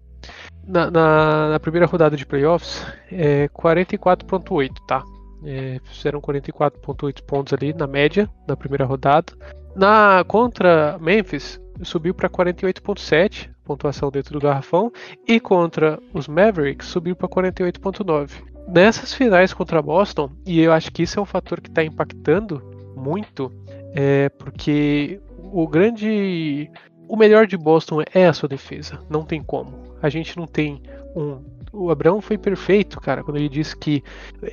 na, 0.66 0.90
na, 0.90 1.50
na 1.50 1.60
primeira 1.60 1.86
rodada 1.86 2.18
de 2.18 2.26
playoffs 2.26 2.86
é 3.12 3.48
44.8, 3.50 4.72
tá? 4.88 5.04
É, 5.44 5.80
fizeram 5.86 6.20
44,8 6.20 7.24
pontos 7.24 7.54
ali 7.54 7.74
na 7.74 7.88
média 7.88 8.30
na 8.48 8.58
primeira 8.58 8.86
rodada. 8.86 9.34
Na 9.76 10.24
contra 10.28 10.98
Memphis 11.00 11.60
subiu 11.84 12.14
para 12.14 12.30
48,7 12.30 13.50
pontuação 13.70 14.10
dentro 14.10 14.34
do 14.34 14.40
garrafão 14.40 14.92
e 15.28 15.40
contra 15.40 16.00
os 16.12 16.28
Mavericks 16.28 16.88
subiu 16.88 17.16
para 17.16 17.30
48,9. 17.30 18.32
Nessas 18.68 19.14
finais 19.14 19.54
contra 19.54 19.82
Boston 19.82 20.32
e 20.46 20.60
eu 20.60 20.74
acho 20.74 20.92
que 20.92 21.04
isso 21.04 21.20
é 21.20 21.22
um 21.22 21.26
fator 21.26 21.62
que 21.62 21.70
está 21.70 21.84
impactando 21.84 22.62
muito, 22.96 23.52
é 23.94 24.30
porque 24.30 25.22
o 25.38 25.68
grande, 25.68 26.70
o 27.08 27.16
melhor 27.16 27.46
de 27.46 27.58
Boston 27.58 28.02
é 28.14 28.28
a 28.28 28.34
sua 28.34 28.50
defesa, 28.50 29.00
não 29.10 29.24
tem 29.24 29.42
como. 29.42 29.72
A 30.02 30.10
gente 30.10 30.36
não 30.38 30.48
tem 30.48 30.82
um 31.16 31.42
o 31.72 31.90
Abraão 31.92 32.22
foi 32.22 32.38
perfeito, 32.38 33.00
cara, 33.00 33.24
quando 33.24 33.38
ele 33.38 33.50
disse 33.50 33.76
que 33.76 34.04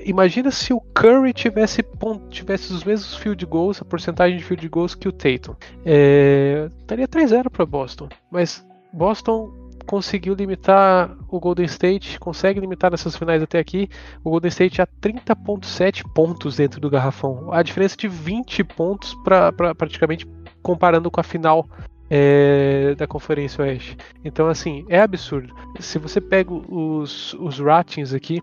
imagina 0.05 0.51
se 0.51 0.73
o 0.73 0.81
Curry 0.81 1.33
tivesse 1.33 1.85
tivesse 2.31 2.73
os 2.73 2.85
mesmos 2.85 3.17
field 3.17 3.45
goals, 3.47 3.81
a 3.81 3.85
porcentagem 3.85 4.37
de 4.37 4.45
field 4.45 4.69
goals 4.69 4.95
que 4.95 5.09
o 5.09 5.13
Tatum. 5.13 5.55
É, 5.85 6.69
estaria 6.81 7.09
3-0 7.09 7.51
para 7.51 7.67
Boston, 7.67 8.09
mas 8.31 8.67
Boston 8.93 9.67
conseguiu 9.87 10.35
limitar 10.35 11.17
o 11.29 11.39
Golden 11.39 11.65
State, 11.67 12.19
consegue 12.19 12.61
limitar 12.61 12.91
nessas 12.91 13.17
finais 13.17 13.43
até 13.43 13.59
aqui, 13.59 13.89
o 14.23 14.31
Golden 14.31 14.49
State 14.49 14.83
a 14.83 14.87
30.7 14.87 16.03
pontos 16.13 16.57
dentro 16.57 16.81
do 16.81 16.91
garrafão. 16.91 17.53
A 17.53 17.63
diferença 17.63 17.97
de 17.97 18.09
20 18.09 18.65
pontos 18.65 19.15
para 19.23 19.53
pra, 19.53 19.75
praticamente 19.75 20.27
comparando 20.63 21.11
com 21.11 21.21
a 21.21 21.25
final 21.25 21.69
é, 22.11 22.95
da 22.95 23.07
Conferência 23.07 23.65
Oeste. 23.65 23.97
Então, 24.25 24.49
assim, 24.49 24.85
é 24.89 25.01
absurdo. 25.01 25.55
Se 25.81 25.99
você 25.99 26.21
pega 26.21 26.53
os, 26.53 27.35
os 27.35 27.59
ratings 27.59 28.15
aqui 28.15 28.41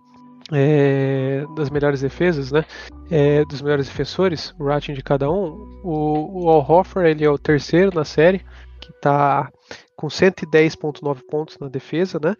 é, 0.51 1.45
das 1.55 1.69
melhores 1.69 2.01
defesas, 2.01 2.51
né, 2.51 2.65
é, 3.09 3.45
dos 3.45 3.61
melhores 3.61 3.87
defensores, 3.87 4.53
o 4.59 4.65
rating 4.65 4.93
de 4.93 5.01
cada 5.01 5.29
um, 5.29 5.79
o, 5.83 6.45
o 6.45 6.49
Al 6.49 6.59
Hoffer, 6.69 7.05
ele 7.05 7.23
é 7.23 7.29
o 7.29 7.37
terceiro 7.37 7.91
na 7.93 8.03
série, 8.03 8.39
que 8.81 8.91
está 8.91 9.49
com 9.95 10.07
110.9 10.07 11.21
pontos 11.29 11.57
na 11.59 11.69
defesa, 11.69 12.19
né? 12.21 12.35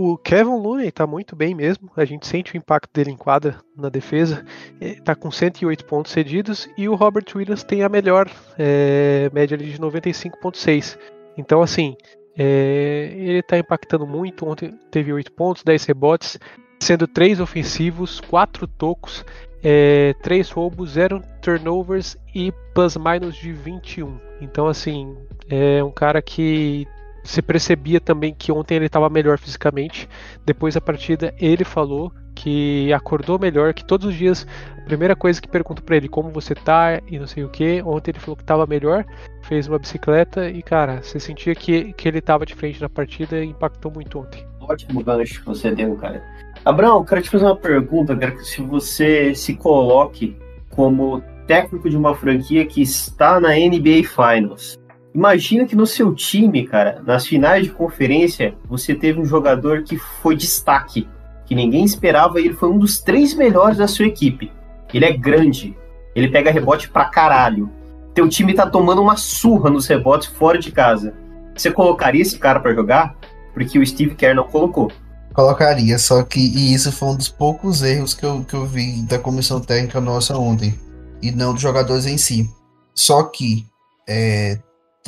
O 0.00 0.16
Kevin 0.16 0.60
Looney 0.60 0.86
está 0.86 1.08
muito 1.08 1.34
bem 1.34 1.56
mesmo, 1.56 1.90
a 1.96 2.04
gente 2.04 2.24
sente 2.24 2.54
o 2.54 2.56
impacto 2.56 2.88
dele 2.94 3.10
em 3.10 3.16
quadra 3.16 3.58
na 3.76 3.88
defesa, 3.88 4.46
está 4.80 5.12
com 5.16 5.28
108 5.28 5.84
pontos 5.86 6.12
cedidos 6.12 6.70
e 6.78 6.88
o 6.88 6.94
Robert 6.94 7.24
Williams 7.34 7.64
tem 7.64 7.82
a 7.82 7.88
melhor 7.88 8.30
é, 8.56 9.28
média 9.32 9.58
de 9.58 9.76
95,6. 9.76 10.96
Então, 11.36 11.60
assim, 11.60 11.96
é, 12.38 13.12
ele 13.12 13.40
está 13.40 13.58
impactando 13.58 14.06
muito. 14.06 14.46
Ontem 14.46 14.78
teve 14.88 15.12
8 15.12 15.32
pontos, 15.32 15.64
10 15.64 15.86
rebotes, 15.86 16.38
sendo 16.78 17.08
3 17.08 17.40
ofensivos, 17.40 18.20
4 18.20 18.68
tocos, 18.68 19.26
é, 19.64 20.14
3 20.22 20.48
roubos, 20.52 20.90
0 20.90 21.20
turnovers 21.42 22.16
e 22.32 22.52
plus-minus 22.72 23.34
de 23.34 23.52
21. 23.52 24.16
Então, 24.40 24.68
assim, 24.68 25.16
é 25.50 25.82
um 25.82 25.90
cara 25.90 26.22
que 26.22 26.86
se 27.28 27.42
percebia 27.42 28.00
também 28.00 28.34
que 28.34 28.50
ontem 28.50 28.76
ele 28.76 28.86
estava 28.86 29.10
melhor 29.10 29.38
fisicamente. 29.38 30.08
Depois 30.46 30.74
da 30.74 30.80
partida, 30.80 31.34
ele 31.38 31.62
falou 31.62 32.10
que 32.34 32.90
acordou 32.90 33.38
melhor, 33.38 33.74
que 33.74 33.84
todos 33.84 34.06
os 34.06 34.14
dias 34.14 34.46
a 34.78 34.80
primeira 34.86 35.14
coisa 35.14 35.38
que 35.38 35.46
pergunto 35.46 35.82
para 35.82 35.96
ele 35.96 36.08
como 36.08 36.30
você 36.30 36.54
tá 36.54 37.02
e 37.06 37.18
não 37.18 37.26
sei 37.26 37.44
o 37.44 37.50
que. 37.50 37.82
Ontem 37.82 38.12
ele 38.12 38.18
falou 38.18 38.34
que 38.34 38.42
estava 38.42 38.66
melhor, 38.66 39.04
fez 39.42 39.68
uma 39.68 39.78
bicicleta 39.78 40.48
e 40.48 40.62
cara, 40.62 41.02
você 41.02 41.20
sentia 41.20 41.54
que, 41.54 41.92
que 41.92 42.08
ele 42.08 42.20
estava 42.20 42.46
de 42.46 42.54
frente 42.54 42.80
na 42.80 42.88
partida 42.88 43.44
e 43.44 43.48
impactou 43.48 43.92
muito 43.92 44.18
ontem. 44.20 44.46
Ótimo 44.60 45.04
gancho 45.04 45.40
que 45.40 45.46
você 45.46 45.70
deu, 45.70 45.94
cara. 45.96 46.24
Abraão, 46.64 47.04
quero 47.04 47.20
te 47.20 47.28
fazer 47.28 47.44
uma 47.44 47.56
pergunta, 47.56 48.16
quero 48.16 48.36
que 48.36 48.44
se 48.44 48.62
você 48.62 49.34
se 49.34 49.54
coloque 49.54 50.34
como 50.70 51.22
técnico 51.46 51.90
de 51.90 51.96
uma 51.96 52.14
franquia 52.14 52.64
que 52.64 52.80
está 52.80 53.38
na 53.38 53.50
NBA 53.50 54.04
Finals. 54.08 54.78
Imagina 55.14 55.64
que 55.64 55.74
no 55.74 55.86
seu 55.86 56.14
time, 56.14 56.66
cara, 56.66 57.02
nas 57.04 57.26
finais 57.26 57.64
de 57.64 57.70
conferência, 57.70 58.54
você 58.68 58.94
teve 58.94 59.20
um 59.20 59.24
jogador 59.24 59.82
que 59.82 59.96
foi 59.96 60.36
destaque, 60.36 61.08
que 61.46 61.54
ninguém 61.54 61.84
esperava 61.84 62.40
e 62.40 62.44
ele 62.44 62.54
foi 62.54 62.70
um 62.70 62.78
dos 62.78 63.00
três 63.00 63.34
melhores 63.34 63.78
da 63.78 63.88
sua 63.88 64.06
equipe. 64.06 64.52
Ele 64.92 65.04
é 65.04 65.12
grande, 65.16 65.76
ele 66.14 66.28
pega 66.28 66.50
rebote 66.50 66.88
pra 66.90 67.06
caralho. 67.06 67.70
Teu 68.14 68.28
time 68.28 68.54
tá 68.54 68.68
tomando 68.68 69.02
uma 69.02 69.16
surra 69.16 69.70
nos 69.70 69.86
rebotes 69.86 70.28
fora 70.28 70.58
de 70.58 70.70
casa. 70.72 71.14
Você 71.54 71.70
colocaria 71.70 72.22
esse 72.22 72.38
cara 72.38 72.60
para 72.60 72.74
jogar? 72.74 73.16
Porque 73.54 73.78
o 73.78 73.86
Steve 73.86 74.14
Kerr 74.14 74.34
não 74.34 74.44
colocou. 74.44 74.92
Colocaria, 75.32 75.98
só 75.98 76.22
que 76.22 76.40
e 76.40 76.74
isso 76.74 76.90
foi 76.92 77.08
um 77.08 77.16
dos 77.16 77.28
poucos 77.28 77.82
erros 77.82 78.14
que 78.14 78.24
eu, 78.24 78.44
que 78.44 78.54
eu 78.54 78.66
vi 78.66 79.02
da 79.02 79.18
comissão 79.18 79.60
técnica 79.60 80.00
nossa 80.00 80.36
ontem. 80.36 80.78
E 81.22 81.30
não 81.30 81.52
dos 81.52 81.62
jogadores 81.62 82.06
em 82.06 82.18
si. 82.18 82.48
Só 82.94 83.22
que 83.24 83.66
é, 84.08 84.58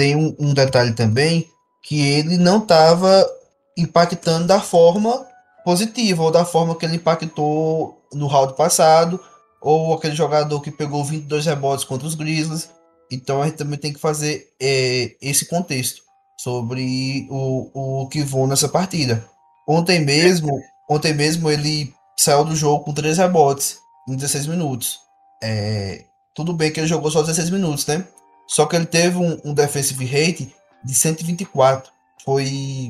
tem 0.00 0.16
um, 0.16 0.34
um 0.38 0.54
detalhe 0.54 0.94
também 0.94 1.46
que 1.82 2.00
ele 2.00 2.38
não 2.38 2.56
estava 2.56 3.30
impactando 3.76 4.46
da 4.46 4.58
forma 4.58 5.26
positiva, 5.62 6.22
ou 6.22 6.30
da 6.30 6.42
forma 6.42 6.74
que 6.74 6.86
ele 6.86 6.96
impactou 6.96 8.02
no 8.10 8.26
round 8.26 8.54
passado, 8.56 9.20
ou 9.60 9.92
aquele 9.92 10.14
jogador 10.14 10.58
que 10.62 10.70
pegou 10.70 11.04
22 11.04 11.44
rebotes 11.44 11.84
contra 11.84 12.08
os 12.08 12.14
Grizzlies. 12.14 12.70
Então 13.12 13.42
a 13.42 13.44
gente 13.44 13.58
também 13.58 13.78
tem 13.78 13.92
que 13.92 14.00
fazer 14.00 14.48
é, 14.58 15.14
esse 15.20 15.44
contexto 15.44 16.00
sobre 16.38 17.26
o, 17.28 18.00
o 18.02 18.08
que 18.08 18.22
vão 18.22 18.46
nessa 18.46 18.70
partida. 18.70 19.22
Ontem 19.68 20.02
mesmo, 20.02 20.48
ontem 20.88 21.12
mesmo 21.12 21.50
ele 21.50 21.92
saiu 22.18 22.42
do 22.42 22.56
jogo 22.56 22.84
com 22.84 22.94
3 22.94 23.18
rebotes 23.18 23.76
em 24.08 24.16
16 24.16 24.46
minutos. 24.46 24.98
É, 25.42 26.06
tudo 26.34 26.54
bem 26.54 26.72
que 26.72 26.80
ele 26.80 26.86
jogou 26.86 27.10
só 27.10 27.20
16 27.20 27.50
minutos, 27.50 27.86
né? 27.86 28.02
Só 28.50 28.66
que 28.66 28.74
ele 28.74 28.84
teve 28.84 29.16
um, 29.16 29.38
um 29.44 29.54
defensive 29.54 30.04
rate 30.04 30.52
de 30.84 30.92
124. 30.92 31.88
Foi 32.24 32.88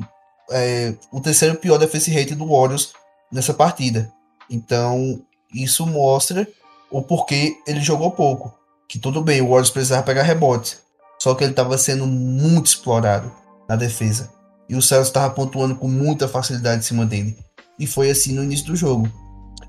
é, 0.49 0.95
o 1.11 1.21
terceiro 1.21 1.55
pior 1.55 1.77
defensive 1.77 2.19
rate 2.19 2.33
do 2.33 2.47
Warriors 2.47 2.93
nessa 3.31 3.53
partida. 3.53 4.11
Então, 4.49 5.21
isso 5.53 5.85
mostra 5.85 6.47
o 6.89 7.03
porquê 7.03 7.55
ele 7.67 7.79
jogou 7.79 8.09
pouco. 8.09 8.51
Que 8.89 8.97
tudo 8.97 9.21
bem, 9.21 9.39
o 9.39 9.49
Warriors 9.49 9.69
precisava 9.69 10.01
pegar 10.01 10.23
rebote. 10.23 10.79
Só 11.19 11.35
que 11.35 11.43
ele 11.43 11.51
estava 11.51 11.77
sendo 11.77 12.07
muito 12.07 12.65
explorado 12.65 13.31
na 13.69 13.75
defesa. 13.75 14.31
E 14.67 14.75
o 14.75 14.81
Celtics 14.81 15.09
estava 15.09 15.31
pontuando 15.31 15.75
com 15.75 15.87
muita 15.87 16.27
facilidade 16.27 16.79
em 16.79 16.85
cima 16.87 17.05
dele. 17.05 17.37
E 17.77 17.85
foi 17.85 18.09
assim 18.09 18.33
no 18.33 18.43
início 18.43 18.65
do 18.65 18.75
jogo. 18.75 19.07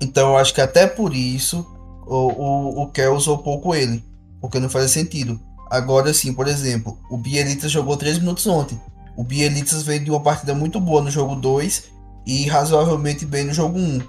Então 0.01 0.31
eu 0.31 0.37
acho 0.37 0.55
que 0.55 0.61
até 0.61 0.87
por 0.87 1.13
isso 1.13 1.63
o, 2.07 2.15
o, 2.15 2.81
o 2.81 2.87
Kel 2.89 3.13
usou 3.13 3.37
pouco 3.37 3.75
ele. 3.75 4.03
Porque 4.41 4.59
não 4.59 4.69
fazia 4.69 4.89
sentido. 4.89 5.39
Agora 5.73 6.13
sim, 6.13 6.31
por 6.31 6.47
exemplo, 6.47 6.99
o 7.09 7.17
Bielitsa 7.17 7.67
jogou 7.67 7.97
3 7.97 8.19
minutos 8.19 8.45
ontem. 8.45 8.79
O 9.17 9.23
Bielitsa 9.23 9.79
veio 9.79 10.03
de 10.03 10.11
uma 10.11 10.19
partida 10.19 10.53
muito 10.53 10.79
boa 10.79 11.01
no 11.01 11.09
jogo 11.09 11.35
2 11.35 11.85
e 12.27 12.45
razoavelmente 12.45 13.25
bem 13.25 13.45
no 13.45 13.55
jogo 13.55 13.79
1. 13.79 14.01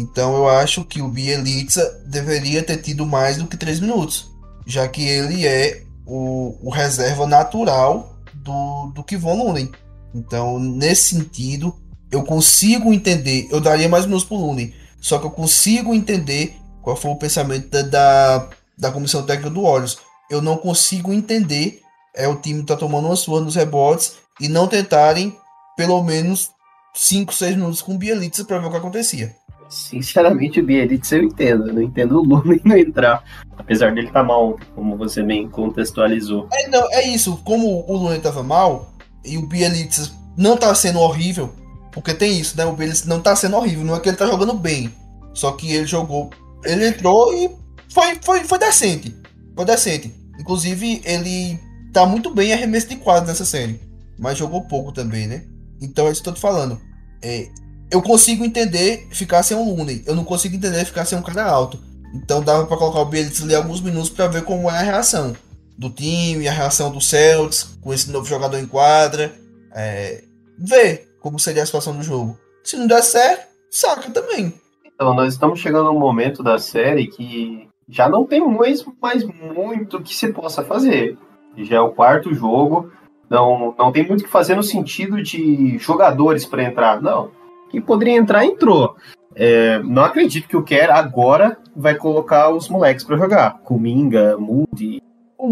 Então 0.00 0.34
eu 0.34 0.48
acho 0.48 0.84
que 0.84 1.00
o 1.00 1.06
Bielitsa 1.06 2.02
deveria 2.06 2.60
ter 2.60 2.78
tido 2.78 3.06
mais 3.06 3.36
do 3.36 3.46
que 3.46 3.56
3 3.56 3.78
minutos. 3.78 4.32
Já 4.66 4.88
que 4.88 5.00
ele 5.06 5.46
é 5.46 5.84
o, 6.04 6.56
o 6.60 6.70
reserva 6.70 7.24
natural 7.24 8.16
do, 8.34 8.90
do 8.92 9.04
Kivon 9.04 9.44
Lunen. 9.44 9.70
Então, 10.12 10.58
nesse 10.58 11.14
sentido, 11.14 11.72
eu 12.10 12.24
consigo 12.24 12.92
entender. 12.92 13.46
Eu 13.48 13.60
daria 13.60 13.88
mais 13.88 14.06
minutos 14.06 14.26
pro 14.26 14.34
Lunen. 14.34 14.74
Só 15.00 15.20
que 15.20 15.26
eu 15.26 15.30
consigo 15.30 15.94
entender 15.94 16.56
qual 16.82 16.96
foi 16.96 17.12
o 17.12 17.16
pensamento 17.16 17.68
da, 17.70 17.82
da, 17.82 18.48
da 18.76 18.90
comissão 18.90 19.22
técnica 19.22 19.50
do 19.50 19.62
Olhos. 19.62 19.98
Eu 20.32 20.40
não 20.40 20.56
consigo 20.56 21.12
entender 21.12 21.82
é 22.14 22.26
o 22.26 22.36
time 22.36 22.62
tá 22.62 22.74
tomando 22.74 23.06
uma 23.06 23.16
sua 23.16 23.38
nos 23.40 23.54
rebotes 23.54 24.14
e 24.40 24.48
não 24.48 24.66
tentarem 24.66 25.36
pelo 25.76 26.02
menos 26.02 26.50
5, 26.94 27.34
6 27.34 27.56
minutos 27.56 27.82
com 27.82 27.94
o 27.94 27.98
Bielitsa 27.98 28.44
para 28.44 28.58
ver 28.58 28.66
o 28.66 28.70
que 28.70 28.76
acontecia. 28.78 29.34
Sinceramente, 29.68 30.60
o 30.60 30.64
Bielitsa 30.64 31.16
eu 31.16 31.24
entendo. 31.24 31.68
Eu 31.68 31.74
não 31.74 31.82
entendo 31.82 32.18
o 32.18 32.22
Lula 32.22 32.56
não 32.64 32.76
entrar. 32.76 33.22
Apesar 33.58 33.94
dele 33.94 34.06
estar 34.06 34.20
tá 34.20 34.26
mal, 34.26 34.58
como 34.74 34.96
você 34.96 35.22
bem 35.22 35.48
contextualizou. 35.48 36.48
É, 36.50 36.66
não, 36.68 36.90
é 36.92 37.06
isso. 37.08 37.38
Como 37.44 37.84
o 37.86 37.96
Lula 37.96 38.16
estava 38.16 38.42
mal 38.42 38.90
e 39.22 39.36
o 39.36 39.46
Bielitsa 39.46 40.12
não 40.34 40.56
tá 40.56 40.74
sendo 40.74 40.98
horrível, 40.98 41.52
porque 41.90 42.14
tem 42.14 42.38
isso, 42.38 42.56
né? 42.56 42.64
O 42.64 42.72
Bielitsa 42.72 43.06
não 43.06 43.20
tá 43.20 43.36
sendo 43.36 43.56
horrível. 43.56 43.84
Não 43.84 43.96
é 43.96 44.00
que 44.00 44.08
ele 44.08 44.16
tá 44.16 44.26
jogando 44.26 44.54
bem. 44.54 44.90
Só 45.34 45.52
que 45.52 45.72
ele 45.72 45.86
jogou. 45.86 46.30
Ele 46.64 46.88
entrou 46.88 47.34
e 47.34 47.50
foi, 47.90 48.18
foi, 48.22 48.44
foi 48.44 48.58
decente. 48.58 49.14
Foi 49.54 49.64
decente. 49.64 50.21
Inclusive, 50.38 51.02
ele 51.04 51.58
tá 51.92 52.06
muito 52.06 52.32
bem 52.34 52.50
em 52.50 52.52
arremesso 52.52 52.88
de 52.88 52.96
quadro 52.96 53.28
nessa 53.28 53.44
série. 53.44 53.80
Mas 54.18 54.38
jogou 54.38 54.62
pouco 54.62 54.92
também, 54.92 55.26
né? 55.26 55.44
Então 55.80 56.06
é 56.06 56.12
isso 56.12 56.22
que 56.22 56.28
eu 56.28 56.34
tô 56.34 56.40
falando. 56.40 56.80
É, 57.20 57.48
eu 57.90 58.00
consigo 58.00 58.44
entender 58.44 59.06
ficar 59.10 59.42
sem 59.42 59.56
um 59.56 59.74
Looney. 59.74 60.02
Eu 60.06 60.14
não 60.14 60.24
consigo 60.24 60.56
entender 60.56 60.84
ficar 60.84 61.04
sem 61.04 61.18
um 61.18 61.22
cara 61.22 61.44
alto. 61.44 61.78
Então 62.14 62.42
dava 62.42 62.66
para 62.66 62.76
colocar 62.76 63.00
o 63.00 63.06
Bielitz 63.06 63.42
ali 63.42 63.54
alguns 63.54 63.80
minutos 63.80 64.10
para 64.10 64.28
ver 64.28 64.44
como 64.44 64.70
é 64.70 64.78
a 64.78 64.82
reação 64.82 65.34
do 65.78 65.90
time, 65.90 66.46
a 66.46 66.52
reação 66.52 66.90
do 66.90 67.00
Celtics 67.00 67.76
com 67.80 67.92
esse 67.92 68.10
novo 68.10 68.26
jogador 68.26 68.58
em 68.58 68.66
quadra. 68.66 69.34
É, 69.74 70.22
ver 70.58 71.08
como 71.20 71.38
seria 71.38 71.62
a 71.62 71.66
situação 71.66 71.96
do 71.96 72.02
jogo. 72.02 72.38
Se 72.62 72.76
não 72.76 72.86
der 72.86 73.02
certo, 73.02 73.46
saca 73.70 74.10
também. 74.10 74.54
Então, 74.84 75.14
nós 75.14 75.32
estamos 75.32 75.58
chegando 75.58 75.88
a 75.88 75.92
um 75.92 75.98
momento 75.98 76.42
da 76.42 76.58
série 76.58 77.08
que 77.08 77.68
já 77.92 78.08
não 78.08 78.24
tem 78.24 78.40
mais, 78.40 78.82
mais 79.00 79.22
muito 79.22 80.00
que 80.00 80.16
se 80.16 80.32
possa 80.32 80.64
fazer. 80.64 81.18
Já 81.58 81.76
é 81.76 81.80
o 81.80 81.90
quarto 81.90 82.32
jogo, 82.34 82.90
não, 83.28 83.74
não 83.78 83.92
tem 83.92 84.08
muito 84.08 84.22
o 84.22 84.24
que 84.24 84.30
fazer 84.30 84.56
no 84.56 84.62
sentido 84.62 85.22
de 85.22 85.76
jogadores 85.76 86.46
para 86.46 86.64
entrar. 86.64 87.02
Não, 87.02 87.30
quem 87.70 87.82
poderia 87.82 88.16
entrar, 88.16 88.46
entrou. 88.46 88.96
É, 89.34 89.78
não 89.80 90.04
acredito 90.04 90.48
que 90.48 90.56
o 90.56 90.62
Kerr 90.62 90.90
agora 90.90 91.58
vai 91.76 91.94
colocar 91.94 92.50
os 92.50 92.66
moleques 92.68 93.04
para 93.04 93.18
jogar. 93.18 93.58
Kuminga, 93.58 94.38
Moody. 94.38 95.02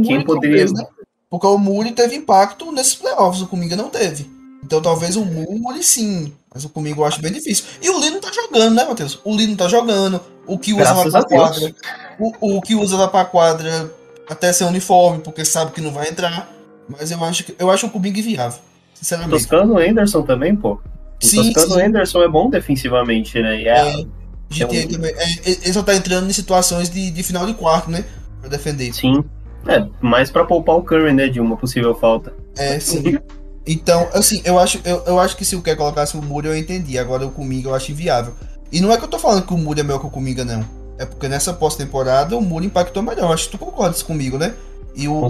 Quem 0.03 0.23
poderia. 0.23 0.65
Talvez, 0.65 0.73
né? 0.73 0.87
Porque 1.29 1.47
o 1.47 1.59
Moody 1.59 1.93
teve 1.93 2.17
impacto 2.17 2.73
nesses 2.73 2.95
playoffs, 2.95 3.43
o 3.43 3.47
Kuminga 3.47 3.77
não 3.77 3.91
teve. 3.91 4.29
Então 4.65 4.81
talvez 4.81 5.15
o 5.17 5.25
Moody 5.25 5.83
sim. 5.83 6.33
Mas 6.53 6.65
o 6.65 6.69
Kuminga 6.71 7.01
eu 7.01 7.05
acho 7.05 7.21
bem 7.21 7.33
difícil. 7.33 7.67
E 7.83 7.89
o 7.91 7.99
Lee 7.99 8.11
não 8.11 8.21
tá 8.21 8.33
jogando, 8.33 8.75
né, 8.75 8.85
Matheus? 8.85 9.21
O 9.25 9.35
Lee 9.35 9.47
não 9.47 9.57
tá 9.57 9.69
jogando. 9.69 10.21
O 10.51 10.59
que 10.59 10.75
usa 10.75 10.93
vai 10.93 11.11
pra 11.11 11.23
quadra. 11.23 11.75
O, 12.19 12.57
o 12.57 12.61
que 12.61 12.75
usa 12.75 12.97
vai 12.97 13.09
pra 13.09 13.25
quadra 13.25 13.91
até 14.29 14.53
ser 14.53 14.65
uniforme, 14.65 15.21
porque 15.21 15.45
sabe 15.45 15.71
que 15.71 15.81
não 15.81 15.93
vai 15.93 16.09
entrar. 16.09 16.51
Mas 16.89 17.11
eu 17.11 17.23
acho 17.25 17.45
que 17.45 17.55
eu 17.57 17.71
acho 17.71 17.87
o 17.87 17.91
Kuminga 17.91 18.19
inviável. 18.19 18.59
Sinceramente. 18.95 19.31
Toscano 19.31 19.79
Anderson 19.79 20.23
também, 20.23 20.57
pô. 20.57 20.73
O 20.73 20.81
sim, 21.21 21.53
Toscano 21.53 21.75
sim. 21.75 21.87
Anderson 21.87 22.23
é 22.23 22.29
bom 22.29 22.51
defensivamente, 22.51 23.41
né? 23.41 23.61
E 23.61 23.69
é, 23.69 23.79
é, 23.79 23.93
é 23.93 24.67
um... 24.67 25.05
é, 25.05 25.15
ele 25.45 25.73
só 25.73 25.83
tá 25.83 25.95
entrando 25.95 26.29
em 26.29 26.33
situações 26.33 26.91
de, 26.91 27.11
de 27.11 27.23
final 27.23 27.47
de 27.47 27.55
quarto, 27.55 27.91
né? 27.91 28.05
Pra 28.41 28.51
defender. 28.51 28.93
Sim. 28.93 29.25
É, 29.69 29.87
mais 30.01 30.31
pra 30.31 30.45
poupar 30.45 30.77
o 30.77 30.83
Curry, 30.83 31.13
né? 31.13 31.29
De 31.29 31.39
uma 31.39 31.57
possível 31.57 31.95
falta. 31.95 32.33
É, 32.57 32.81
sim. 32.81 33.19
Então, 33.67 34.09
assim, 34.13 34.43
eu 34.45 34.59
acho, 34.59 34.81
eu, 34.85 35.05
eu 35.07 35.21
acho 35.21 35.37
que 35.37 35.45
se 35.45 35.55
o 35.55 35.63
quer 35.63 35.77
colocasse 35.77 36.17
o 36.17 36.23
Muri, 36.23 36.49
eu 36.49 36.57
entendi. 36.57 36.99
Agora 36.99 37.25
o 37.25 37.31
Kuminga 37.31 37.69
eu 37.69 37.75
acho 37.75 37.93
inviável. 37.93 38.35
E 38.73 38.81
não 38.81 38.93
é 38.93 38.97
que 38.97 39.05
eu 39.05 39.09
tô 39.09 39.19
falando 39.19 39.47
que 39.47 39.53
o 39.53 39.59
Muri 39.59 39.81
é 39.81 39.83
melhor 39.83 39.99
que 39.99 40.07
o 40.07 40.11
Kuminga, 40.11 40.45
não. 40.45 40.65
É 40.99 41.07
porque 41.07 41.29
nessa 41.29 41.53
pós-temporada 41.53 42.37
o 42.37 42.43
Muri 42.43 42.67
impactou 42.67 43.03
melhor. 43.03 43.33
Acho 43.33 43.47
que 43.47 43.57
tu 43.57 43.59
concordas 43.59 44.03
comigo, 44.03 44.39
né? 44.39 44.55
E 44.95 45.09
o, 45.09 45.15
o, 45.15 45.29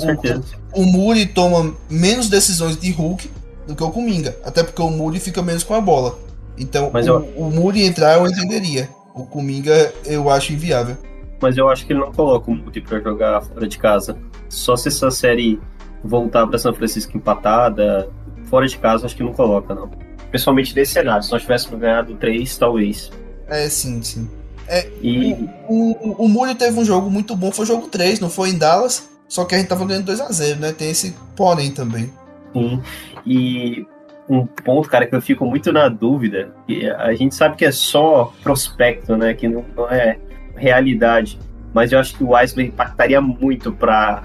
o 0.75 0.85
Muri 0.85 1.27
toma 1.27 1.75
menos 1.89 2.29
decisões 2.29 2.77
de 2.77 2.91
Hulk 2.91 3.31
do 3.67 3.75
que 3.75 3.83
o 3.83 3.91
Kuminga. 3.91 4.37
Até 4.45 4.63
porque 4.63 4.83
o 4.83 4.91
Muri 4.91 5.21
fica 5.21 5.43
menos 5.43 5.63
com 5.63 5.75
a 5.75 5.81
bola. 5.81 6.19
Então, 6.59 6.91
Mas 6.93 7.07
o, 7.07 7.11
eu... 7.11 7.33
o 7.37 7.51
Muri 7.51 7.85
entrar 7.85 8.19
eu 8.19 8.27
entenderia. 8.27 8.89
O 9.15 9.25
Kuminga 9.25 9.93
eu 10.05 10.29
acho 10.29 10.53
inviável. 10.53 10.97
Mas 11.41 11.57
eu 11.57 11.69
acho 11.69 11.87
que 11.87 11.93
ele 11.93 12.01
não 12.01 12.13
coloca 12.13 12.51
o 12.51 12.55
Muri 12.55 12.81
pra 12.81 13.01
jogar 13.01 13.41
fora 13.43 13.67
de 13.67 13.79
casa. 13.79 14.17
Só 14.49 14.77
se 14.77 14.89
essa 14.89 15.11
série 15.11 15.61
voltar 16.03 16.47
para 16.47 16.59
São 16.59 16.75
Francisco 16.75 17.17
empatada, 17.17 18.09
fora 18.45 18.67
de 18.67 18.77
casa, 18.77 19.07
acho 19.07 19.17
que 19.17 19.23
não 19.23 19.33
coloca, 19.33 19.75
não. 19.75 19.89
Principalmente 20.31 20.75
nesse 20.75 20.93
cenário. 20.93 21.23
Se 21.23 21.33
nós 21.33 21.43
tivéssemos 21.43 21.81
ganhado 21.81 22.15
três, 22.17 22.57
talvez. 22.59 23.11
É, 23.51 23.69
sim, 23.69 24.03
sim. 24.03 24.29
É, 24.67 24.89
e... 25.03 25.33
O, 25.69 25.91
o, 25.93 26.25
o 26.25 26.29
Muri 26.29 26.55
teve 26.55 26.79
um 26.79 26.85
jogo 26.85 27.11
muito 27.11 27.35
bom, 27.35 27.51
foi 27.51 27.65
o 27.65 27.69
jogo 27.69 27.89
3, 27.89 28.21
não 28.21 28.31
foi 28.31 28.51
em 28.51 28.59
Dallas. 28.59 29.11
Só 29.29 29.45
que 29.45 29.55
a 29.55 29.59
gente 29.59 29.69
tava 29.69 29.85
ganhando 29.85 30.07
2 30.07 30.21
a 30.21 30.33
0 30.33 30.61
né? 30.61 30.73
Tem 30.73 30.91
esse 30.91 31.15
porém 31.37 31.71
também. 31.71 32.13
Sim. 32.53 32.83
E 33.25 33.87
um 34.29 34.45
ponto, 34.45 34.89
cara, 34.89 35.07
que 35.07 35.15
eu 35.15 35.23
fico 35.23 35.47
muito 35.47 35.73
na 35.73 35.89
dúvida, 35.89 36.53
que 36.67 36.89
a 36.91 37.15
gente 37.15 37.35
sabe 37.35 37.57
que 37.57 37.65
é 37.65 37.71
só 37.71 38.33
prospecto, 38.43 39.17
né? 39.17 39.33
Que 39.35 39.49
não, 39.49 39.65
não 39.77 39.89
é 39.89 40.19
realidade. 40.57 41.39
Mas 41.73 41.93
eu 41.93 42.01
acho 42.01 42.17
que 42.17 42.25
o 42.25 42.31
Wesley 42.31 42.69
impactaria 42.69 43.21
muito 43.21 43.73
para 43.73 44.23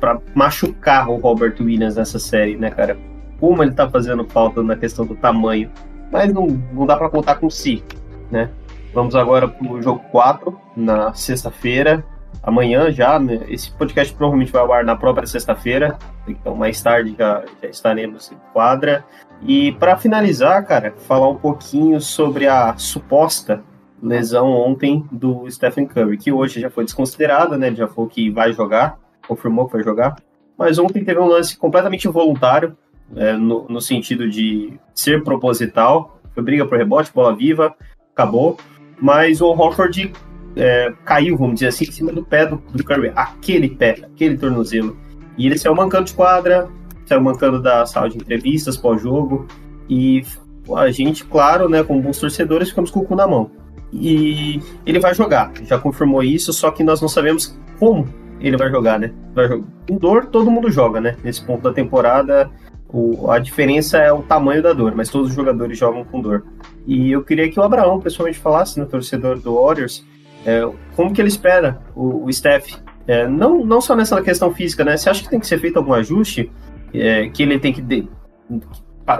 para 0.00 0.20
machucar 0.34 1.08
o 1.08 1.16
Robert 1.16 1.54
Williams 1.58 1.96
nessa 1.96 2.18
série, 2.18 2.56
né, 2.56 2.70
cara? 2.70 2.96
Como 3.40 3.62
ele 3.62 3.72
tá 3.72 3.88
fazendo 3.88 4.24
falta 4.26 4.62
na 4.62 4.76
questão 4.76 5.06
do 5.06 5.14
tamanho. 5.14 5.70
Mas 6.12 6.32
não, 6.32 6.46
não 6.46 6.86
dá 6.86 6.96
para 6.96 7.08
contar 7.08 7.36
com 7.36 7.48
si, 7.48 7.82
né? 8.30 8.50
Vamos 8.92 9.14
agora 9.16 9.48
pro 9.48 9.82
jogo 9.82 10.00
4, 10.10 10.58
na 10.76 11.12
sexta-feira. 11.14 12.04
amanhã 12.42 12.90
já. 12.92 13.18
Né? 13.18 13.40
Esse 13.48 13.70
podcast 13.72 14.14
provavelmente 14.14 14.52
vai 14.52 14.62
ao 14.62 14.72
ar 14.72 14.84
na 14.84 14.96
própria 14.96 15.26
sexta-feira, 15.26 15.98
então 16.28 16.54
mais 16.54 16.80
tarde 16.82 17.14
já, 17.18 17.42
já 17.62 17.68
estaremos 17.68 18.30
em 18.30 18.36
quadra. 18.52 19.04
E 19.42 19.72
para 19.72 19.96
finalizar, 19.96 20.64
cara, 20.64 20.92
falar 21.06 21.28
um 21.28 21.36
pouquinho 21.36 22.00
sobre 22.00 22.46
a 22.46 22.76
suposta 22.76 23.62
lesão 24.02 24.50
ontem 24.50 25.04
do 25.10 25.50
Stephen 25.50 25.86
Curry, 25.86 26.18
que 26.18 26.30
hoje 26.30 26.60
já 26.60 26.70
foi 26.70 26.84
desconsiderada, 26.84 27.56
né? 27.56 27.68
Ele 27.68 27.76
já 27.76 27.88
falou 27.88 28.08
que 28.08 28.30
vai 28.30 28.52
jogar, 28.52 28.98
confirmou 29.26 29.66
que 29.66 29.72
vai 29.72 29.82
jogar. 29.82 30.16
Mas 30.56 30.78
ontem 30.78 31.04
teve 31.04 31.18
um 31.18 31.26
lance 31.26 31.56
completamente 31.56 32.06
involuntário, 32.06 32.76
é, 33.16 33.32
no, 33.32 33.66
no, 33.68 33.80
sentido 33.80 34.28
de 34.28 34.78
ser 34.94 35.22
proposital. 35.24 36.20
Foi 36.34 36.42
briga 36.42 36.66
por 36.66 36.78
rebote, 36.78 37.12
bola 37.12 37.34
viva, 37.34 37.74
acabou. 38.14 38.56
Mas 39.00 39.40
o 39.40 39.48
Horford 39.48 40.12
é, 40.56 40.92
caiu, 41.04 41.36
vamos 41.36 41.54
dizer 41.54 41.68
assim, 41.68 41.84
em 41.84 41.92
cima 41.92 42.12
do 42.12 42.24
pé 42.24 42.46
do, 42.46 42.56
do 42.72 42.84
Curry. 42.84 43.12
Aquele 43.14 43.68
pé, 43.68 43.96
aquele 44.04 44.38
tornozelo. 44.38 44.96
E 45.36 45.46
ele 45.46 45.58
saiu 45.58 45.74
mancando 45.74 46.04
de 46.04 46.14
quadra, 46.14 46.68
saiu 47.06 47.20
mancando 47.20 47.60
da 47.60 47.84
sala 47.84 48.08
de 48.08 48.16
entrevistas 48.16 48.76
pós-jogo. 48.76 49.46
E 49.88 50.24
a 50.76 50.90
gente, 50.90 51.24
claro, 51.24 51.68
né, 51.68 51.82
como 51.82 52.00
bons 52.00 52.18
torcedores, 52.18 52.70
ficamos 52.70 52.90
com 52.90 53.00
o 53.00 53.04
cu 53.04 53.14
na 53.14 53.26
mão. 53.26 53.50
E 53.92 54.60
ele 54.86 54.98
vai 54.98 55.14
jogar, 55.14 55.52
já 55.62 55.78
confirmou 55.78 56.22
isso, 56.22 56.52
só 56.52 56.70
que 56.70 56.82
nós 56.82 57.00
não 57.00 57.08
sabemos 57.08 57.58
como 57.78 58.08
ele 58.40 58.56
vai 58.56 58.70
jogar, 58.70 58.98
né? 58.98 59.12
Vai 59.34 59.48
jogar. 59.48 59.64
Com 59.88 59.96
dor, 59.96 60.26
todo 60.26 60.50
mundo 60.50 60.70
joga, 60.70 61.00
né? 61.00 61.16
Nesse 61.22 61.44
ponto 61.44 61.62
da 61.62 61.72
temporada, 61.72 62.50
o, 62.94 63.28
a 63.28 63.40
diferença 63.40 63.98
é 63.98 64.12
o 64.12 64.22
tamanho 64.22 64.62
da 64.62 64.72
dor, 64.72 64.94
mas 64.94 65.08
todos 65.08 65.30
os 65.30 65.34
jogadores 65.34 65.76
jogam 65.76 66.04
com 66.04 66.20
dor. 66.20 66.44
E 66.86 67.10
eu 67.10 67.24
queria 67.24 67.50
que 67.50 67.58
o 67.58 67.62
Abraão, 67.64 67.98
pessoalmente, 68.00 68.38
falasse, 68.38 68.78
no 68.78 68.86
torcedor 68.86 69.40
do 69.40 69.56
Warriors, 69.56 70.06
é, 70.46 70.60
como 70.94 71.12
que 71.12 71.20
ele 71.20 71.26
espera 71.26 71.80
o, 71.96 72.24
o 72.24 72.32
Steph, 72.32 72.76
é, 73.08 73.26
não, 73.26 73.64
não 73.64 73.80
só 73.80 73.96
nessa 73.96 74.22
questão 74.22 74.54
física, 74.54 74.84
né? 74.84 74.96
Você 74.96 75.10
acha 75.10 75.24
que 75.24 75.28
tem 75.28 75.40
que 75.40 75.46
ser 75.46 75.58
feito 75.58 75.76
algum 75.76 75.92
ajuste? 75.92 76.52
É, 76.94 77.28
que 77.30 77.42
ele 77.42 77.58
tem 77.58 77.72
que 77.72 77.82
de, 77.82 78.08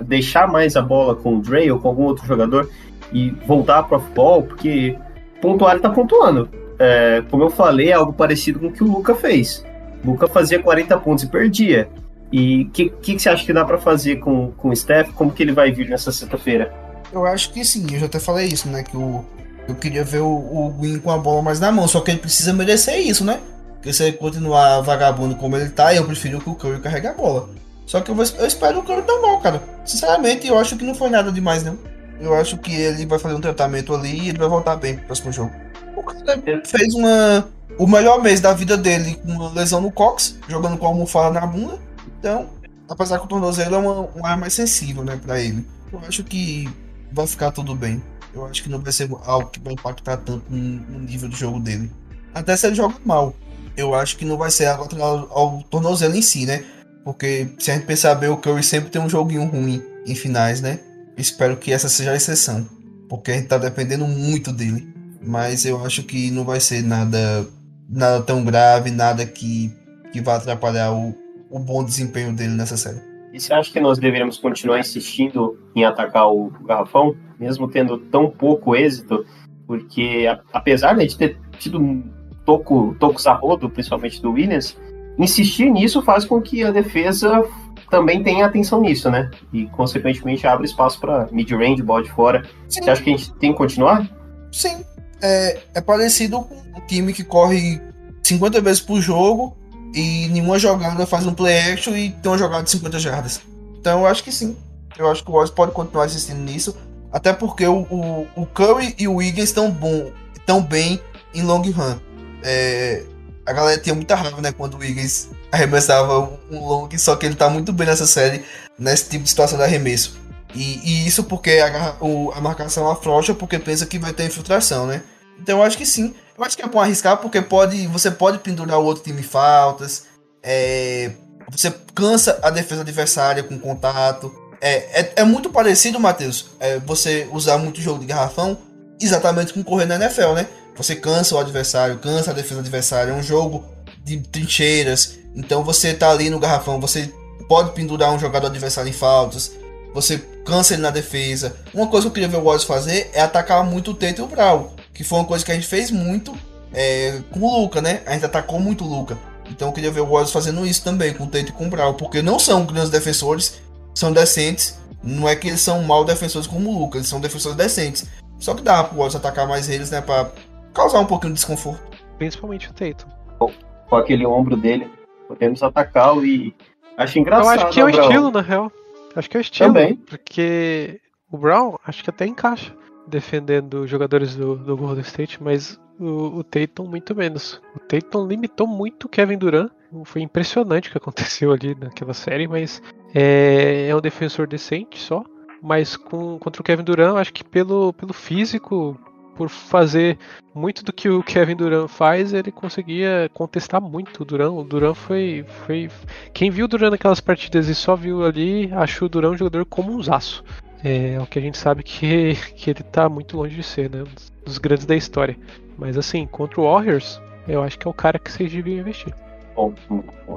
deixar 0.03 0.47
mais 0.47 0.77
a 0.77 0.81
bola 0.81 1.17
com 1.17 1.39
o 1.39 1.41
Dre 1.41 1.69
ou 1.73 1.81
com 1.81 1.89
algum 1.89 2.05
outro 2.05 2.25
jogador 2.25 2.71
e 3.13 3.31
voltar 3.45 3.83
para 3.83 3.99
o 3.99 4.01
futebol? 4.01 4.43
Porque 4.45 4.97
pontuar 5.43 5.73
ele 5.73 5.83
tá 5.83 5.91
pontuando. 5.91 6.49
É, 6.79 7.25
como 7.29 7.43
eu 7.43 7.51
falei, 7.51 7.89
é 7.89 7.95
algo 7.95 8.13
parecido 8.13 8.61
com 8.61 8.69
o 8.69 8.73
que 8.73 8.85
o 8.85 8.87
Luca 8.87 9.17
fez. 9.17 9.67
O 10.05 10.13
Luca 10.13 10.29
fazia 10.29 10.63
40 10.63 10.97
pontos 11.01 11.25
e 11.25 11.27
perdia. 11.27 11.89
E 12.33 12.63
o 12.63 12.71
que, 12.71 12.89
que, 12.89 13.15
que, 13.15 13.23
você 13.23 13.29
acha 13.29 13.45
que 13.45 13.53
dá 13.53 13.65
para 13.65 13.79
fazer 13.79 14.17
com, 14.17 14.51
com 14.53 14.71
o 14.71 14.77
Steph? 14.77 15.11
Como 15.13 15.31
que 15.31 15.43
ele 15.43 15.53
vai 15.53 15.71
vir 15.71 15.89
nessa 15.89 16.11
sexta-feira? 16.11 16.73
Eu 17.13 17.25
acho 17.27 17.53
que 17.53 17.65
sim, 17.65 17.87
eu 17.93 18.01
já 18.01 18.07
até 18.07 18.19
falei 18.19 18.49
isso, 18.49 18.69
né? 18.69 18.83
Que 18.83 18.97
o, 18.97 19.25
eu 19.69 19.75
queria 19.75 20.05
ver 20.05 20.21
o, 20.21 20.29
o 20.29 20.77
Win 20.81 20.99
com 20.99 21.11
a 21.11 21.19
bola 21.19 21.43
mais 21.43 21.61
na 21.61 21.71
mão, 21.71 21.87
só 21.87 22.01
que 22.01 22.11
ele 22.11 22.19
precisa 22.19 22.53
merecer 22.53 22.99
isso, 22.99 23.25
né? 23.25 23.41
Porque 23.75 23.93
se 23.93 24.03
ele 24.03 24.17
continuar 24.17 24.81
vagabundo 24.81 25.37
como 25.37 25.57
ele 25.57 25.69
tá, 25.69 25.95
eu 25.95 26.05
prefiro 26.05 26.41
que 26.41 26.49
o 26.49 26.55
Curry 26.55 26.81
carregue 26.81 27.07
a 27.07 27.13
bola. 27.13 27.49
Só 27.87 28.01
que 28.01 28.11
eu, 28.11 28.15
vou, 28.15 28.25
eu 28.39 28.47
espero 28.47 28.79
o 28.79 28.83
Curry 28.83 29.07
normal, 29.07 29.41
cara. 29.41 29.63
Sinceramente, 29.85 30.49
eu 30.49 30.59
acho 30.59 30.77
que 30.77 30.85
não 30.85 30.95
foi 30.95 31.11
nada 31.11 31.31
demais, 31.31 31.63
não. 31.63 31.79
Eu 32.19 32.35
acho 32.35 32.57
que 32.59 32.75
ele 32.75 33.05
vai 33.05 33.19
fazer 33.19 33.35
um 33.35 33.41
tratamento 33.41 33.95
ali 33.95 34.21
e 34.21 34.29
ele 34.31 34.39
vai 34.39 34.49
voltar 34.49 34.77
bem 34.77 34.97
pro 34.97 35.07
próximo 35.07 35.33
jogo. 35.33 35.53
O 35.97 36.03
cara 36.03 36.41
fez 36.65 36.95
uma, 36.95 37.47
o 37.79 37.87
melhor 37.87 38.23
mês 38.23 38.41
da 38.41 38.53
vida 38.53 38.77
dele 38.77 39.17
com 39.17 39.53
lesão 39.53 39.81
no 39.81 39.91
cox, 39.91 40.39
jogando 40.49 40.79
com 40.79 40.87
a 40.87 40.89
almofada 40.89 41.39
na 41.39 41.47
bunda. 41.47 41.79
Então, 42.25 42.49
apesar 42.89 43.19
que 43.19 43.27
o 43.27 43.29
tornozelo 43.29 43.75
é 43.75 43.79
uma, 43.79 44.01
uma 44.01 44.29
área 44.29 44.41
mais 44.41 44.55
sensível, 44.55 45.05
né, 45.05 45.21
pra 45.23 45.39
ele. 45.39 45.63
Eu 45.93 45.99
acho 46.09 46.25
que 46.25 46.67
vai 47.13 47.27
ficar 47.27 47.53
tudo 47.53 47.75
bem. 47.75 48.03
Eu 48.33 48.47
acho 48.47 48.63
que 48.63 48.71
não 48.71 48.81
vai 48.81 48.95
ser 48.95 49.11
algo 49.27 49.51
que 49.51 49.61
vai 49.61 49.75
impactar 49.75 50.17
tanto 50.17 50.43
no, 50.49 51.01
nível 51.01 51.29
do 51.29 51.37
jogo 51.37 51.61
dele. 51.61 51.93
Até 52.33 52.57
se 52.57 52.67
ele 52.67 52.77
joga 52.77 52.95
mal. 53.05 53.35
Eu 53.77 53.95
acho 53.95 54.17
que 54.17 54.25
não 54.25 54.39
vai 54.39 54.51
ser 54.51 54.69
ao, 54.69 54.89
ao 55.31 55.63
tornozelo 55.65 56.17
em 56.17 56.23
si, 56.23 56.47
né? 56.47 56.65
Porque 57.05 57.47
se 57.59 57.71
a 57.71 57.75
gente 57.75 57.85
bem, 58.19 58.31
o 58.31 58.39
Curry 58.39 58.63
sempre 58.63 58.89
tem 58.89 59.03
um 59.03 59.09
joguinho 59.09 59.45
ruim 59.45 59.85
em 60.07 60.15
finais, 60.15 60.63
né? 60.63 60.81
Espero 61.19 61.59
que 61.59 61.73
essa 61.73 61.91
seja 61.91 62.13
a 62.13 62.17
exceção. 62.17 62.67
Porque 63.07 63.33
a 63.33 63.35
gente 63.35 63.49
tá 63.49 63.59
dependendo 63.59 64.07
muito 64.07 64.51
dele. 64.51 64.89
Mas 65.23 65.67
eu 65.67 65.85
acho 65.85 66.03
que 66.05 66.31
não 66.31 66.43
vai 66.43 66.59
ser 66.59 66.83
nada, 66.83 67.47
nada 67.87 68.23
tão 68.23 68.43
grave, 68.43 68.91
nada 68.91 69.27
que, 69.27 69.71
que 70.11 70.23
vá 70.23 70.37
atrapalhar 70.37 70.91
o, 70.91 71.15
o 71.55 71.59
bom 71.61 71.85
desempenho 71.85 72.35
dele 72.35 72.55
nessa 72.55 72.77
série. 72.77 73.01
E 73.33 73.39
você 73.39 73.55
acha 73.55 73.73
que 73.73 73.81
nós 73.81 73.99
deveríamos 73.99 74.39
continuar 74.39 74.81
insistindo 74.81 75.57
em 75.75 75.85
atacar 75.85 76.29
o 76.29 76.51
garrafão, 76.67 77.17
mesmo 77.39 77.69
tendo 77.69 77.97
tão 77.97 78.29
pouco 78.29 78.75
êxito? 78.75 79.25
Porque 79.67 80.27
apesar 80.53 80.95
de 80.95 81.17
ter 81.17 81.39
tido 81.59 81.81
um 81.81 82.03
toco, 82.45 82.97
tocos 82.99 83.27
a 83.27 83.35
rodo, 83.35 83.71
principalmente 83.71 84.21
do 84.21 84.33
Williams, 84.33 84.77
insistir 85.17 85.71
nisso 85.71 86.03
faz 86.03 86.25
com 86.25 86.43
que 86.43 86.65
a 86.65 86.73
defesa 86.73 87.43
também 87.89 88.23
tenha 88.23 88.47
atenção 88.47 88.81
nisso, 88.81 89.09
né? 89.09 89.31
E, 89.53 89.67
consequentemente, 89.67 90.47
abre 90.47 90.67
espaço 90.67 90.99
para 90.99 91.29
mid-range, 91.31 91.83
bola 91.83 92.03
de 92.03 92.11
fora. 92.11 92.43
Sim. 92.69 92.83
Você 92.83 92.91
acha 92.91 93.03
que 93.03 93.11
a 93.11 93.17
gente 93.17 93.33
tem 93.35 93.53
que 93.53 93.59
continuar? 93.59 94.09
Sim. 94.51 94.85
É, 95.23 95.61
é 95.75 95.81
parecido 95.81 96.41
com 96.41 96.55
um 96.55 96.87
time 96.87 97.13
que 97.13 97.23
corre 97.23 97.81
50 98.23 98.61
vezes 98.61 98.81
por 98.81 99.01
jogo 99.01 99.57
e 99.95 100.29
nenhuma 100.29 100.59
jogada 100.59 101.07
faz 101.07 101.27
um 101.27 101.33
play 101.33 101.73
action 101.73 101.95
e 101.97 102.11
tem 102.11 102.31
uma 102.31 102.37
jogada 102.37 102.65
de 102.65 102.71
50 102.71 102.99
jardas. 102.99 103.41
Então 103.79 104.01
eu 104.01 104.07
acho 104.07 104.25
que 104.25 104.33
sim. 104.33 104.57
Eu 104.99 105.11
acho 105.11 105.23
que 105.23 105.31
o 105.31 105.33
Warriors 105.33 105.55
pode 105.55 105.73
continuar 105.73 106.05
assistindo 106.05 106.39
nisso. 106.39 106.77
Até 107.13 107.33
porque 107.33 107.67
o, 107.67 107.83
o, 107.83 108.27
o 108.35 108.47
Curry 108.47 108.95
e 108.99 109.07
o 109.07 109.15
Wiggins 109.15 109.45
estão 109.45 109.71
bom, 109.71 110.11
tão 110.45 110.61
bem 110.61 111.01
em 111.33 111.43
long 111.43 111.63
run. 111.63 111.97
É, 112.43 113.05
a 113.47 113.53
galera 113.53 113.81
tinha 113.81 113.95
muita 113.95 114.17
raiva, 114.17 114.41
né, 114.41 114.53
quando 114.53 114.75
o 114.75 114.79
Wiggins 114.79 115.29
arremessava 115.53 116.31
um 116.51 116.67
long, 116.67 116.89
só 116.99 117.15
que 117.15 117.27
ele 117.27 117.37
tá 117.37 117.49
muito 117.49 117.73
bem 117.73 117.87
nessa 117.87 118.07
série, 118.07 118.45
nesse 118.79 119.09
tipo 119.09 119.23
de 119.23 119.31
situação 119.31 119.57
de 119.59 119.65
arremesso. 119.65 120.19
E, 120.55 120.81
e 120.85 121.07
isso 121.07 121.25
porque 121.25 121.53
a, 121.53 121.97
o, 122.01 122.33
a 122.33 122.41
marcação 122.41 122.91
afrouxa 122.91 123.35
porque 123.35 123.59
pensa 123.59 123.87
que 123.87 123.99
vai 123.99 124.13
ter 124.13 124.25
infiltração, 124.25 124.87
né? 124.87 125.03
Então 125.41 125.59
eu 125.59 125.65
acho 125.65 125.77
que 125.77 125.87
sim. 125.87 126.15
Eu 126.37 126.45
acho 126.45 126.57
que 126.57 126.63
é 126.63 126.67
bom 126.67 126.81
arriscar 126.81 127.19
porque 127.19 127.41
pode, 127.41 127.87
você 127.87 128.11
pode 128.11 128.39
pendurar 128.39 128.81
o 128.81 128.85
outro 128.85 129.05
time 129.05 129.21
em 129.21 129.25
faltas. 129.25 130.05
É, 130.43 131.13
você 131.51 131.73
cansa 131.95 132.39
a 132.43 132.51
defesa 132.51 132.81
adversária 132.81 133.43
com 133.43 133.59
contato. 133.59 134.35
É, 134.61 135.01
é, 135.01 135.13
é 135.17 135.25
muito 135.25 135.51
parecido, 135.51 136.01
Matheus, 136.01 136.47
é, 136.59 136.79
você 136.81 137.29
usar 137.33 137.59
muito 137.59 137.81
jogo 137.81 138.01
de 138.01 138.07
garrafão 138.07 138.59
exatamente 139.01 139.53
com 139.53 139.63
correr 139.63 139.85
na 139.85 139.97
NFL, 139.97 140.33
né? 140.33 140.49
Você 140.77 140.97
cansa 140.97 141.37
o 141.37 141.39
adversário, 141.39 141.99
cansa 141.99 142.33
a 142.33 142.35
defesa 142.35 142.61
adversária. 142.61 143.13
É 143.13 143.15
um 143.15 143.23
jogo 143.23 143.65
de 144.03 144.19
trincheiras. 144.19 145.19
Então 145.37 145.63
você 145.63 145.95
tá 145.95 146.11
ali 146.11 146.31
no 146.31 146.41
garrafão, 146.41 146.81
você 146.81 147.13
pode 147.49 147.73
pendurar 147.73 148.13
um 148.13 148.19
jogador 148.19 148.49
adversário 148.49 148.91
em 148.91 148.93
faltas. 148.93 149.53
Você 149.93 150.19
cansa 150.45 150.75
ele 150.75 150.83
na 150.83 150.91
defesa. 150.91 151.55
Uma 151.73 151.87
coisa 151.87 152.07
que 152.07 152.09
eu 152.09 152.15
queria 152.15 152.29
ver 152.29 152.39
o 152.39 152.43
Warriors 152.45 152.65
fazer 152.65 153.11
é 153.13 153.21
atacar 153.21 153.63
muito 153.63 153.93
o 153.93 153.95
Tate 153.95 154.19
e 154.19 154.23
o 154.23 154.27
Brown 154.27 154.74
que 154.95 155.03
foi 155.03 155.19
uma 155.19 155.27
coisa 155.27 155.45
que 155.45 155.51
a 155.51 155.55
gente 155.55 155.67
fez 155.67 155.91
muito 155.91 156.35
é, 156.73 157.21
com 157.31 157.41
o 157.41 157.61
Luca, 157.61 157.83
né? 157.83 158.03
A 158.07 158.13
gente 158.13 158.25
atacou 158.25 158.61
muito 158.61 158.85
o 158.85 158.89
Luca. 158.89 159.19
Então 159.51 159.69
eu 159.69 159.75
queria 159.75 159.91
ver 159.91 160.01
o 160.01 160.07
Warriors 160.07 160.33
fazendo 160.33 160.65
isso 160.65 160.83
também, 160.83 161.13
com 161.13 161.25
o 161.25 161.27
Tate 161.27 161.51
e 161.51 161.53
com 161.53 161.67
o 161.67 161.69
Brown, 161.69 161.95
porque 161.95 162.23
não 162.23 162.39
são 162.39 162.65
grandes 162.65 162.91
defensores, 162.91 163.61
são 163.95 164.13
decentes. 164.13 164.81
Não 165.03 165.29
é 165.29 165.37
que 165.37 165.49
eles 165.49 165.61
são 165.61 165.83
mal 165.83 166.05
defensores 166.05 166.47
como 166.47 166.71
o 166.71 166.79
Luca, 166.79 166.97
eles 166.97 167.09
são 167.09 167.21
defensores 167.21 167.57
decentes. 167.57 168.09
Só 168.39 168.55
que 168.55 168.63
dá 168.63 168.83
pro 168.85 168.97
Warriors 168.97 169.17
atacar 169.17 169.47
mais 169.47 169.69
eles, 169.69 169.91
né? 169.91 170.01
Pra 170.01 170.31
causar 170.73 171.01
um 171.01 171.07
pouquinho 171.07 171.35
de 171.35 171.39
desconforto. 171.39 171.83
Principalmente 172.17 172.71
o 172.71 172.73
Tate. 172.73 173.05
Com 173.39 173.97
aquele 173.97 174.25
ombro 174.25 174.57
dele, 174.57 174.91
podemos 175.29 175.63
atacá-lo 175.63 176.25
e. 176.25 176.55
Acho 176.97 177.19
engraçado. 177.19 177.45
Eu 177.45 177.67
acho 177.67 177.75
que 177.75 177.81
é 177.81 177.85
o 177.85 177.91
Brown. 177.91 178.03
estilo, 178.03 178.31
na 178.31 178.41
real. 178.41 178.73
Acho 179.15 179.29
que 179.29 179.37
é 179.37 179.41
o 179.41 179.43
estilo. 179.43 179.75
Também. 179.75 179.97
Porque 179.97 181.01
o 181.31 181.37
Brown, 181.37 181.77
acho 181.87 182.03
que 182.03 182.11
até 182.11 182.27
encaixa 182.27 182.73
defendendo 183.07 183.87
jogadores 183.87 184.35
do, 184.37 184.57
do 184.57 184.77
Golden 184.77 185.03
State, 185.03 185.43
mas 185.43 185.79
o, 185.99 186.39
o 186.39 186.45
Tatum 186.45 186.87
muito 186.87 187.15
menos. 187.15 187.61
O 187.75 187.79
Tatum 187.79 188.27
limitou 188.27 188.67
muito 188.67 189.05
o 189.05 189.09
Kevin 189.09 189.39
Durant. 189.39 189.71
Foi 190.05 190.23
impressionante 190.23 190.89
o 190.89 190.93
que 190.93 190.99
aconteceu 190.99 191.53
ali 191.53 191.75
naquela 191.75 192.15
série, 192.15 192.49
mas 192.49 192.83
é, 193.15 193.89
é 193.89 193.97
um 193.97 194.01
defensor 194.01 194.47
decente 194.47 194.99
só. 194.99 195.25
Mas 195.63 195.97
com, 195.97 196.39
contra 196.39 196.61
o 196.61 196.65
Kevin 196.65 196.85
Durant, 196.85 197.17
acho 197.17 197.33
que 197.33 197.43
pelo, 197.43 197.93
pelo 197.95 198.13
físico, 198.13 198.99
por 199.35 199.49
fazer 199.49 200.19
muito 200.55 200.85
do 200.85 200.93
que 200.93 201.09
o 201.09 201.23
Kevin 201.23 201.57
Durant 201.57 201.89
faz, 201.89 202.33
ele 202.33 202.53
conseguia 202.53 203.31
contestar 203.33 203.81
muito 203.81 204.23
o 204.23 204.25
Durant. 204.25 204.53
O 204.53 204.63
Durant 204.63 204.95
foi, 204.95 205.45
foi. 205.65 205.91
Quem 206.33 206.51
viu 206.51 206.67
o 206.67 206.69
Durant 206.69 206.93
naquelas 206.93 207.21
partidas 207.21 207.69
e 207.69 207.75
só 207.75 207.97
viu 207.97 208.25
ali, 208.25 208.71
achou 208.73 209.07
o 209.07 209.09
Durant 209.09 209.35
um 209.35 209.39
jogador 209.39 209.65
como 209.65 209.93
um 209.93 210.03
zaço. 210.03 210.45
É, 210.85 211.19
o 211.19 211.27
que 211.27 211.39
a 211.39 211.43
gente 211.43 211.57
sabe 211.57 211.83
que, 211.83 212.35
que 212.55 212.71
ele 212.71 212.83
tá 212.83 213.09
muito 213.09 213.39
longe 213.39 213.57
de 213.57 213.63
ser, 213.63 213.91
né? 213.91 214.03
Um 214.03 214.45
dos 214.45 214.59
grandes 214.59 214.85
da 214.85 214.95
história. 214.95 215.37
Mas 215.79 215.97
assim, 215.97 216.27
contra 216.27 216.61
o 216.61 216.65
Warriors, 216.65 217.21
eu 217.49 217.63
acho 217.63 217.79
que 217.79 217.87
é 217.87 217.91
o 217.91 217.95
cara 217.95 218.19
que 218.19 218.31
vocês 218.31 218.53
deviam 218.53 218.81
investir. 218.81 219.15
Bom, 219.57 219.73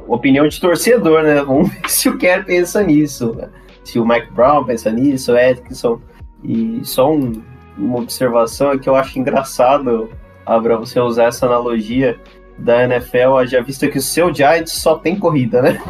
opinião 0.08 0.48
de 0.48 0.60
torcedor, 0.60 1.24
né? 1.24 1.44
Vamos 1.44 1.70
ver 1.76 1.90
se 1.90 2.08
o 2.08 2.18
Kerr 2.18 2.46
pensa 2.46 2.82
nisso. 2.82 3.38
Se 3.84 4.00
o 4.00 4.08
Mike 4.08 4.32
Brown 4.32 4.64
pensa 4.64 4.92
nisso, 4.92 5.34
o 5.34 5.38
Edson. 5.38 6.00
E 6.44 6.80
só 6.84 7.12
um, 7.12 7.42
uma 7.78 8.00
observação 8.00 8.72
é 8.72 8.78
que 8.78 8.88
eu 8.88 8.96
acho 8.96 9.20
engraçado, 9.20 10.10
Abra, 10.46 10.78
você 10.78 11.00
usar 11.00 11.26
essa 11.26 11.46
analogia 11.46 12.18
da 12.58 12.84
NFL, 12.84 13.46
já 13.46 13.62
visto 13.62 13.88
que 13.90 13.98
o 13.98 14.02
seu 14.02 14.34
Giants 14.34 14.74
só 14.74 14.98
tem 14.98 15.18
corrida, 15.18 15.62
né? 15.62 15.82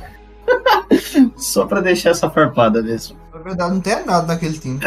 só 1.36 1.66
pra 1.66 1.82
deixar 1.82 2.12
essa 2.12 2.30
farpada 2.30 2.82
mesmo. 2.82 3.18
Na 3.48 3.54
verdade, 3.54 3.74
não 3.74 3.82
tem 3.82 4.06
nada 4.06 4.28
naquele 4.28 4.60
time. 4.60 4.80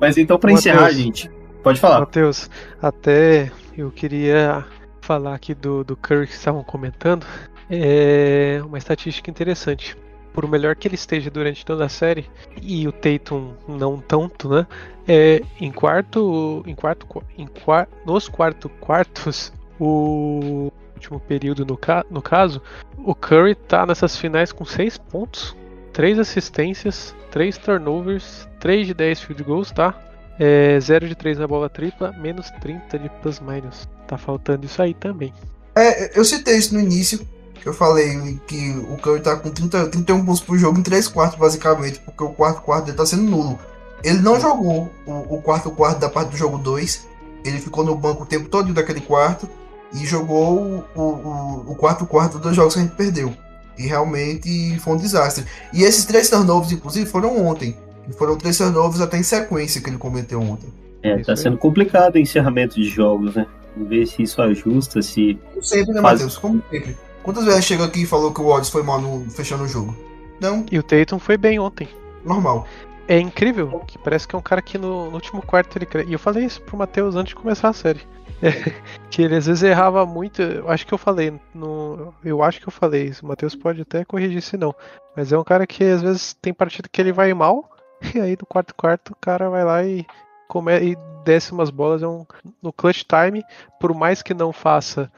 Mas 0.00 0.18
então, 0.18 0.38
pra 0.38 0.52
Mateus. 0.52 0.66
encerrar, 0.66 0.90
gente, 0.90 1.30
pode 1.62 1.78
falar. 1.78 2.00
Matheus, 2.00 2.50
até 2.82 3.52
eu 3.76 3.92
queria 3.92 4.64
falar 5.00 5.34
aqui 5.34 5.54
do, 5.54 5.84
do 5.84 5.96
Curry 5.96 6.26
que 6.26 6.32
estavam 6.32 6.64
comentando. 6.64 7.24
É 7.70 8.60
uma 8.64 8.78
estatística 8.78 9.30
interessante. 9.30 9.96
Por 10.32 10.48
melhor 10.48 10.74
que 10.74 10.88
ele 10.88 10.96
esteja 10.96 11.30
durante 11.30 11.64
toda 11.64 11.84
a 11.84 11.88
série, 11.88 12.28
e 12.60 12.88
o 12.88 12.92
Tatum 12.92 13.52
não 13.68 13.98
tanto, 13.98 14.48
né? 14.48 14.66
É, 15.06 15.42
em 15.60 15.70
quarto. 15.70 16.64
Em 16.66 16.74
quarto. 16.74 17.06
Em 17.38 17.46
quar, 17.46 17.86
nos 18.04 18.28
quarto 18.28 18.68
quartos, 18.68 19.52
o 19.78 20.72
último 20.94 21.20
período 21.20 21.64
no, 21.64 21.76
ca, 21.76 22.04
no 22.10 22.20
caso, 22.20 22.60
o 22.98 23.14
Curry 23.14 23.54
tá 23.54 23.86
nessas 23.86 24.16
finais 24.16 24.50
com 24.52 24.64
6 24.64 24.98
pontos, 24.98 25.56
3 26.00 26.18
assistências, 26.18 27.14
3 27.30 27.58
turnovers, 27.58 28.48
3 28.58 28.86
de 28.86 28.94
10 28.94 29.20
field 29.20 29.44
goals, 29.44 29.70
tá? 29.70 29.94
É, 30.38 30.80
0 30.80 31.06
de 31.06 31.14
3 31.14 31.38
na 31.38 31.46
bola 31.46 31.68
tripla, 31.68 32.10
menos 32.12 32.48
30 32.62 32.98
de 32.98 33.10
plus 33.20 33.38
minus. 33.38 33.86
Tá 34.08 34.16
faltando 34.16 34.64
isso 34.64 34.80
aí 34.80 34.94
também. 34.94 35.30
É, 35.76 36.18
eu 36.18 36.24
citei 36.24 36.56
isso 36.56 36.72
no 36.72 36.80
início, 36.80 37.20
que 37.52 37.68
eu 37.68 37.74
falei 37.74 38.40
que 38.46 38.70
o 38.88 38.96
Curry 38.96 39.20
tá 39.20 39.36
com 39.36 39.50
30, 39.50 39.88
31 39.88 40.24
pontos 40.24 40.40
por 40.40 40.56
jogo 40.56 40.78
em 40.78 40.82
3 40.82 41.06
quartos, 41.06 41.38
basicamente, 41.38 41.98
porque 41.98 42.24
o 42.24 42.30
quarto 42.30 42.62
quarto 42.62 42.86
dele 42.86 42.96
tá 42.96 43.04
sendo 43.04 43.24
nulo. 43.24 43.58
Ele 44.02 44.20
não 44.20 44.40
jogou 44.40 44.90
o, 45.04 45.36
o 45.36 45.42
quarto 45.42 45.70
quarto 45.70 45.98
da 45.98 46.08
parte 46.08 46.30
do 46.30 46.36
jogo 46.38 46.56
2, 46.56 47.06
ele 47.44 47.58
ficou 47.58 47.84
no 47.84 47.94
banco 47.94 48.22
o 48.22 48.26
tempo 48.26 48.48
todo 48.48 48.72
daquele 48.72 49.02
quarto 49.02 49.46
e 49.92 50.06
jogou 50.06 50.82
o, 50.96 50.98
o, 50.98 51.72
o 51.72 51.74
quarto 51.74 52.06
quarto 52.06 52.38
dos 52.38 52.56
jogos 52.56 52.72
que 52.72 52.80
a 52.80 52.82
gente 52.84 52.96
perdeu. 52.96 53.36
E 53.82 53.86
realmente 53.86 54.78
foi 54.80 54.94
um 54.94 54.96
desastre. 54.96 55.44
E 55.72 55.82
esses 55.82 56.04
três 56.04 56.28
turnovers, 56.28 56.72
inclusive, 56.72 57.06
foram 57.06 57.46
ontem. 57.46 57.76
E 58.08 58.12
foram 58.12 58.36
três 58.36 58.58
turnovers 58.58 59.00
até 59.00 59.18
em 59.18 59.22
sequência 59.22 59.80
que 59.80 59.88
ele 59.90 59.98
cometeu 59.98 60.40
ontem. 60.40 60.68
É, 61.02 61.16
Isso 61.16 61.26
tá 61.26 61.36
sendo 61.36 61.56
complicado 61.56 62.16
o 62.16 62.18
encerramento 62.18 62.74
de 62.74 62.84
jogos, 62.84 63.34
né? 63.34 63.46
Vamos 63.74 63.88
ver 63.88 64.06
se 64.06 64.22
isso 64.22 64.42
ajusta, 64.42 65.00
se. 65.00 65.38
Como 65.50 65.64
sempre, 65.64 65.94
né, 65.94 66.00
Faz- 66.02 66.20
Matheus? 66.20 66.36
Como 66.38 66.62
sempre. 66.70 66.96
Quantas 67.22 67.44
vezes 67.44 67.64
chega 67.64 67.84
aqui 67.84 68.02
e 68.02 68.06
falou 68.06 68.32
que 68.32 68.40
o 68.40 68.44
Warriors 68.44 68.68
foi 68.70 68.82
mal 68.82 69.00
no, 69.00 69.28
fechando 69.30 69.64
o 69.64 69.68
jogo? 69.68 69.96
Não, 70.40 70.64
E 70.70 70.78
o 70.78 70.82
Tatum 70.82 71.18
foi 71.18 71.36
bem 71.36 71.58
ontem. 71.58 71.88
normal. 72.24 72.66
É 73.10 73.18
incrível, 73.18 73.80
que 73.88 73.98
parece 73.98 74.28
que 74.28 74.36
é 74.36 74.38
um 74.38 74.42
cara 74.42 74.62
que 74.62 74.78
no, 74.78 75.06
no 75.06 75.14
último 75.14 75.42
quarto 75.42 75.76
ele 75.76 75.84
cre... 75.84 76.04
E 76.04 76.12
eu 76.12 76.18
falei 76.18 76.44
isso 76.44 76.62
pro 76.62 76.76
Matheus 76.76 77.16
antes 77.16 77.30
de 77.30 77.34
começar 77.34 77.68
a 77.68 77.72
série. 77.72 78.06
É, 78.40 78.52
que 79.10 79.20
ele 79.20 79.34
às 79.34 79.46
vezes 79.46 79.64
errava 79.64 80.06
muito. 80.06 80.40
Eu 80.40 80.70
acho 80.70 80.86
que 80.86 80.94
eu 80.94 80.96
falei. 80.96 81.32
No, 81.52 82.14
eu 82.24 82.40
acho 82.40 82.60
que 82.60 82.68
eu 82.68 82.72
falei 82.72 83.06
isso. 83.06 83.26
O 83.26 83.28
Matheus 83.28 83.56
pode 83.56 83.82
até 83.82 84.04
corrigir 84.04 84.40
se 84.40 84.56
não. 84.56 84.72
Mas 85.16 85.32
é 85.32 85.36
um 85.36 85.42
cara 85.42 85.66
que 85.66 85.82
às 85.82 86.00
vezes 86.00 86.34
tem 86.34 86.54
partida 86.54 86.88
que 86.88 87.00
ele 87.00 87.10
vai 87.12 87.34
mal. 87.34 87.68
E 88.14 88.20
aí 88.20 88.36
do 88.36 88.46
quarto 88.46 88.76
quarto 88.76 89.10
o 89.10 89.16
cara 89.16 89.50
vai 89.50 89.64
lá 89.64 89.84
e, 89.84 90.06
come, 90.48 90.72
e 90.80 90.96
desce 91.24 91.50
umas 91.50 91.68
bolas. 91.68 92.04
É 92.04 92.06
um, 92.06 92.24
no 92.62 92.72
clutch 92.72 93.02
time, 93.02 93.42
por 93.80 93.92
mais 93.92 94.22
que 94.22 94.32
não 94.32 94.52
faça. 94.52 95.10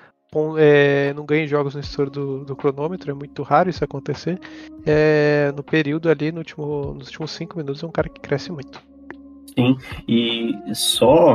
É, 0.56 1.12
não 1.14 1.24
ganhe 1.26 1.46
jogos 1.46 1.74
no 1.74 1.80
estouro 1.80 2.10
do, 2.10 2.44
do 2.44 2.56
cronômetro, 2.56 3.10
é 3.10 3.14
muito 3.14 3.42
raro 3.42 3.68
isso 3.68 3.84
acontecer. 3.84 4.38
É, 4.86 5.52
no 5.54 5.62
período 5.62 6.08
ali, 6.08 6.32
no 6.32 6.38
último, 6.38 6.94
nos 6.94 7.08
últimos 7.08 7.32
cinco 7.32 7.58
minutos, 7.58 7.82
é 7.82 7.86
um 7.86 7.90
cara 7.90 8.08
que 8.08 8.20
cresce 8.20 8.50
muito. 8.50 8.80
E 10.08 10.54
só 10.74 11.34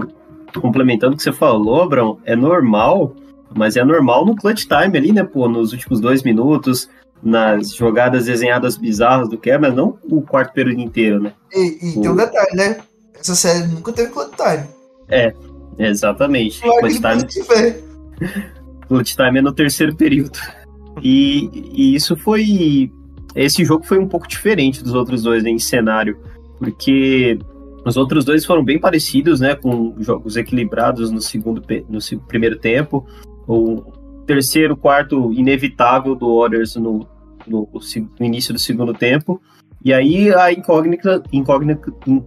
complementando 0.60 1.14
o 1.14 1.18
que 1.18 1.24
você 1.24 1.32
falou, 1.32 1.84
Abrão, 1.84 2.20
é 2.26 2.36
normal, 2.36 3.16
mas 3.56 3.78
é 3.78 3.84
normal 3.84 4.26
no 4.26 4.36
clutch 4.36 4.66
time 4.66 4.98
ali, 4.98 5.12
né, 5.12 5.24
pô, 5.24 5.48
nos 5.48 5.74
últimos 5.74 6.00
dois 6.00 6.24
minutos, 6.24 6.90
nas 7.22 7.76
jogadas 7.76 8.26
desenhadas 8.26 8.78
bizarras 8.78 9.30
do 9.30 9.38
Kerr, 9.38 9.60
mas 9.60 9.76
não 9.76 10.00
o 10.04 10.22
quarto 10.22 10.54
período 10.54 10.80
inteiro, 10.80 11.22
né? 11.22 11.34
E, 11.54 11.90
e 11.90 12.02
tem 12.02 12.10
um 12.10 12.16
detalhe, 12.16 12.56
né? 12.56 12.80
Essa 13.20 13.36
série 13.36 13.68
nunca 13.68 13.92
teve 13.92 14.12
clutch 14.12 14.36
time. 14.36 14.68
Exatamente. 15.78 16.62
Claro 16.62 16.80
Clutch 16.80 17.28
que 17.28 17.44
time, 17.44 17.88
clutch 18.88 19.16
time 19.16 19.40
é 19.40 19.42
no 19.42 19.52
terceiro 19.54 19.96
período. 19.96 20.40
E, 21.02 21.50
e 21.74 21.96
isso 21.96 22.16
foi. 22.18 22.92
Esse 23.36 23.64
jogo 23.64 23.86
foi 23.86 24.00
um 24.00 24.08
pouco 24.08 24.28
diferente 24.28 24.84
dos 24.84 24.94
outros 24.94 25.24
dois 25.24 25.44
né, 25.44 25.52
em 25.52 25.60
cenário, 25.60 26.18
porque 26.58 27.38
os 27.86 27.96
outros 27.96 28.26
dois 28.26 28.46
foram 28.46 28.64
bem 28.64 28.80
parecidos, 28.80 29.40
né, 29.40 29.56
com 29.56 29.96
jogos 30.00 30.36
equilibrados 30.36 31.12
no 31.12 31.22
segundo 31.22 31.62
no 31.88 32.00
primeiro 32.28 32.58
tempo. 32.58 33.06
O 33.48 33.84
terceiro, 34.26 34.76
quarto 34.76 35.32
inevitável 35.34 36.16
do 36.16 36.40
Warriors 36.40 36.76
no, 36.76 37.08
no, 37.46 37.70
no 38.20 38.26
início 38.26 38.54
do 38.54 38.60
segundo 38.60 38.94
tempo. 38.94 39.42
E 39.86 39.94
aí 39.94 40.34
a 40.34 40.52
incógnita, 40.52 41.22
incógnita 41.32 41.94
in- 42.08 42.26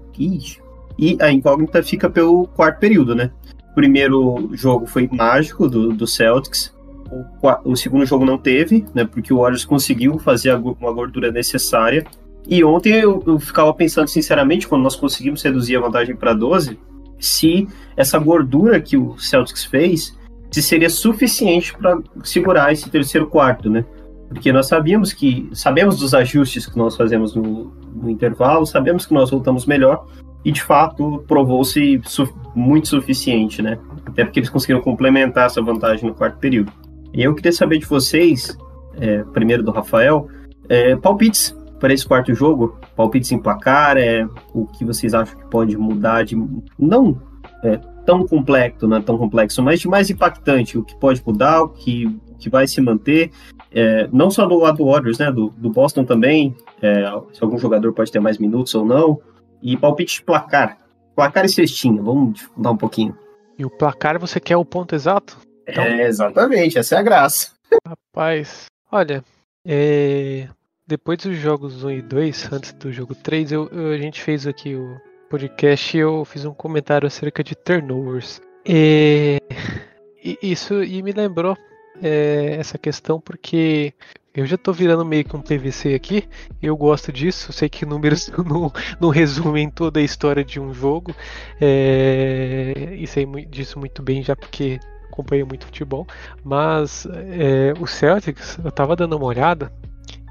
e 0.98 1.18
a 1.20 1.30
incógnita 1.32 1.82
fica 1.82 2.08
pelo 2.08 2.46
quarto 2.46 2.78
período, 2.78 3.14
né? 3.14 3.30
Primeiro 3.74 4.50
jogo 4.52 4.86
foi 4.86 5.08
mágico 5.10 5.68
do, 5.68 5.92
do 5.92 6.06
Celtics. 6.06 6.74
O, 7.10 7.70
o 7.72 7.76
segundo 7.76 8.06
jogo 8.06 8.24
não 8.24 8.38
teve, 8.38 8.84
né? 8.94 9.04
Porque 9.04 9.32
o 9.32 9.38
Warriors 9.38 9.64
conseguiu 9.64 10.18
fazer 10.18 10.54
uma 10.54 10.92
gordura 10.92 11.30
necessária. 11.30 12.04
E 12.48 12.64
ontem 12.64 12.94
eu, 12.94 13.22
eu 13.26 13.38
ficava 13.38 13.72
pensando, 13.74 14.08
sinceramente, 14.08 14.66
quando 14.66 14.82
nós 14.82 14.96
conseguimos 14.96 15.42
reduzir 15.42 15.76
a 15.76 15.80
vantagem 15.80 16.16
para 16.16 16.32
12, 16.32 16.78
se 17.18 17.68
essa 17.96 18.18
gordura 18.18 18.80
que 18.80 18.96
o 18.96 19.18
Celtics 19.18 19.64
fez 19.64 20.18
se 20.50 20.62
seria 20.62 20.90
suficiente 20.90 21.76
para 21.76 21.98
segurar 22.24 22.72
esse 22.72 22.90
terceiro 22.90 23.28
quarto, 23.28 23.70
né? 23.70 23.84
Porque 24.28 24.52
nós 24.52 24.66
sabíamos 24.66 25.12
que 25.12 25.48
sabemos 25.52 25.98
dos 25.98 26.14
ajustes 26.14 26.66
que 26.66 26.76
nós 26.76 26.96
fazemos 26.96 27.34
no, 27.34 27.72
no 27.94 28.10
intervalo, 28.10 28.66
sabemos 28.66 29.06
que 29.06 29.14
nós 29.14 29.30
voltamos 29.30 29.66
melhor 29.66 30.06
e 30.45 30.51
de 30.51 30.62
fato 30.62 31.22
provou-se 31.26 32.01
su- 32.05 32.32
muito 32.55 32.88
suficiente, 32.88 33.62
né? 33.62 33.78
Até 34.07 34.24
porque 34.24 34.41
eles 34.41 34.51
conseguiram 34.51 34.80
complementar 34.80 35.47
essa 35.47 35.61
vantagem 35.62 36.09
no 36.09 36.14
quarto 36.14 36.38
período. 36.38 36.72
E 37.12 37.22
eu 37.22 37.34
queria 37.34 37.53
saber 37.53 37.78
de 37.78 37.86
vocês, 37.86 38.57
é, 38.99 39.22
primeiro 39.32 39.62
do 39.62 39.70
Rafael, 39.70 40.28
é, 40.68 40.97
palpites 40.97 41.57
para 41.78 41.93
esse 41.93 42.07
quarto 42.07 42.34
jogo, 42.34 42.78
palpites 42.95 43.32
em 43.32 43.38
placar, 43.38 43.97
é, 43.97 44.26
o 44.55 44.66
que 44.66 44.84
vocês 44.84 45.14
acham 45.14 45.38
que 45.38 45.47
pode 45.47 45.76
mudar 45.76 46.24
de 46.24 46.36
não 46.78 47.20
é, 47.64 47.78
tão 48.05 48.26
complexo, 48.26 48.86
não 48.86 48.99
é 48.99 49.01
tão 49.01 49.16
complexo, 49.16 49.62
mas 49.62 49.80
de 49.80 49.88
mais 49.88 50.11
impactante, 50.11 50.76
o 50.78 50.82
que 50.82 50.95
pode 50.97 51.22
mudar, 51.26 51.62
o 51.62 51.68
que, 51.68 52.07
o 52.07 52.34
que 52.36 52.51
vai 52.51 52.66
se 52.66 52.80
manter, 52.80 53.30
é, 53.72 54.09
não 54.12 54.30
só 54.30 54.47
do 54.47 54.59
lado 54.59 54.78
do 54.78 54.86
Warriors, 54.86 55.18
né, 55.18 55.30
do, 55.30 55.53
do 55.57 55.70
Boston 55.70 56.05
também, 56.05 56.55
é, 56.82 57.05
se 57.32 57.43
algum 57.43 57.59
jogador 57.59 57.93
pode 57.93 58.11
ter 58.11 58.20
mais 58.20 58.38
minutos 58.38 58.74
ou 58.74 58.84
não, 58.84 59.18
e 59.62 59.76
palpite 59.76 60.16
de 60.16 60.22
placar, 60.24 60.78
placar 61.14 61.44
e 61.44 61.48
cestinha, 61.48 62.00
vamos 62.02 62.34
dificultar 62.34 62.72
um 62.72 62.76
pouquinho. 62.76 63.16
E 63.58 63.64
o 63.64 63.70
placar 63.70 64.18
você 64.18 64.40
quer 64.40 64.56
o 64.56 64.64
ponto 64.64 64.94
exato? 64.94 65.38
Então- 65.68 65.84
É, 65.84 66.06
exatamente, 66.06 66.78
essa 66.78 66.96
é 66.96 66.98
a 66.98 67.02
graça. 67.02 67.50
Rapaz, 67.86 68.66
olha, 68.90 69.22
é, 69.64 70.48
depois 70.86 71.18
dos 71.18 71.36
jogos 71.36 71.84
1 71.84 71.90
e 71.90 72.02
2, 72.02 72.52
antes 72.52 72.72
do 72.72 72.90
jogo 72.90 73.14
3, 73.14 73.52
eu, 73.52 73.68
eu- 73.68 73.92
a 73.92 73.98
gente 73.98 74.20
fez 74.22 74.46
aqui 74.46 74.74
o 74.74 74.96
podcast 75.28 75.96
e 75.96 76.00
eu 76.00 76.24
fiz 76.24 76.44
um 76.44 76.52
comentário 76.54 77.06
acerca 77.06 77.44
de 77.44 77.54
turnovers. 77.54 78.40
É, 78.66 79.38
e 80.24 80.38
isso 80.42 80.82
e 80.82 81.02
me 81.02 81.12
lembrou 81.12 81.56
é, 82.03 82.57
essa 82.59 82.78
questão 82.78 83.20
porque 83.20 83.92
eu 84.34 84.46
já 84.46 84.57
tô 84.57 84.72
virando 84.72 85.05
meio 85.05 85.24
que 85.24 85.36
um 85.36 85.40
PVC 85.40 85.94
aqui, 85.94 86.24
eu 86.62 86.76
gosto 86.76 87.12
disso, 87.12 87.53
sei 87.53 87.68
que 87.68 87.84
números 87.84 88.30
não, 88.46 88.72
não 89.01 89.09
resumem 89.09 89.68
toda 89.68 90.01
a 90.01 90.03
história 90.03 90.44
de 90.44 90.61
um 90.61 90.72
jogo, 90.72 91.14
é, 91.61 92.94
e 92.96 93.07
sei 93.07 93.26
disso 93.46 93.78
muito 93.78 94.03
bem 94.03 94.22
já 94.22 94.36
porque 94.36 94.78
acompanho 95.11 95.46
muito 95.46 95.66
futebol, 95.66 96.07
mas 96.44 97.07
é, 97.07 97.74
o 97.80 97.86
Celtics, 97.86 98.59
eu 98.64 98.70
tava 98.70 98.94
dando 98.94 99.16
uma 99.16 99.26
olhada, 99.26 99.72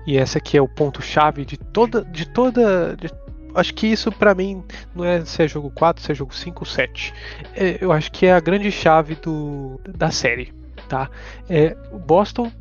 e 0.08 0.18
essa 0.18 0.38
aqui 0.38 0.58
é 0.58 0.62
o 0.62 0.68
ponto-chave 0.68 1.46
de 1.46 1.58
toda. 1.58 2.04
De 2.06 2.26
toda 2.28 2.96
de- 2.96 3.12
acho 3.54 3.74
que 3.76 3.86
isso 3.86 4.12
pra 4.12 4.34
mim 4.34 4.64
não 4.96 5.04
é 5.04 5.24
se 5.26 5.44
é 5.44 5.48
jogo 5.48 5.70
4, 5.72 6.02
se 6.04 6.12
é 6.12 6.16
jogo 6.16 6.34
5 6.34 6.62
ou 6.62 6.66
7. 6.66 7.14
É, 7.54 7.78
eu 7.82 7.92
acho 7.92 8.12
que 8.12 8.26
é 8.26 8.34
a 8.34 8.40
grande 8.40 8.72
chave 8.72 9.16
do, 9.16 9.80
da 9.88 10.10
série. 10.10 10.52
Tá? 10.90 11.10
É, 11.48 11.78
o 11.92 12.00
Boston 12.00 12.52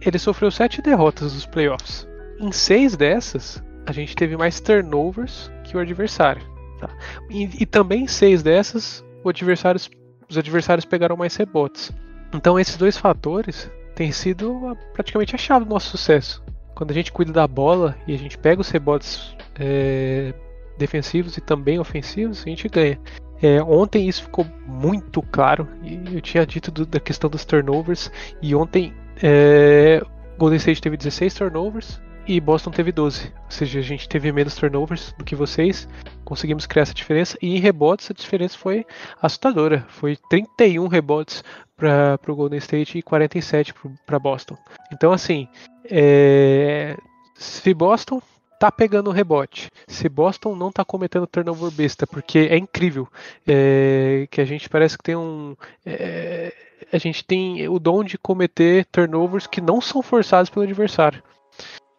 ele 0.00 0.18
sofreu 0.18 0.50
7 0.50 0.82
derrotas 0.82 1.34
nos 1.34 1.46
playoffs. 1.46 2.08
Em 2.40 2.50
6 2.50 2.96
dessas, 2.96 3.62
a 3.86 3.92
gente 3.92 4.16
teve 4.16 4.36
mais 4.36 4.58
turnovers 4.58 5.50
que 5.62 5.76
o 5.76 5.80
adversário. 5.80 6.42
Tá? 6.80 6.88
E, 7.30 7.62
e 7.62 7.66
também 7.66 8.04
em 8.04 8.08
6 8.08 8.42
dessas, 8.42 9.04
os 9.22 10.38
adversários 10.38 10.84
pegaram 10.84 11.16
mais 11.16 11.36
rebotes. 11.36 11.92
Então 12.34 12.58
esses 12.58 12.76
dois 12.76 12.96
fatores 12.96 13.70
têm 13.94 14.10
sido 14.10 14.76
praticamente 14.92 15.34
a 15.34 15.38
chave 15.38 15.64
do 15.64 15.70
nosso 15.70 15.90
sucesso. 15.90 16.42
Quando 16.74 16.90
a 16.90 16.94
gente 16.94 17.12
cuida 17.12 17.32
da 17.32 17.46
bola 17.46 17.96
e 18.06 18.14
a 18.14 18.18
gente 18.18 18.36
pega 18.36 18.60
os 18.60 18.68
rebotes 18.70 19.36
é, 19.58 20.34
defensivos 20.76 21.36
e 21.36 21.40
também 21.40 21.78
ofensivos, 21.78 22.42
a 22.44 22.48
gente 22.48 22.68
ganha. 22.68 22.98
É, 23.42 23.62
ontem 23.62 24.08
isso 24.08 24.22
ficou 24.22 24.46
muito 24.66 25.20
claro, 25.22 25.68
eu 26.12 26.20
tinha 26.20 26.46
dito 26.46 26.70
do, 26.70 26.86
da 26.86 27.00
questão 27.00 27.28
dos 27.28 27.44
turnovers, 27.44 28.10
e 28.40 28.54
ontem 28.54 28.94
é, 29.22 30.02
Golden 30.38 30.56
State 30.56 30.80
teve 30.80 30.96
16 30.96 31.34
turnovers 31.34 32.00
e 32.26 32.40
Boston 32.40 32.70
teve 32.70 32.90
12. 32.90 33.32
Ou 33.44 33.50
seja, 33.50 33.78
a 33.78 33.82
gente 33.82 34.08
teve 34.08 34.32
menos 34.32 34.54
turnovers 34.54 35.14
do 35.18 35.24
que 35.24 35.36
vocês, 35.36 35.88
conseguimos 36.24 36.66
criar 36.66 36.82
essa 36.82 36.94
diferença, 36.94 37.36
e 37.40 37.56
em 37.56 37.60
rebotes 37.60 38.10
a 38.10 38.14
diferença 38.14 38.56
foi 38.56 38.86
assustadora. 39.20 39.84
Foi 39.88 40.16
31 40.30 40.88
rebotes 40.88 41.44
para 41.76 42.18
o 42.28 42.36
Golden 42.36 42.58
State 42.58 42.98
e 42.98 43.02
47 43.02 43.74
para 44.06 44.18
Boston. 44.18 44.56
Então, 44.92 45.12
assim, 45.12 45.48
é, 45.90 46.96
se 47.34 47.74
Boston 47.74 48.22
tá 48.64 48.72
pegando 48.72 49.10
rebote, 49.10 49.70
se 49.86 50.08
Boston 50.08 50.56
não 50.56 50.72
tá 50.72 50.82
cometendo 50.86 51.26
turnover 51.26 51.70
besta, 51.70 52.06
porque 52.06 52.38
é 52.50 52.56
incrível 52.56 53.06
é, 53.46 54.26
que 54.30 54.40
a 54.40 54.44
gente 54.46 54.70
parece 54.70 54.96
que 54.96 55.04
tem 55.04 55.14
um. 55.14 55.54
É, 55.84 56.50
a 56.90 56.96
gente 56.96 57.22
tem 57.24 57.68
o 57.68 57.78
dom 57.78 58.02
de 58.02 58.16
cometer 58.16 58.86
turnovers 58.86 59.46
que 59.46 59.60
não 59.60 59.82
são 59.82 60.02
forçados 60.02 60.48
pelo 60.48 60.64
adversário. 60.64 61.22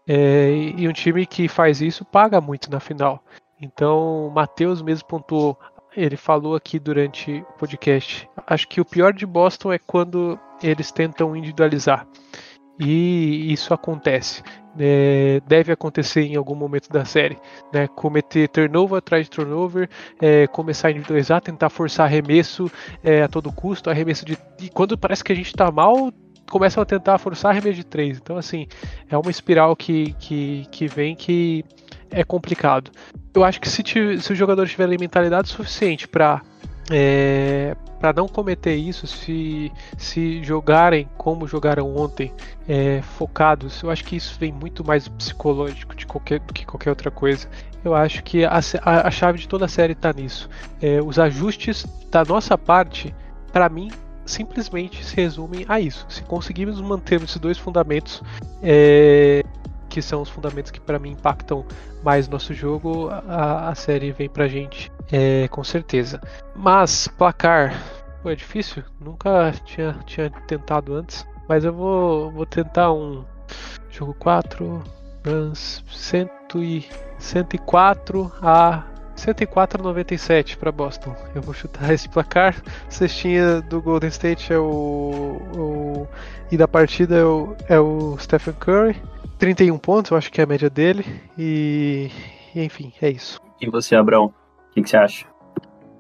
É, 0.08 0.50
e 0.76 0.88
um 0.88 0.94
time 0.94 1.28
que 1.28 1.48
faz 1.48 1.82
isso 1.82 2.04
paga 2.04 2.42
muito 2.42 2.72
na 2.72 2.80
final. 2.80 3.24
Então, 3.62 4.28
o 4.28 4.32
Matheus 4.32 4.82
mesmo 4.82 5.08
pontuou 5.08 5.58
ele 5.96 6.18
falou 6.18 6.56
aqui 6.56 6.78
durante 6.78 7.32
o 7.32 7.54
podcast. 7.58 8.28
Acho 8.46 8.68
que 8.68 8.82
o 8.82 8.86
pior 8.86 9.14
de 9.14 9.26
Boston 9.26 9.72
é 9.72 9.80
quando 9.80 10.38
eles 10.62 10.92
tentam 10.92 11.36
individualizar. 11.38 12.06
E 12.80 13.52
isso 13.52 13.74
acontece. 13.74 14.44
É, 14.78 15.42
deve 15.48 15.72
acontecer 15.72 16.24
em 16.24 16.36
algum 16.36 16.56
momento 16.56 16.90
da 16.90 17.06
série. 17.06 17.38
Né? 17.74 17.88
Cometer 17.88 18.50
turnover 18.50 18.98
atrás 18.98 19.26
de 19.26 19.30
turnover, 19.30 19.90
é, 20.22 20.48
começar 20.48 20.90
a 20.90 20.92
individualizar, 20.92 21.42
tentar 21.42 21.70
forçar 21.70 22.06
arremesso 22.06 22.70
é, 23.04 23.24
a 23.24 23.28
todo 23.28 23.52
custo, 23.52 23.90
arremesso 23.90 24.26
de. 24.26 24.38
E 24.62 24.70
quando 24.70 24.98
parece 24.98 25.24
que 25.24 25.32
a 25.32 25.36
gente 25.36 25.48
está 25.48 25.72
mal, 25.72 26.12
começam 26.50 26.84
a 26.84 26.86
tentar 26.86 27.18
forçar 27.18 27.52
arremesso 27.52 27.78
de 27.78 27.86
três. 27.86 28.18
Então, 28.18 28.38
assim, 28.38 28.68
é 29.10 29.18
uma 29.18 29.32
espiral 29.32 29.76
que, 29.76 30.14
que, 30.20 30.68
que 30.70 30.88
vem 30.88 31.16
que 31.16 31.64
é 32.12 32.24
complicado. 32.24 32.92
Eu 33.34 33.44
acho 33.44 33.60
que 33.60 33.70
se, 33.70 33.84
se 33.84 34.32
os 34.32 34.38
jogadores 34.38 34.72
tiverem 34.72 34.98
mentalidade 35.00 35.50
suficiente 35.50 36.08
para 36.08 36.42
é, 36.90 37.76
para 38.00 38.14
não 38.14 38.28
cometer 38.28 38.76
isso, 38.76 39.08
se, 39.08 39.72
se 39.98 40.44
jogarem 40.44 41.10
como 41.18 41.48
jogaram 41.48 41.96
ontem, 41.96 42.32
é, 42.68 43.02
focados, 43.02 43.82
eu 43.82 43.90
acho 43.90 44.04
que 44.04 44.16
isso 44.16 44.38
vem 44.40 44.52
muito 44.52 44.86
mais 44.86 45.08
psicológico 45.08 45.96
de 45.96 46.06
qualquer, 46.06 46.40
do 46.40 46.54
que 46.54 46.66
qualquer 46.66 46.90
outra 46.90 47.10
coisa. 47.10 47.48
Eu 47.84 47.96
acho 47.96 48.24
que 48.24 48.44
a, 48.46 48.60
a, 48.82 49.08
a 49.08 49.12
chave 49.12 49.40
de 49.40 49.48
toda 49.48 49.66
a 49.66 49.68
série 49.68 49.94
está 49.94 50.12
nisso. 50.12 50.50
É, 50.82 51.02
os 51.02 51.20
ajustes 51.20 51.86
da 52.12 52.24
nossa 52.24 52.58
parte, 52.58 53.14
para 53.52 53.70
mim, 53.70 53.92
simplesmente 54.26 55.04
se 55.04 55.16
resumem 55.16 55.66
a 55.68 55.80
isso. 55.80 56.06
Se 56.10 56.24
conseguirmos 56.24 56.82
manter 56.82 57.22
esses 57.22 57.38
dois 57.38 57.58
fundamentos, 57.58 58.24
é, 58.62 59.44
que 59.96 60.02
são 60.02 60.22
os 60.22 60.30
fundamentos 60.30 60.72
que 60.72 60.80
para 60.82 61.00
mim 61.00 61.12
impactam 61.12 61.66
mais 62.04 62.28
nosso 62.28 62.54
jogo, 62.54 63.08
a, 63.30 63.70
a 63.70 63.76
série 63.76 64.12
vem 64.12 64.28
pra 64.28 64.46
gente 64.46 64.92
é, 65.10 65.48
com 65.48 65.64
certeza. 65.64 66.20
Mas 66.54 67.08
placar, 67.08 67.74
pô, 68.22 68.30
é 68.30 68.36
difícil, 68.36 68.84
nunca 69.00 69.54
tinha, 69.64 69.94
tinha 70.06 70.30
tentado 70.48 70.96
antes, 70.96 71.26
mas 71.48 71.64
eu 71.64 71.72
vou, 71.72 72.30
vou 72.30 72.46
tentar 72.46 72.92
um 72.92 73.24
jogo 73.90 74.14
4, 74.16 74.84
runs 75.26 75.82
100 75.90 76.30
e 76.56 76.86
104 77.18 78.30
a 78.42 78.84
104 79.16 79.82
a 79.82 79.84
97 79.84 80.58
para 80.58 80.72
Boston. 80.72 81.16
Eu 81.34 81.42
vou 81.42 81.54
chutar 81.54 81.92
esse 81.94 82.10
placar. 82.10 82.56
Cestinha 82.90 83.62
do 83.62 83.82
Golden 83.82 84.10
State 84.10 84.54
é 84.54 84.60
o, 84.60 85.42
o 85.56 86.08
e 86.52 86.58
da 86.58 86.68
partida 86.68 87.16
é 87.16 87.24
o, 87.24 87.56
é 87.68 87.80
o 87.80 88.18
Stephen 88.20 88.54
Curry. 88.54 89.02
31 89.38 89.78
pontos, 89.78 90.12
eu 90.12 90.18
acho 90.18 90.32
que 90.32 90.40
é 90.40 90.44
a 90.44 90.48
média 90.48 90.70
dele. 90.70 91.06
E, 91.38 92.12
e 92.54 92.64
enfim, 92.64 92.94
é 93.02 93.10
isso. 93.10 93.40
E 93.60 93.70
você, 93.70 93.96
Abrão? 93.96 94.26
O 94.26 94.74
que, 94.74 94.82
que, 94.82 94.90
você 94.90 94.98
acha? 94.98 95.26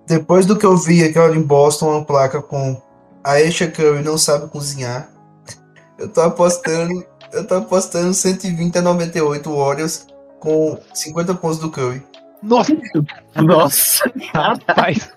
Depois 0.07 0.45
do 0.45 0.57
que 0.57 0.65
eu 0.65 0.77
vi 0.77 1.03
aqui 1.03 1.17
em 1.19 1.41
Boston, 1.41 1.89
uma 1.89 2.05
placa 2.05 2.41
com 2.41 2.81
a 3.23 3.31
Aisha 3.31 3.69
Curry 3.69 4.03
não 4.03 4.17
sabe 4.17 4.49
cozinhar, 4.49 5.09
eu 5.97 6.09
tô 6.09 6.21
apostando, 6.21 7.03
eu 7.33 7.47
tô 7.47 7.55
apostando 7.55 8.13
120 8.13 8.77
a 8.77 8.81
98 8.81 9.55
Warriors 9.55 10.05
com 10.39 10.77
50 10.93 11.33
pontos 11.35 11.57
do 11.57 11.71
Curry. 11.71 12.03
Nossa! 12.41 12.73
Nossa! 13.35 14.11
Rapaz! 14.33 15.09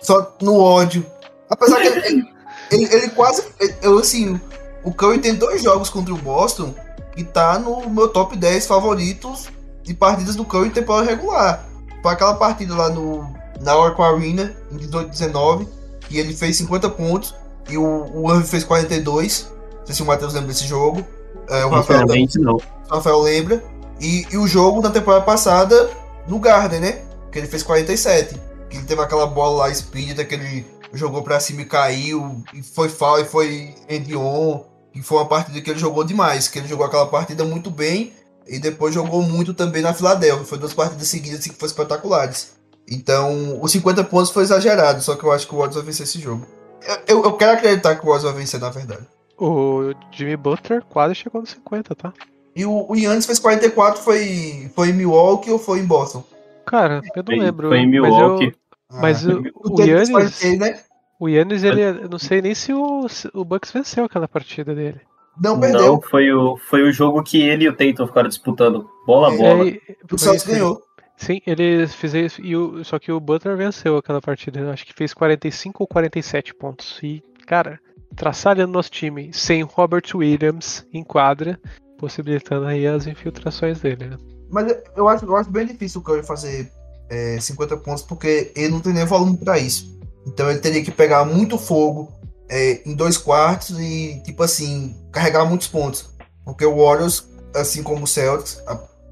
Só 0.00 0.36
no 0.40 0.58
ódio. 0.58 1.04
Apesar 1.48 1.80
que 1.80 1.88
ele, 1.88 2.28
ele, 2.70 2.84
ele 2.94 3.08
quase. 3.10 3.44
Eu, 3.82 3.98
assim, 3.98 4.40
o 4.84 4.92
Curry 4.92 5.18
tem 5.18 5.34
dois 5.34 5.62
jogos 5.62 5.90
contra 5.90 6.14
o 6.14 6.18
Boston 6.18 6.74
que 7.14 7.24
tá 7.24 7.58
no 7.58 7.88
meu 7.90 8.08
top 8.08 8.36
10 8.36 8.66
favoritos 8.66 9.48
de 9.82 9.94
partidas 9.94 10.36
do 10.36 10.44
Curry 10.44 10.68
em 10.68 10.72
temporada 10.72 11.10
regular. 11.10 11.66
Foi 12.02 12.12
aquela 12.12 12.34
partida 12.34 12.74
lá 12.74 12.88
no, 12.88 13.28
na 13.60 13.76
Oracle 13.76 14.04
Arena, 14.04 14.56
em 14.70 14.76
18 14.76 15.10
19, 15.10 15.68
que 16.00 16.18
ele 16.18 16.34
fez 16.34 16.56
50 16.56 16.88
pontos 16.90 17.34
e 17.68 17.76
o, 17.76 18.06
o 18.14 18.30
Irving 18.32 18.46
fez 18.46 18.64
42. 18.64 19.50
Não 19.80 19.86
sei 19.86 19.94
se 19.94 20.02
o 20.02 20.06
Matheus 20.06 20.34
lembra 20.34 20.48
desse 20.48 20.66
jogo. 20.66 21.04
É, 21.48 21.64
o 21.64 21.70
Rafael, 21.70 22.06
não. 22.38 22.56
O 22.56 22.62
Rafael 22.88 23.20
lembra. 23.20 23.62
E, 24.00 24.26
e, 24.30 24.38
o 24.38 24.46
jogo 24.46 24.80
na 24.80 24.90
temporada 24.90 25.24
passada 25.24 25.90
no 26.26 26.38
Garden, 26.38 26.80
né? 26.80 27.02
Que 27.30 27.38
ele 27.38 27.46
fez 27.46 27.62
47. 27.62 28.40
Que 28.68 28.76
ele 28.76 28.86
teve 28.86 29.00
aquela 29.00 29.26
bola 29.26 29.66
lá, 29.66 29.74
speed, 29.74 30.18
que 30.26 30.34
ele 30.34 30.66
jogou 30.92 31.22
pra 31.22 31.40
cima 31.40 31.62
e 31.62 31.64
caiu. 31.64 32.42
E 32.54 32.62
foi 32.62 32.88
foul 32.88 33.20
e 33.20 33.24
foi 33.24 33.74
end 33.88 34.14
on. 34.16 34.64
E 34.94 35.02
foi 35.02 35.18
uma 35.18 35.26
partida 35.26 35.60
que 35.60 35.70
ele 35.70 35.78
jogou 35.78 36.04
demais, 36.04 36.48
que 36.48 36.58
ele 36.58 36.68
jogou 36.68 36.84
aquela 36.84 37.06
partida 37.06 37.44
muito 37.44 37.70
bem 37.70 38.12
e 38.46 38.58
depois 38.58 38.92
jogou 38.92 39.22
muito 39.22 39.54
também 39.54 39.82
na 39.82 39.94
Filadélfia. 39.94 40.44
Foi 40.44 40.58
duas 40.58 40.74
partidas 40.74 41.06
seguidas 41.06 41.44
que 41.44 41.54
foram 41.54 41.68
espetaculares. 41.68 42.52
Então, 42.90 43.62
os 43.62 43.70
50 43.70 44.02
pontos 44.04 44.30
foi 44.30 44.42
exagerado, 44.42 45.00
só 45.00 45.14
que 45.14 45.22
eu 45.22 45.30
acho 45.30 45.46
que 45.46 45.54
o 45.54 45.58
Warriors 45.58 45.76
vai 45.76 45.84
vencer 45.84 46.04
esse 46.04 46.18
jogo. 46.18 46.44
Eu, 46.82 47.18
eu, 47.18 47.24
eu 47.24 47.32
quero 47.34 47.52
acreditar 47.52 47.94
que 47.94 48.02
o 48.02 48.06
Warriors 48.06 48.24
vai 48.24 48.32
vencer, 48.32 48.58
na 48.58 48.70
verdade. 48.70 49.06
O 49.38 49.94
Jimmy 50.10 50.36
Butler 50.36 50.82
quase 50.82 51.14
chegou 51.14 51.40
nos 51.40 51.50
50, 51.50 51.94
tá? 51.94 52.12
E 52.54 52.64
o, 52.64 52.86
o 52.88 52.96
Yannis 52.96 53.26
fez 53.26 53.38
44, 53.38 54.02
foi, 54.02 54.70
foi 54.74 54.88
em 54.88 54.92
Milwaukee 54.92 55.50
ou 55.50 55.58
foi 55.58 55.78
em 55.80 55.86
Boston? 55.86 56.24
Cara, 56.66 57.00
eu 57.14 57.22
não 57.22 57.24
foi, 57.24 57.38
lembro. 57.38 57.68
Foi 57.68 57.78
em 57.78 57.86
Milwaukee. 57.86 58.54
Mas, 58.90 59.24
eu, 59.24 59.40
mas 59.40 59.46
ah, 59.46 59.50
o, 59.54 59.72
o, 59.72 59.76
o 59.76 59.84
Yannis... 59.84 60.58
né? 60.58 60.80
O 61.18 61.28
Yannis, 61.28 61.62
ele, 61.62 61.82
eu 61.82 62.08
não 62.08 62.18
sei 62.18 62.40
nem 62.40 62.54
se 62.54 62.72
o, 62.72 63.06
o 63.34 63.44
Bucks 63.44 63.70
venceu 63.70 64.04
aquela 64.04 64.26
partida 64.26 64.74
dele. 64.74 65.00
Não 65.40 65.58
perdeu. 65.60 65.80
Não, 65.80 66.00
foi 66.00 66.32
o, 66.32 66.56
foi 66.56 66.82
o 66.82 66.92
jogo 66.92 67.22
que 67.22 67.40
ele 67.40 67.64
e 67.64 67.68
o 67.68 67.72
Tatum 67.72 68.06
ficaram 68.06 68.28
disputando 68.28 68.88
bola 69.06 69.28
a 69.28 69.36
bola. 69.36 69.68
É, 69.68 69.80
o 70.10 70.18
Celtics 70.18 70.46
ganhou. 70.46 70.82
Sim, 71.16 71.42
ele 71.46 71.86
fez 71.86 72.14
isso, 72.14 72.40
e 72.40 72.56
o, 72.56 72.82
só 72.82 72.98
que 72.98 73.12
o 73.12 73.20
Butler 73.20 73.54
venceu 73.54 73.98
aquela 73.98 74.22
partida. 74.22 74.70
Acho 74.70 74.86
que 74.86 74.94
fez 74.94 75.12
45 75.12 75.82
ou 75.82 75.86
47 75.86 76.54
pontos. 76.54 76.98
E, 77.02 77.22
cara, 77.46 77.78
traçalhando 78.16 78.72
nosso 78.72 78.90
time 78.90 79.30
sem 79.32 79.62
Robert 79.62 80.04
Williams 80.14 80.86
em 80.92 81.04
quadra, 81.04 81.60
possibilitando 82.00 82.66
aí 82.66 82.86
as 82.86 83.06
infiltrações 83.06 83.78
dele, 83.80 84.06
né? 84.06 84.16
Mas 84.50 84.74
eu 84.96 85.06
acho, 85.06 85.26
eu 85.26 85.36
acho 85.36 85.50
bem 85.50 85.66
difícil 85.66 86.00
o 86.00 86.04
Curry 86.04 86.24
fazer 86.24 86.72
é, 87.10 87.38
50 87.38 87.76
pontos, 87.76 88.02
porque 88.02 88.50
ele 88.56 88.70
não 88.70 88.80
tem 88.80 88.94
nem 88.94 89.04
volume 89.04 89.36
para 89.36 89.58
isso. 89.58 90.00
Então 90.26 90.50
ele 90.50 90.58
teria 90.58 90.82
que 90.82 90.90
pegar 90.90 91.24
muito 91.24 91.58
fogo 91.58 92.10
é, 92.48 92.80
em 92.88 92.94
dois 92.94 93.18
quartos 93.18 93.78
e, 93.78 94.20
tipo 94.24 94.42
assim, 94.42 94.96
carregar 95.12 95.44
muitos 95.44 95.68
pontos. 95.68 96.10
Porque 96.44 96.64
o 96.64 96.76
Warriors, 96.76 97.28
assim 97.54 97.82
como 97.82 98.04
o 98.04 98.08
Celtics, 98.08 98.62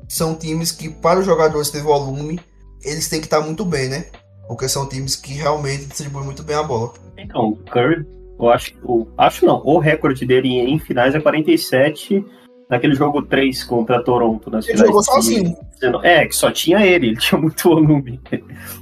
são 0.08 0.34
times 0.34 0.72
que, 0.72 0.88
para 0.88 1.20
os 1.20 1.26
jogadores 1.26 1.70
ter 1.70 1.82
volume, 1.82 2.40
eles 2.82 3.08
têm 3.08 3.20
que 3.20 3.26
estar 3.26 3.40
muito 3.40 3.64
bem, 3.64 3.88
né? 3.88 4.06
Porque 4.48 4.68
são 4.68 4.88
times 4.88 5.14
que 5.14 5.34
realmente 5.34 5.84
distribuem 5.84 6.24
muito 6.24 6.42
bem 6.42 6.56
a 6.56 6.62
bola. 6.62 6.94
Então, 7.16 7.50
o 7.50 7.56
Curry, 7.56 8.06
eu 8.40 8.48
acho, 8.48 8.74
o, 8.82 9.06
acho 9.18 9.44
não, 9.44 9.62
o 9.64 9.78
recorde 9.78 10.24
dele 10.24 10.48
em 10.48 10.78
finais 10.78 11.14
é 11.14 11.20
47 11.20 12.24
naquele 12.70 12.94
jogo 12.94 13.22
3 13.22 13.64
contra 13.64 14.02
Toronto 14.02 14.50
nas 14.50 14.66
ele 14.68 14.76
finais. 14.76 14.80
Ele 14.80 14.88
jogou 14.88 15.02
sozinho. 15.02 15.56
É, 16.02 16.26
que 16.26 16.34
só 16.34 16.50
tinha 16.50 16.84
ele, 16.84 17.08
ele 17.08 17.16
tinha 17.20 17.40
muito 17.40 17.68
volume. 17.68 18.20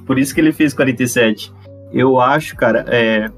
Por 0.07 0.19
isso 0.19 0.35
que 0.35 0.41
ele 0.41 0.53
fez 0.53 0.75
47. 0.75 1.53
Eu 1.93 2.21
acho, 2.21 2.57
cara, 2.57 2.85
é, 2.89 3.31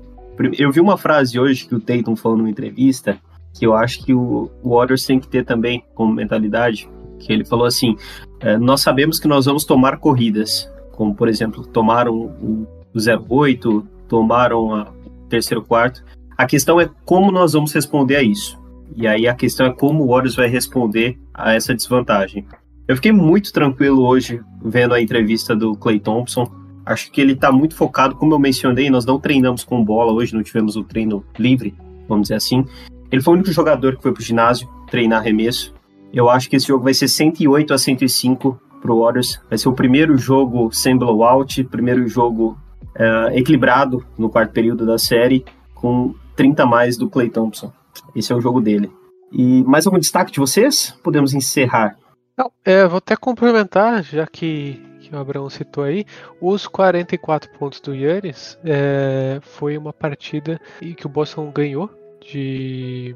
eu 0.59 0.73
vi 0.73 0.81
uma 0.81 0.97
frase 0.97 1.39
hoje 1.39 1.67
que 1.67 1.75
o 1.75 1.81
Tatum 1.81 2.17
falou 2.17 2.39
numa 2.39 2.51
entrevista 2.51 3.19
que 3.59 3.67
eu 3.67 3.75
acho 3.75 4.05
que 4.05 4.15
o, 4.15 4.51
Warriors 4.65 5.05
tem 5.05 5.19
que 5.19 5.29
ter 5.29 5.45
também 5.45 5.85
como 5.95 6.13
mentalidade, 6.13 6.89
que 7.19 7.33
ele 7.33 7.45
falou 7.45 7.67
assim, 7.67 7.97
é, 8.41 8.57
nós 8.57 8.81
sabemos 8.81 9.19
que 9.19 9.27
nós 9.27 9.47
vamos 9.47 9.65
tomar 9.65 9.99
corridas, 9.99 10.71
como 10.93 11.15
por 11.15 11.29
exemplo, 11.29 11.67
tomaram 11.67 12.15
o, 12.15 12.67
o 12.95 13.37
08, 13.37 13.87
tomaram 14.07 14.75
a, 14.75 14.83
o 14.85 15.29
terceiro 15.29 15.63
quarto. 15.63 16.05
A 16.37 16.47
questão 16.47 16.81
é 16.81 16.89
como 17.05 17.33
nós 17.33 17.53
vamos 17.53 17.73
responder 17.73 18.17
a 18.17 18.23
isso. 18.23 18.57
E 18.97 19.07
aí 19.07 19.27
a 19.29 19.35
questão 19.35 19.67
é 19.67 19.73
como 19.73 20.05
o 20.05 20.09
Warriors 20.09 20.37
vai 20.37 20.49
responder 20.49 21.19
a 21.33 21.55
essa 21.55 21.75
desvantagem. 21.75 22.47
Eu 22.87 22.97
fiquei 22.97 23.13
muito 23.13 23.53
tranquilo 23.53 24.07
hoje 24.07 24.41
vendo 24.63 24.95
a 24.95 25.01
entrevista 25.01 25.55
do 25.55 25.77
Clay 25.77 26.01
Thompson. 26.01 26.51
Acho 26.87 27.11
que 27.13 27.21
ele 27.21 27.37
tá 27.37 27.53
muito 27.53 27.75
focado, 27.75 28.17
como 28.17 28.33
eu 28.33 28.39
mencionei, 28.39 28.89
nós 28.89 29.05
não 29.05 29.21
treinamos 29.21 29.63
com 29.63 29.85
bola 29.85 30.13
hoje, 30.13 30.35
não 30.35 30.43
tivemos 30.43 30.75
o 30.75 30.83
treino 30.83 31.23
livre, 31.39 31.75
vamos 32.09 32.23
dizer 32.25 32.37
assim. 32.37 32.65
Ele 33.13 33.23
foi 33.23 33.35
o 33.35 33.37
único 33.37 33.53
jogador 33.53 33.97
que 33.97 34.03
foi 34.03 34.13
pro 34.13 34.23
ginásio 34.23 34.69
treinar 34.91 35.21
arremesso. 35.21 35.75
Eu 36.13 36.31
acho 36.31 36.49
que 36.49 36.57
esse 36.57 36.67
jogo 36.67 36.85
vai 36.85 36.95
ser 36.95 37.09
108 37.09 37.75
a 37.75 37.79
105 37.79 38.59
pro 38.81 39.01
Warriors. 39.01 39.41
Vai 39.49 39.59
ser 39.59 39.69
o 39.69 39.75
primeiro 39.75 40.17
jogo 40.17 40.73
sem 40.73 40.97
blowout, 40.97 41.63
primeiro 41.65 42.09
jogo 42.09 42.59
uh, 42.97 43.31
equilibrado 43.33 44.05
no 44.17 44.31
quarto 44.31 44.53
período 44.53 44.87
da 44.87 44.99
série, 44.99 45.45
com 45.75 46.15
30 46.37 46.63
a 46.63 46.67
mais 46.67 46.97
do 46.97 47.09
Clay 47.09 47.29
Thompson. 47.29 47.73
Esse 48.15 48.33
é 48.33 48.37
o 48.37 48.41
jogo 48.41 48.61
dele. 48.61 48.91
E 49.33 49.63
mais 49.65 49.87
algum 49.87 49.99
destaque 49.99 50.33
de 50.33 50.41
vocês? 50.41 50.97
Podemos 51.03 51.35
encerrar. 51.35 51.97
Não, 52.37 52.51
é, 52.65 52.87
vou 52.87 52.99
até 52.99 53.17
complementar, 53.17 54.03
já 54.03 54.27
que, 54.27 54.81
que 55.01 55.15
o 55.15 55.19
Abraão 55.19 55.51
citou 55.51 55.85
aí, 55.85 56.05
os 56.41 56.67
44 56.67 57.51
pontos 57.59 57.81
do 57.81 57.95
Yannis 57.95 58.59
é, 58.65 59.41
foi 59.43 59.77
uma 59.77 59.93
partida 59.93 60.61
que 60.97 61.07
o 61.07 61.09
Boston 61.09 61.51
ganhou 61.51 61.91
de 62.21 63.15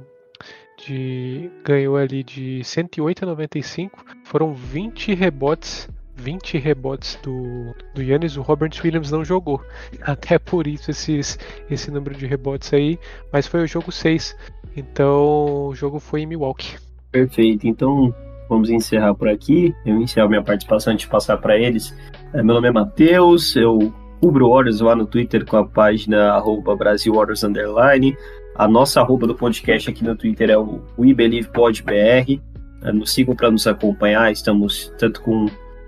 de 0.85 1.51
ganhou 1.63 1.97
ali 1.97 2.25
de 2.25 2.65
108 2.65 3.23
a 3.23 3.27
95. 3.27 4.05
Foram 4.25 4.53
20 4.53 5.15
rebotes 5.15 5.89
20 6.23 6.59
rebotes 6.59 7.19
do, 7.23 7.75
do 7.95 8.03
Yannis, 8.03 8.37
o 8.37 8.43
Robert 8.43 8.71
Williams 8.83 9.11
não 9.11 9.25
jogou. 9.25 9.61
Até 10.03 10.39
por 10.39 10.67
isso 10.67 10.91
esses, 10.91 11.39
esse 11.69 11.91
número 11.91 12.15
de 12.15 12.27
rebotes 12.27 12.73
aí. 12.73 12.99
Mas 13.33 13.47
foi 13.47 13.63
o 13.63 13.67
jogo 13.67 13.91
6. 13.91 14.37
Então 14.77 15.69
o 15.69 15.75
jogo 15.75 15.99
foi 15.99 16.23
em 16.23 16.27
Milwaukee. 16.27 16.77
Perfeito. 17.11 17.67
Então 17.67 18.15
vamos 18.49 18.71
encerrar 18.71 19.15
por 19.15 19.29
aqui. 19.29 19.75
Eu 19.85 20.01
encerro 20.01 20.29
minha 20.29 20.43
participação 20.43 20.93
antes 20.93 21.07
de 21.07 21.11
passar 21.11 21.37
para 21.39 21.59
eles. 21.59 21.95
É, 22.33 22.43
meu 22.43 22.55
nome 22.55 22.69
é 22.69 22.73
Matheus, 22.73 23.57
eu 23.57 23.93
cubro 24.21 24.51
Warriors 24.51 24.81
lá 24.81 24.95
no 24.95 25.05
Twitter 25.05 25.45
com 25.45 25.57
a 25.57 25.67
página 25.67 26.33
arroba 26.33 26.77
Brasil 26.77 27.13
Underline. 27.45 28.17
A 28.55 28.69
nossa 28.69 29.01
arroba 29.01 29.27
do 29.27 29.35
podcast 29.35 29.91
aqui 29.91 30.05
no 30.05 30.15
Twitter 30.15 30.51
é 30.51 30.57
o 30.57 30.81
WeBelievePodBR. 30.99 32.41
É, 32.83 32.93
nos 32.93 33.13
sigam 33.13 33.35
para 33.35 33.51
nos 33.51 33.67
acompanhar. 33.67 34.31
Estamos 34.31 34.93
tanto 34.99 35.21
com 35.23 35.47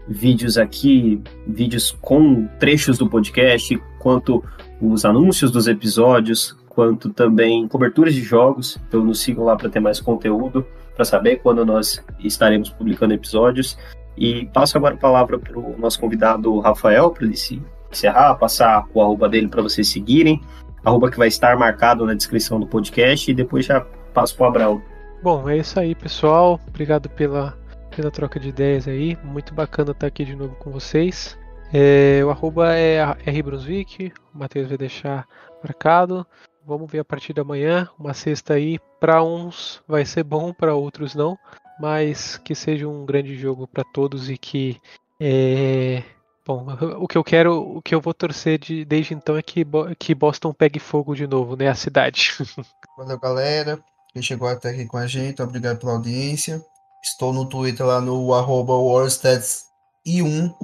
vídeos 0.09 0.59
aqui, 0.59 1.23
vídeos 1.47 1.97
com 2.01 2.47
trechos 2.59 2.99
do 2.99 3.09
podcast, 3.09 3.81
quanto 3.99 4.45
os 4.81 5.05
anúncios 5.05 5.51
dos 5.51 5.67
episódios, 5.67 6.57
quanto 6.69 7.11
também 7.11 7.67
coberturas 7.69 8.15
de 8.15 8.23
jogos. 8.23 8.79
Então 8.89 9.05
nos 9.05 9.21
sigam 9.21 9.45
lá 9.45 9.57
para 9.57 9.69
ter 9.69 9.81
mais 9.81 10.01
conteúdo, 10.01 10.67
para 10.95 11.05
saber 11.05 11.37
quando 11.37 11.65
nós 11.65 12.05
estaremos 12.21 12.71
publicando 12.71 13.15
episódios. 13.15 13.79
E 14.17 14.47
passo 14.47 14.77
agora 14.77 14.95
a 14.95 14.99
palavra 14.99 15.39
para 15.39 15.59
o 15.59 15.77
nosso 15.79 15.99
convidado 15.99 16.59
Rafael, 16.61 17.11
para 17.11 17.25
ele 17.25 17.37
se 17.37 17.61
encerrar, 17.91 18.35
passar 18.37 18.87
o 18.93 19.01
arroba 19.01 19.29
dele 19.29 19.49
para 19.49 19.63
vocês 19.63 19.89
seguirem 19.89 20.41
arroba 20.85 21.11
que 21.11 21.17
vai 21.17 21.29
estar 21.29 21.57
marcado 21.57 22.05
na 22.05 22.15
descrição 22.15 22.61
do 22.61 22.67
podcast 22.67 23.31
e 23.31 23.35
depois 23.35 23.65
já 23.65 23.81
passo 24.13 24.37
para 24.37 24.45
o 24.45 24.49
Abraão. 24.49 24.83
Bom, 25.23 25.49
é 25.49 25.57
isso 25.57 25.81
aí, 25.81 25.95
pessoal. 25.95 26.61
Obrigado 26.69 27.09
pela, 27.09 27.57
pela 27.95 28.11
troca 28.11 28.41
de 28.41 28.49
ideias 28.49 28.89
aí. 28.89 29.17
Muito 29.25 29.55
bacana 29.55 29.93
estar 29.93 30.07
aqui 30.07 30.25
de 30.25 30.35
novo 30.35 30.55
com 30.57 30.71
vocês. 30.71 31.39
É, 31.73 32.25
o 32.25 32.31
arroba 32.31 32.75
é 32.75 32.99
R. 33.27 33.43
Brunswick, 33.43 34.13
o 34.35 34.39
Matheus 34.39 34.69
vai 34.69 34.79
deixar 34.79 35.27
marcado. 35.63 36.27
Vamos 36.67 36.91
ver 36.91 37.01
a 37.01 37.05
partir 37.05 37.33
da 37.33 37.45
manhã. 37.45 37.89
Uma 37.99 38.15
sexta 38.15 38.55
aí, 38.55 38.79
para 39.01 39.23
uns 39.23 39.83
vai 39.87 40.05
ser 40.05 40.25
bom, 40.25 40.53
para 40.53 40.75
outros 40.75 41.15
não. 41.15 41.39
Mas 41.81 42.37
que 42.39 42.55
seja 42.55 42.89
um 42.89 43.05
grande 43.05 43.37
jogo 43.37 43.67
para 43.67 43.85
todos 43.93 44.31
e 44.31 44.39
que 44.39 44.81
é, 45.21 46.03
Bom, 46.47 46.67
o 46.99 47.09
que 47.09 47.17
eu 47.17 47.25
quero, 47.25 47.77
o 47.79 47.81
que 47.81 47.95
eu 47.95 48.01
vou 48.03 48.13
torcer 48.13 48.59
de, 48.59 48.85
desde 48.85 49.15
então 49.15 49.37
é 49.37 49.43
que, 49.43 49.65
que 49.99 50.15
Boston 50.15 50.53
pegue 50.53 50.79
fogo 50.79 51.15
de 51.15 51.27
novo, 51.27 51.57
né? 51.57 51.69
A 51.69 51.75
cidade. 51.75 52.33
Valeu, 52.99 53.19
galera. 53.19 53.83
Quem 54.13 54.23
chegou 54.23 54.47
até 54.47 54.71
aqui 54.71 54.85
com 54.85 54.99
a 54.99 55.07
gente, 55.07 55.41
obrigado 55.41 55.79
pela 55.79 55.93
audiência. 55.93 56.63
Estou 57.05 57.35
no 57.35 57.45
Twitter 57.45 57.85
lá 57.85 58.01
no 58.01 58.33
arroba 58.33 58.73
i1, 58.73 60.55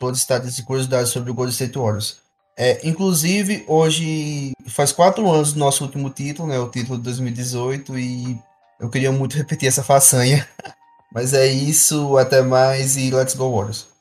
todos 0.00 0.20
status 0.20 0.58
e 0.58 0.62
curiosidades 0.64 1.10
sobre 1.10 1.30
o 1.30 1.34
Golden 1.34 1.52
State 1.52 1.78
Warriors. 1.78 2.16
É, 2.56 2.86
inclusive, 2.86 3.64
hoje 3.68 4.52
faz 4.68 4.90
quatro 4.90 5.30
anos 5.30 5.52
do 5.52 5.60
nosso 5.60 5.84
último 5.84 6.10
título, 6.10 6.48
né? 6.48 6.58
O 6.58 6.68
título 6.68 6.98
de 6.98 7.04
2018, 7.04 7.96
e 7.96 8.38
eu 8.80 8.90
queria 8.90 9.12
muito 9.12 9.36
repetir 9.36 9.68
essa 9.68 9.84
façanha. 9.84 10.46
Mas 11.14 11.32
é 11.32 11.46
isso, 11.46 12.18
até 12.18 12.42
mais 12.42 12.96
e 12.96 13.12
let's 13.12 13.34
go 13.34 13.50
Warriors. 13.50 13.93